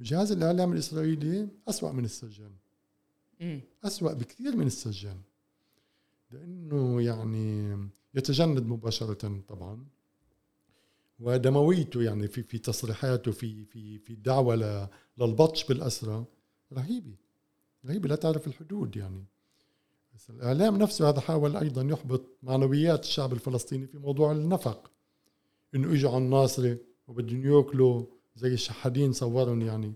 وجهاز 0.00 0.32
الإعلام 0.32 0.72
الإسرائيلي 0.72 1.48
أسوأ 1.68 1.92
من 1.92 2.04
السجان. 2.04 2.52
أسوأ 3.84 4.12
بكثير 4.12 4.56
من 4.56 4.66
السجان. 4.66 5.16
لأنه 6.30 7.02
يعني 7.02 7.78
يتجند 8.14 8.66
مباشرة 8.66 9.40
طبعا 9.48 9.86
ودمويته 11.20 12.02
يعني 12.02 12.28
في 12.28 12.42
في 12.42 12.58
تصريحاته 12.58 13.32
في 13.32 13.64
في 13.64 13.98
في 13.98 14.14
دعوة 14.14 14.88
للبطش 15.18 15.64
بالأسرى 15.64 16.24
رهيبة 16.72 17.14
رهيبة. 17.86 18.08
لا 18.08 18.16
تعرف 18.16 18.46
الحدود 18.46 18.96
يعني. 18.96 19.24
بس 20.14 20.30
الإعلام 20.30 20.76
نفسه 20.76 21.08
هذا 21.08 21.20
حاول 21.20 21.56
أيضا 21.56 21.82
يحبط 21.82 22.22
معنويات 22.42 23.04
الشعب 23.04 23.32
الفلسطيني 23.32 23.86
في 23.86 23.98
موضوع 23.98 24.32
النفق 24.32 24.90
إنه 25.74 25.92
إجوا 25.92 26.10
على 26.10 26.18
الناصرة 26.18 26.78
وبدهم 27.08 27.46
يأكلوا 27.46 28.06
زي 28.36 28.52
الشحادين 28.54 29.12
صورهم 29.12 29.62
يعني. 29.62 29.92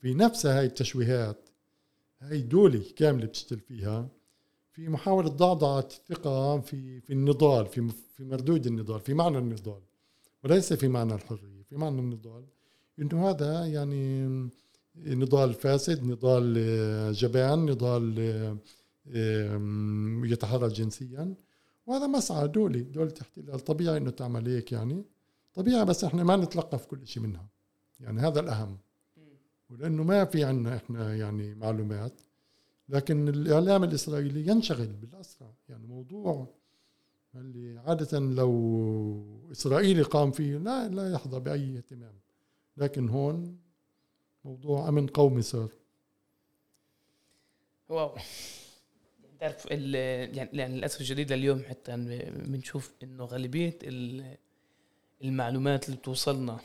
في 0.00 0.14
نفسها 0.14 0.58
هاي 0.58 0.66
التشويهات 0.66 1.48
هاي 2.20 2.40
دولة 2.40 2.84
كاملة 2.96 3.26
بتشتغل 3.26 3.60
فيها. 3.60 4.08
في 4.80 4.88
محاولة 4.88 5.28
ضعضعة 5.28 5.78
الثقة 5.78 6.60
في 6.60 7.00
في 7.00 7.12
النضال 7.12 7.66
في 7.66 7.88
في 8.16 8.24
مردود 8.24 8.66
النضال 8.66 9.00
في 9.00 9.14
معنى 9.14 9.38
النضال. 9.38 9.82
وليس 10.44 10.72
في 10.72 10.88
معنى 10.88 11.14
الحرية 11.14 11.62
في 11.62 11.76
معنى 11.76 12.00
النضال. 12.00 12.44
إنه 12.98 13.30
هذا 13.30 13.66
يعني 13.66 14.28
نضال 14.96 15.54
فاسد 15.54 16.04
نضال 16.04 16.54
آه، 16.58 17.12
جبان 17.12 17.66
نضال 17.66 18.14
آه، 19.08 20.26
يتحرك 20.26 20.72
جنسيا. 20.72 21.34
وهذا 21.86 22.06
مسعى 22.06 22.48
دولي 22.48 22.82
دولة 22.82 23.14
احتلال 23.20 23.60
طبيعي 23.60 23.96
إنه 23.96 24.10
تعمل 24.10 24.48
هيك 24.48 24.72
يعني. 24.72 25.04
طبيعي 25.54 25.84
بس 25.84 26.04
إحنا 26.04 26.24
ما 26.24 26.36
نتلقف 26.36 26.86
كل 26.86 27.06
شيء 27.06 27.22
منها. 27.22 27.48
يعني 28.00 28.20
هذا 28.20 28.40
الأهم. 28.40 28.78
ولأنه 29.70 30.02
ما 30.02 30.24
في 30.24 30.44
عندنا 30.44 30.76
إحنا 30.76 31.14
يعني 31.14 31.54
معلومات. 31.54 32.20
لكن 32.90 33.28
الإعلام 33.28 33.84
الإسرائيلي 33.84 34.46
ينشغل 34.46 34.86
بالأسرى. 34.86 35.52
يعني 35.68 35.86
موضوع 35.86 36.46
اللي 37.34 37.78
عادة 37.78 38.18
لو 38.18 39.48
إسرائيلي 39.52 40.02
قام 40.02 40.30
فيه 40.30 40.56
لا 40.58 40.88
لا 40.88 41.12
يحظى 41.12 41.40
بأي 41.40 41.76
اهتمام. 41.76 42.14
لكن 42.76 43.08
هون 43.08 43.58
موضوع 44.44 44.88
أمن 44.88 45.06
قومي 45.06 45.42
صار 45.42 45.68
واو. 47.88 48.16
تعرف 49.40 49.66
يعني 49.66 50.48
يعني 50.58 50.76
للأسف 50.76 51.00
الشديد 51.00 51.32
اليوم 51.32 51.62
حتى 51.68 51.96
بنشوف 52.46 52.94
إنه 53.02 53.24
غالبية 53.24 53.78
المعلومات 55.24 55.88
اللي 55.88 55.96
بتوصلنا 55.96 56.58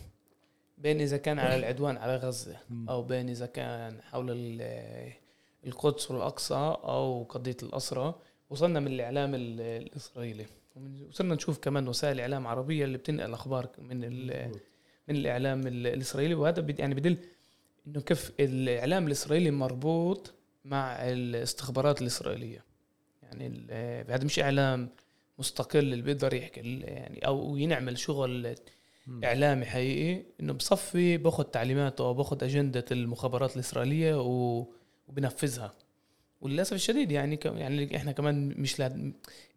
بين 0.78 1.02
إذا 1.02 1.18
كان 1.18 1.40
على 1.40 1.56
العدوان 1.56 1.98
على 1.98 2.16
غزة 2.16 2.58
أو 2.90 3.04
بين 3.04 3.30
إذا 3.30 3.46
كان 3.46 4.02
حول 4.02 4.28
القدس 5.66 6.12
والأقصى 6.12 6.76
أو 6.84 7.24
قضية 7.24 7.58
الاسرى 7.64 8.16
وصلنا 8.50 8.80
من 8.80 8.88
الإعلام 8.88 9.32
الإسرائيلي. 9.36 10.46
وصرنا 11.10 11.36
نشوف 11.36 11.60
كمان 11.60 11.88
وسائل 11.88 12.20
إعلام 12.20 12.48
عربية 12.48 12.86
اللي 12.86 12.98
بتنقل 12.98 13.34
أخبار 13.34 13.70
من 13.78 14.00
من 15.08 15.16
الإعلام 15.16 15.68
الإسرائيلي. 15.68 16.34
وهذا 16.34 16.66
يعني 16.80 16.96
بدل 16.96 17.18
إنه 17.88 18.02
كيف 18.02 18.32
الإعلام 18.40 19.08
الإسرائيلي 19.08 19.52
مربوط 19.52 20.34
مع 20.66 20.94
الاستخبارات 20.94 22.02
الإسرائيلية. 22.02 22.64
يعني 23.24 23.68
هذا 24.10 24.24
مش 24.24 24.40
إعلام 24.40 24.90
مستقل 25.40 25.80
اللي 25.80 26.02
بيقدر 26.02 26.34
يحكي 26.34 26.80
يعني 26.80 27.28
أو 27.28 27.58
ينعمل 27.58 27.98
شغل 27.98 28.56
إعلامي 29.24 29.66
حقيقي. 29.66 30.24
إنه 30.40 30.54
بصفي 30.54 31.18
باخذ 31.18 31.44
تعليماته 31.44 32.06
أو 32.06 32.14
باخذ 32.14 32.44
أجندة 32.44 32.86
المخابرات 32.92 33.56
الإسرائيلية 33.56 34.22
وبنفذها. 35.08 35.74
وللأسف 36.42 36.74
الشديد 36.74 37.12
يعني 37.12 37.40
يعني 37.44 37.96
إحنا 37.96 38.12
كمان 38.12 38.48
مش 38.58 38.84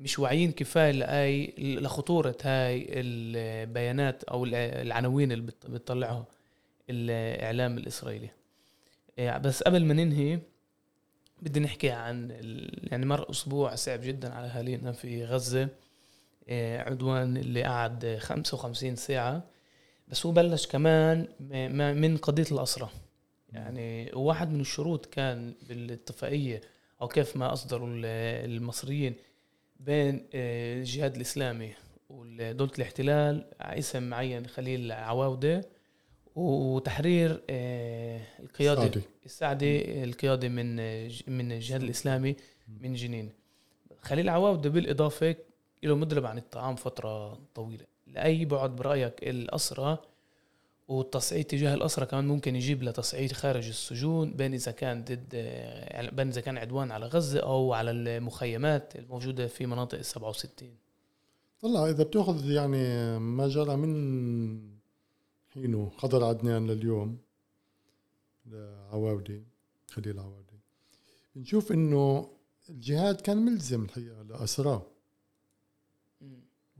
مش 0.00 0.18
واعيين 0.18 0.52
كفاية 0.52 0.90
لاي 0.90 1.54
لخطورة 1.58 2.36
هاي 2.42 2.86
البيانات 2.90 4.24
أو 4.24 4.44
العناوين 4.44 5.32
اللي 5.32 5.52
بتطلعها 5.68 6.24
الإعلام 6.90 7.78
الإسرائيلي. 7.78 8.30
إيه، 9.18 9.38
بس 9.38 9.62
قبل 9.62 9.84
ما 9.84 9.94
ننهي 9.94 10.38
بدي 11.42 11.60
نحكي 11.60 11.90
عن 11.90 12.30
يعني 12.82 13.06
مر 13.06 13.30
أسبوع 13.30 13.74
صعب 13.74 14.00
جدا 14.00 14.34
على 14.34 14.46
أهالينا 14.46 14.92
في 14.92 15.24
غزة. 15.24 15.68
إيه، 16.48 16.78
عدوان 16.78 17.36
اللي 17.36 17.62
قعد 17.62 18.18
55 18.20 18.96
ساعة. 18.96 19.42
بس 20.08 20.26
هو 20.26 20.32
بلش 20.32 20.66
كمان 20.66 21.28
من 22.00 22.16
قضية 22.16 22.46
الاسرى 22.52 22.88
يعني 23.52 24.10
واحد 24.14 24.50
من 24.50 24.60
الشروط 24.60 25.06
كان 25.06 25.54
بالاتفاقية 25.68 26.60
أو 27.02 27.08
كيف 27.08 27.36
ما 27.36 27.52
أصدروا 27.52 27.88
المصريين 28.44 29.14
بين 29.80 30.26
آه، 30.34 30.78
الجهاد 30.78 31.16
الإسلامي 31.16 31.74
ودولة 32.08 32.72
الاحتلال 32.78 33.44
اسم 33.60 34.02
معين 34.02 34.46
خليل 34.46 34.92
عواودة 34.92 35.64
وتحرير 36.34 37.42
آه، 37.50 38.20
القياده 38.40 38.82
السعدي, 38.82 39.02
السعدي 39.24 40.04
القياده 40.04 40.48
من 40.48 40.76
من 41.26 41.52
الجهاد 41.52 41.82
الإسلامي 41.82 42.36
من 42.80 42.94
جنين. 42.94 43.32
خليل 44.00 44.28
عواودة 44.28 44.70
بالإضافة 44.70 45.36
له 45.82 45.96
مدرب 45.96 46.26
عن 46.26 46.38
الطعام 46.38 46.76
فترة 46.76 47.40
طويلة. 47.54 47.84
لأي 48.06 48.44
بعد 48.44 48.76
برأيك 48.76 49.22
الأسرى 49.22 49.98
والتصعيد 50.88 51.44
تجاه 51.44 51.74
الأسرة 51.74 52.04
كمان 52.04 52.28
ممكن 52.28 52.56
يجيب 52.56 52.82
لتصعيد 52.82 53.32
خارج 53.32 53.68
السجون 53.68 54.32
بين 54.32 54.54
إذا 54.54 54.72
كان 54.72 55.04
ضد 55.04 55.28
بين 56.16 56.28
إذا 56.28 56.40
كان 56.40 56.58
عدوان 56.58 56.92
على 56.92 57.06
غزة 57.06 57.40
أو 57.40 57.72
على 57.72 57.90
المخيمات 57.90 58.96
الموجودة 58.96 59.46
في 59.46 59.66
مناطق 59.66 59.98
السبعة 59.98 60.28
وستين. 60.28 60.76
طلع 61.60 61.90
إذا 61.90 62.04
بتأخذ 62.04 62.50
يعني 62.50 63.18
ما 63.18 63.48
جرى 63.48 63.76
من 63.76 64.78
حينه 65.54 65.90
خضر 65.96 66.24
عدنان 66.24 66.66
لليوم 66.66 67.18
لعواودي 68.46 69.42
خليل 69.90 70.18
عواودي 70.18 70.58
بنشوف 71.34 71.72
إنه 71.72 72.30
الجهاد 72.68 73.20
كان 73.20 73.36
ملزم 73.36 73.84
الحقيقة 73.84 74.22
لأسراه. 74.22 74.82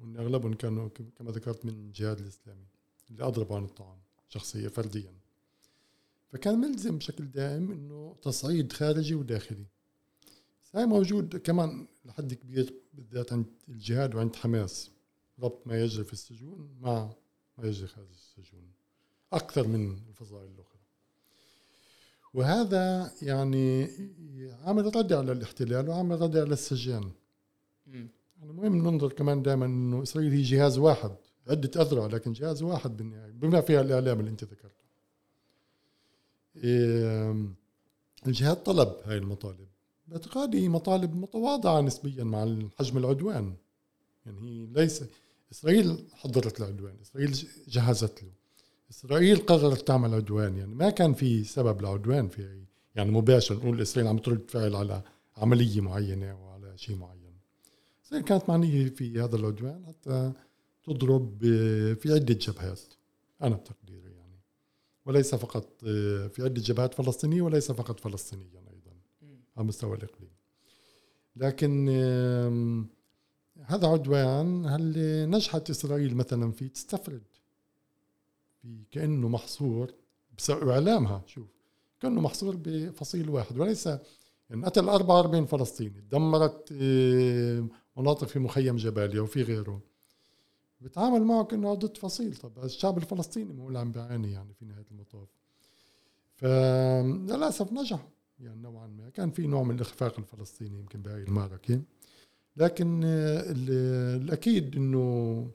وإن 0.00 0.16
أغلبهم 0.16 0.54
كانوا 0.54 0.88
كما 1.18 1.30
ذكرت 1.30 1.64
من 1.64 1.72
الجهاد 1.72 2.18
الإسلامي. 2.18 2.66
اللي 3.10 3.24
أضرب 3.24 3.52
عن 3.52 3.64
الطعام 3.64 3.98
شخصية 4.28 4.68
فرديا. 4.68 5.12
فكان 6.32 6.58
ملزم 6.58 6.98
بشكل 6.98 7.30
دائم 7.30 7.70
إنه 7.70 8.16
تصعيد 8.22 8.72
خارجي 8.72 9.14
وداخلي. 9.14 9.66
هاي 10.74 10.86
موجود 10.86 11.36
كمان 11.36 11.86
لحد 12.04 12.34
كبير 12.34 12.74
بالذات 12.94 13.32
عند 13.32 13.46
الجهاد 13.68 14.14
وعند 14.14 14.36
حماس. 14.36 14.90
ربط 15.38 15.66
ما 15.66 15.80
يجري 15.80 16.04
في 16.04 16.12
السجون 16.12 16.76
مع 16.80 17.10
ما 17.58 17.68
يجري 17.68 17.86
خارج 17.86 18.08
السجون. 18.10 18.70
أكثر 19.32 19.68
من 19.68 19.98
الفصائل 20.08 20.50
الأخرى. 20.50 20.78
وهذا 22.34 23.12
يعني 23.22 23.88
عامل 24.64 24.96
ردع 24.96 25.18
على 25.18 25.32
الاحتلال 25.32 25.88
وعامل 25.88 26.20
ردع 26.20 26.40
على 26.40 26.52
السجان. 26.52 27.10
يعني 27.86 28.52
مهم 28.52 28.88
ننظر 28.88 29.12
كمان 29.12 29.42
دائما 29.42 29.66
إنه 29.66 30.02
إسرائيل 30.02 30.32
هي 30.32 30.42
جهاز 30.42 30.78
واحد. 30.78 31.16
عدة 31.48 31.82
أذرع 31.82 32.06
لكن 32.06 32.32
جهاز 32.32 32.62
واحد 32.62 32.96
بالنهاية 32.96 33.30
بما 33.32 33.60
فيها 33.60 33.80
الإعلام 33.80 34.20
اللي 34.20 34.30
أنت 34.30 34.44
ذكرته. 34.44 34.84
إيه 36.56 37.36
الجهاد 38.26 38.56
طلب 38.56 38.92
هاي 39.04 39.18
المطالب. 39.18 39.68
باعتقادي 40.08 40.68
مطالب 40.68 41.16
متواضعة 41.16 41.80
نسبيا 41.80 42.24
مع 42.24 42.56
حجم 42.78 42.98
العدوان. 42.98 43.54
يعني 44.26 44.40
هي 44.40 44.66
ليس 44.66 45.04
إسرائيل 45.52 46.04
حضرت 46.12 46.60
العدوان 46.60 46.96
إسرائيل 47.02 47.30
جهزت 47.68 48.22
له. 48.22 48.30
إسرائيل 48.90 49.36
قررت 49.36 49.86
تعمل 49.88 50.14
عدوان 50.14 50.56
يعني 50.56 50.74
ما 50.74 50.90
كان 50.90 51.14
في 51.14 51.44
سبب 51.44 51.82
لعدوان 51.82 52.28
في 52.28 52.62
يعني 52.96 53.10
مباشر 53.10 53.56
نقول 53.56 53.80
إسرائيل 53.80 54.08
عم 54.08 54.18
ترد 54.18 54.50
فعل 54.50 54.76
على 54.76 55.02
عملية 55.36 55.80
معينة 55.80 56.44
وعلى 56.44 56.78
شيء 56.78 56.96
معين. 56.96 57.18
إسرائيل 58.06 58.26
كانت 58.26 58.48
معنية 58.48 58.88
في 58.88 59.20
هذا 59.20 59.36
العدوان 59.36 59.86
حتى 59.86 60.32
تضرب 60.94 61.38
في 62.00 62.12
عدة 62.12 62.34
جبهات 62.34 62.80
أنا 63.42 63.56
بتقديري 63.56 64.10
يعني. 64.12 64.40
وليس 65.06 65.34
فقط 65.34 65.84
في 66.28 66.36
عدة 66.38 66.62
جبهات 66.62 66.94
فلسطينية 66.94 67.42
وليس 67.42 67.72
فقط 67.72 68.00
فلسطينيا 68.00 68.60
أيضا 68.70 68.92
على 69.56 69.66
مستوى 69.66 69.96
الإقليم. 69.96 70.30
لكن 71.36 71.88
هذا 73.64 73.88
عدوان 73.88 74.66
هل 74.66 74.94
نجحت 75.30 75.70
إسرائيل 75.70 76.16
مثلا 76.16 76.52
فيه 76.52 76.68
تستفرد؟ 76.68 77.22
في 78.62 78.84
كأنه 78.90 79.28
محصور 79.28 79.94
بسبب 80.38 80.68
إعلامها 80.68 81.22
شوف 81.26 81.46
كأنه 82.00 82.20
محصور 82.20 82.56
بفصيل 82.56 83.30
واحد. 83.30 83.58
وليس 83.58 83.86
يعني 84.50 84.64
قتل 84.64 84.88
44 84.88 85.46
فلسطيني 85.46 86.00
دمرت 86.10 86.72
آه، 86.72 87.64
مناطق 87.96 88.26
في 88.26 88.38
مخيم 88.38 88.76
جباليا 88.76 89.20
وفي 89.20 89.42
غيره. 89.42 89.80
بتعامل 90.80 91.22
معه 91.22 91.44
كأنه 91.44 91.74
ضد 91.74 91.96
فصيل. 91.96 92.36
طب 92.36 92.64
الشعب 92.64 92.98
الفلسطيني 92.98 93.62
هو 93.62 93.68
اللي 93.68 93.78
عم 93.78 93.92
بيعاني 93.92 94.32
يعني 94.32 94.54
في 94.54 94.64
نهاية 94.64 94.86
المطاف. 94.90 95.28
فللاسف 96.36 97.72
نجح 97.72 98.08
يعني 98.40 98.62
نوعا 98.62 98.86
ما. 98.86 99.10
كان 99.10 99.30
في 99.30 99.46
نوع 99.46 99.62
من 99.62 99.74
الإخفاق 99.74 100.18
الفلسطيني 100.18 100.78
يمكن 100.78 101.02
بهاي 101.02 101.22
المعركة. 101.22 101.82
لكن 102.56 103.00
الأكيد 103.04 104.76
إنه 104.76 105.50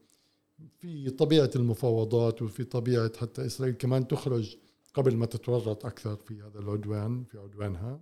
في 0.79 1.09
طبيعة 1.09 1.49
المفاوضات 1.55 2.41
وفي 2.41 2.63
طبيعة 2.63 3.11
حتى 3.17 3.45
إسرائيل 3.45 3.75
كمان 3.75 4.07
تخرج 4.07 4.57
قبل 4.93 5.17
ما 5.17 5.25
تتورط 5.25 5.85
أكثر 5.85 6.15
في 6.15 6.41
هذا 6.41 6.59
العدوان 6.59 7.23
في 7.23 7.37
عدوانها. 7.37 7.99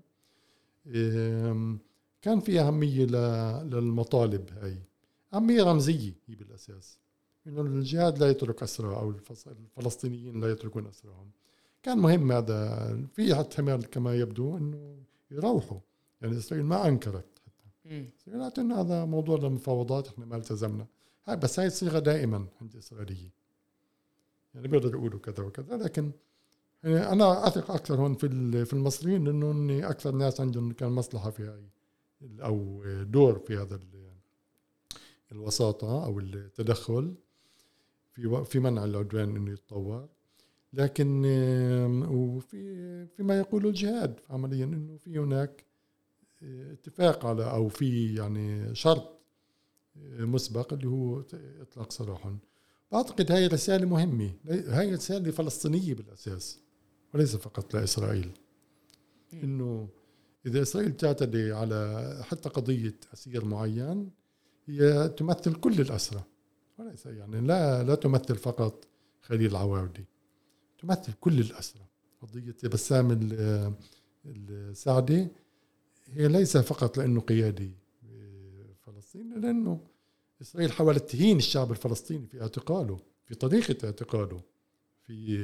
كان 2.21 2.39
في 2.39 2.59
أهمية 2.59 3.05
للمطالب 3.63 4.49
هاي. 4.61 4.77
أهمية 5.33 5.63
رمزية 5.63 6.13
هي 6.27 6.35
بالأساس. 6.35 7.00
انه 7.47 7.61
الجهاد 7.61 8.19
لا 8.19 8.29
يترك 8.29 8.63
اسرى 8.63 8.95
أو 8.95 9.13
الفلسطينيين 9.47 10.41
لا 10.41 10.51
يتركون 10.51 10.87
اسراهم 10.87 11.31
كان 11.83 11.97
مهم 11.97 12.31
هذا 12.31 12.97
في 13.13 13.33
احتمال 13.33 13.89
كما 13.89 14.15
يبدو 14.15 14.57
إنه 14.57 14.97
يروحوا. 15.31 15.79
يعني 16.21 16.37
إسرائيل 16.37 16.65
ما 16.65 16.87
أنكرت 16.87 17.25
حتى. 17.45 18.61
إنه 18.61 18.81
هذا 18.81 19.05
موضوع 19.05 19.37
للمفاوضات 19.37 20.07
إحنا 20.07 20.25
ما 20.25 20.35
التزمنا. 20.35 20.87
هاي 21.25 21.35
بس 21.35 21.59
هاي 21.59 21.67
الصيغه 21.67 21.99
دائما 21.99 22.47
عند 22.61 22.73
الاسرائيليين 22.73 23.31
يعني 24.55 24.67
بيقدروا 24.67 24.99
يقولوا 24.99 25.19
كذا 25.19 25.43
وكذا 25.43 25.77
لكن 25.77 26.11
يعني 26.83 27.11
أنا 27.11 27.47
أثق 27.47 27.71
أكثر 27.71 28.01
هون 28.01 28.13
في 28.13 28.65
في 28.65 28.73
المصريين 28.73 29.23
لأنه 29.23 29.51
إني 29.51 29.89
أكثر 29.89 30.11
ناس 30.11 30.41
عندهم 30.41 30.71
كان 30.71 30.91
مصلحة 30.91 31.29
في 31.29 31.43
هاي 31.43 31.69
أو 32.41 32.83
دور 33.03 33.39
في 33.39 33.57
هذا 33.57 33.79
الوساطة 35.31 36.05
أو 36.05 36.19
التدخل. 36.19 37.15
في 38.13 38.43
في 38.45 38.59
منع 38.59 38.85
العدوان 38.85 39.35
إنه 39.35 39.51
يتطور. 39.51 40.09
لكن 40.73 41.25
وفي 42.09 43.07
فيما 43.07 43.39
يقوله 43.39 43.69
الجهاد 43.69 44.19
عمليا 44.29 44.65
إنه 44.65 44.97
في 44.97 45.19
هناك 45.19 45.65
اتفاق 46.43 47.25
على 47.25 47.51
أو 47.51 47.67
في 47.67 48.15
يعني 48.15 48.75
شرط 48.75 49.21
مسبق 50.19 50.73
اللي 50.73 50.87
هو 50.87 51.23
إطلاق 51.61 51.91
سراحهم 51.91 52.39
بعتقد 52.91 53.31
هاي 53.31 53.47
رسالة 53.47 53.85
مهمة. 53.85 54.31
هاي 54.47 54.93
رسالة 54.93 55.31
فلسطينية 55.31 55.93
بالأساس 55.93 56.59
وليس 57.13 57.35
فقط 57.35 57.73
لإسرائيل. 57.73 58.31
إنه 59.33 59.89
إذا 60.45 60.61
إسرائيل 60.61 60.97
تعتدي 60.97 61.51
على 61.51 62.21
حتى 62.23 62.49
قضية 62.49 62.95
أسير 63.13 63.45
معين 63.45 64.11
هي 64.65 65.09
تمثل 65.09 65.53
كل 65.53 65.81
الأسرى. 65.81 66.23
وليس 66.81 67.05
يعني 67.05 67.41
لا 67.41 67.83
لا 67.83 67.95
تمثل 67.95 68.35
فقط 68.35 68.87
خليل 69.21 69.51
العواودي 69.51 70.05
تمثل 70.79 71.13
كل 71.13 71.39
الاسرى 71.39 71.85
قضية 72.21 72.55
بسام 72.73 73.29
السعدي 74.25 75.27
هي 76.07 76.27
ليس 76.27 76.57
فقط 76.57 76.97
لأنه 76.97 77.21
قيادي 77.21 77.71
فلسطين 78.85 79.41
لأنه 79.41 79.79
إسرائيل 80.41 80.71
حاولت 80.71 81.09
تهين 81.09 81.37
الشعب 81.37 81.71
الفلسطيني 81.71 82.27
في 82.27 82.41
اعتقاله 82.41 82.99
في 83.25 83.35
طريقة 83.35 83.85
اعتقاله 83.85 84.41
في 85.01 85.37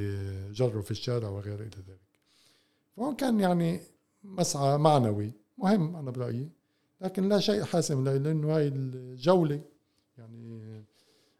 جره 0.51 0.81
في 0.81 0.91
الشارع 0.91 1.29
وغير 1.29 1.59
إلى 1.59 1.83
ذلك. 1.87 1.99
فهون 2.95 3.15
كان 3.15 3.39
يعني 3.39 3.81
مسعى 4.23 4.77
معنوي 4.77 5.31
مهم 5.57 5.95
أنا 5.95 6.11
برأيي 6.11 6.49
لكن 7.01 7.29
لا 7.29 7.39
شيء 7.39 7.63
حاسم 7.63 8.03
لأنه 8.03 8.55
هاي 8.55 8.67
الجولة 8.67 9.61
يعني 10.17 10.83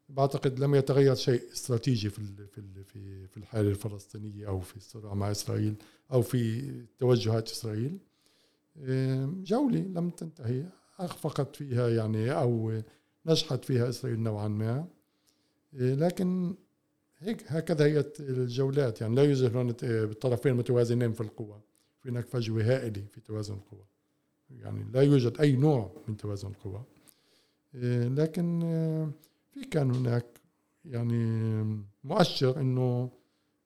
بعتقد 0.10 0.60
لم 0.60 0.76
يتغير 0.76 1.16
شيء 1.16 1.42
استراتيجي 1.54 2.10
في 2.10 2.22
في 2.48 2.62
في 2.84 3.28
في 3.28 3.38
الحاله 3.38 3.70
الفلسطينية 3.70 4.48
أو 4.48 4.60
في 4.60 4.78
الصراع 4.78 5.14
مع 5.14 5.32
إسرائيل 5.32 5.76
أو 6.12 6.22
في 6.22 6.72
توجهات 7.00 7.50
إسرائيل. 7.50 7.98
جوله 9.44 9.80
لم 9.80 10.10
تنتهي. 10.10 10.66
اخفقت 11.00 11.56
فيها 11.56 11.90
يعني 11.90 12.32
أو 12.32 12.82
نجحت 13.26 13.66
فيها 13.66 13.90
إسرائيل 13.90 14.20
نوعا 14.20 14.48
ما. 14.48 14.88
لكن 15.74 16.56
هيك 17.20 17.44
هكذا 17.48 17.86
هي 17.86 18.06
الجولات. 18.20 19.02
يعني 19.02 19.16
لا 19.16 19.24
يوجد 19.24 19.76
الطرفين 19.84 20.54
متوازنين 20.54 21.14
في 21.14 21.22
القوى 21.22 21.62
في 22.00 22.10
هناك 22.10 22.26
فجوة 22.28 22.64
هائلة 22.64 23.06
في 23.12 23.22
توازن 23.22 23.54
القوى 23.54 23.86
يعني 24.50 24.86
لا 24.94 25.02
يوجد 25.02 25.42
أي 25.42 25.52
نوع 25.52 25.92
من 26.08 26.18
توازن 26.18 26.48
القوى 26.48 26.84
إيه، 27.76 28.08
لكن 28.08 28.62
آه، 28.64 29.12
في 29.60 29.66
كان 29.66 29.92
هناك 29.92 30.26
يعني 30.86 31.84
مؤشر 32.04 32.60
إنه 32.62 33.12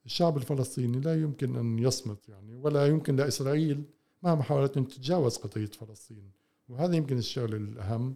الشعب 0.06 0.38
الفلسطيني 0.38 1.00
لا 1.00 1.22
يمكن 1.22 1.56
أن 1.56 1.80
يصمت 1.80 2.30
يعني 2.30 2.56
ولا 2.56 2.88
يمكن 2.88 3.16
لإسرائيل 3.16 3.84
مهما 4.24 4.44
حاولت 4.44 4.78
أن 4.78 4.88
تتجاوز 4.88 5.38
قضية 5.38 5.66
فلسطين. 5.66 6.32
وهذا 6.70 6.96
يمكن 6.96 7.18
الشغله 7.18 7.58
الأهم 7.58 8.16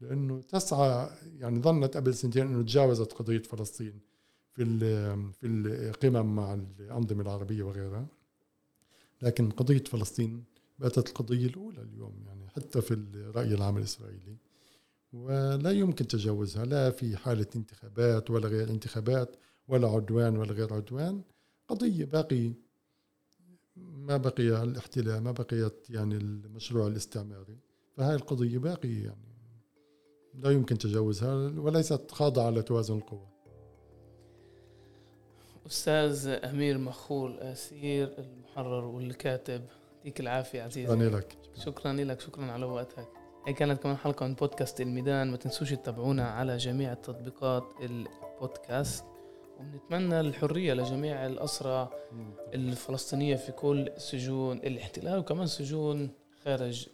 لأنه 0.00 0.40
تسعى 0.40 1.10
يعني 1.38 1.60
ظنت 1.60 1.96
قبل 1.96 2.14
سنتين 2.14 2.46
إنه 2.46 2.62
تجاوزت 2.62 3.12
قضية 3.12 3.42
فلسطين 3.42 4.00
في 4.52 4.64
في 5.32 5.46
القمم 5.46 6.36
مع 6.36 6.54
الأنظمة 6.54 7.22
العربية 7.22 7.62
وغيرها. 7.62 8.06
لكن 9.22 9.50
قضية 9.50 9.84
فلسطين 9.84 10.44
باتت 10.78 11.08
القضية 11.08 11.46
الأولى 11.46 11.82
اليوم 11.82 12.14
يعني 12.26 12.48
حتى 12.48 12.80
في 12.80 12.94
الرأي 12.94 13.54
العام 13.54 13.76
الإسرائيلي. 13.76 14.36
ولا 15.12 15.70
يمكن 15.70 16.06
تجاوزها 16.06 16.64
لا 16.64 16.90
في 16.90 17.16
حالة 17.16 17.46
انتخابات 17.56 18.30
ولا 18.30 18.48
غير 18.48 18.68
انتخابات 18.68 19.36
ولا 19.68 19.88
عدوان 19.88 20.36
ولا 20.36 20.52
غير 20.52 20.74
عدوان. 20.74 21.22
قضية 21.68 22.04
باقي 22.04 22.52
ما 23.76 24.16
بقي 24.16 24.62
الاحتلال 24.62 25.22
ما 25.22 25.32
بقيت 25.32 25.90
يعني 25.90 26.16
المشروع 26.16 26.86
الاستعماري. 26.86 27.58
فهاي 27.96 28.14
القضية 28.14 28.58
باقيه 28.58 29.04
يعني 29.04 29.32
لا 30.34 30.50
يمكن 30.50 30.78
تجاوزها 30.78 31.34
وليست 31.34 32.10
خاضعة 32.10 32.50
لتوازن 32.50 32.96
القوى. 32.96 33.28
أستاذ 35.66 36.28
أمير 36.28 36.78
مخول 36.78 37.38
أسير 37.38 38.18
المحرر 38.18 38.84
والكاتب 38.84 39.64
يعطيك 39.96 40.20
العافية 40.20 40.62
عزيزي. 40.62 40.94
شكرا 40.94 41.18
لك. 41.18 41.38
شكرا 41.54 41.92
لك 41.92 42.20
شكرا 42.20 42.44
على 42.44 42.66
وقتك. 42.66 43.21
هي 43.46 43.52
كانت 43.52 43.82
كمان 43.82 43.96
حلقة 43.96 44.26
من 44.26 44.34
بودكاست 44.34 44.80
الميدان 44.80 45.30
ما 45.30 45.36
تنسوش 45.36 45.70
تتابعونا 45.70 46.28
على 46.28 46.56
جميع 46.56 46.92
التطبيقات 46.92 47.64
البودكاست. 47.80 49.04
ونتمنى 49.58 50.20
الحرية 50.20 50.74
لجميع 50.74 51.26
الأسرى 51.26 51.90
الفلسطينية 52.54 53.36
في 53.36 53.52
كل 53.52 53.92
سجون 53.96 54.56
الاحتلال 54.56 55.18
وكمان 55.18 55.46
سجون 55.46 56.10
خارج 56.44 56.88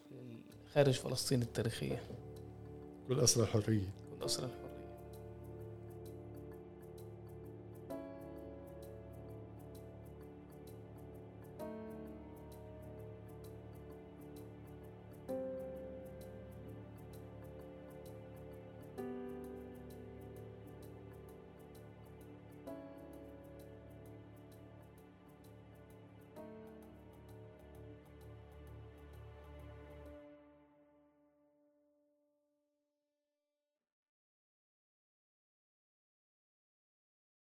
خارج 0.75 0.93
فلسطين 0.95 1.43
التاريخية. 1.43 2.03
كل 3.09 3.21
أسرى 3.21 3.43
الحرية 3.43 3.89
كل 4.19 4.25
أسرى 4.25 4.47
الحرية 4.47 4.68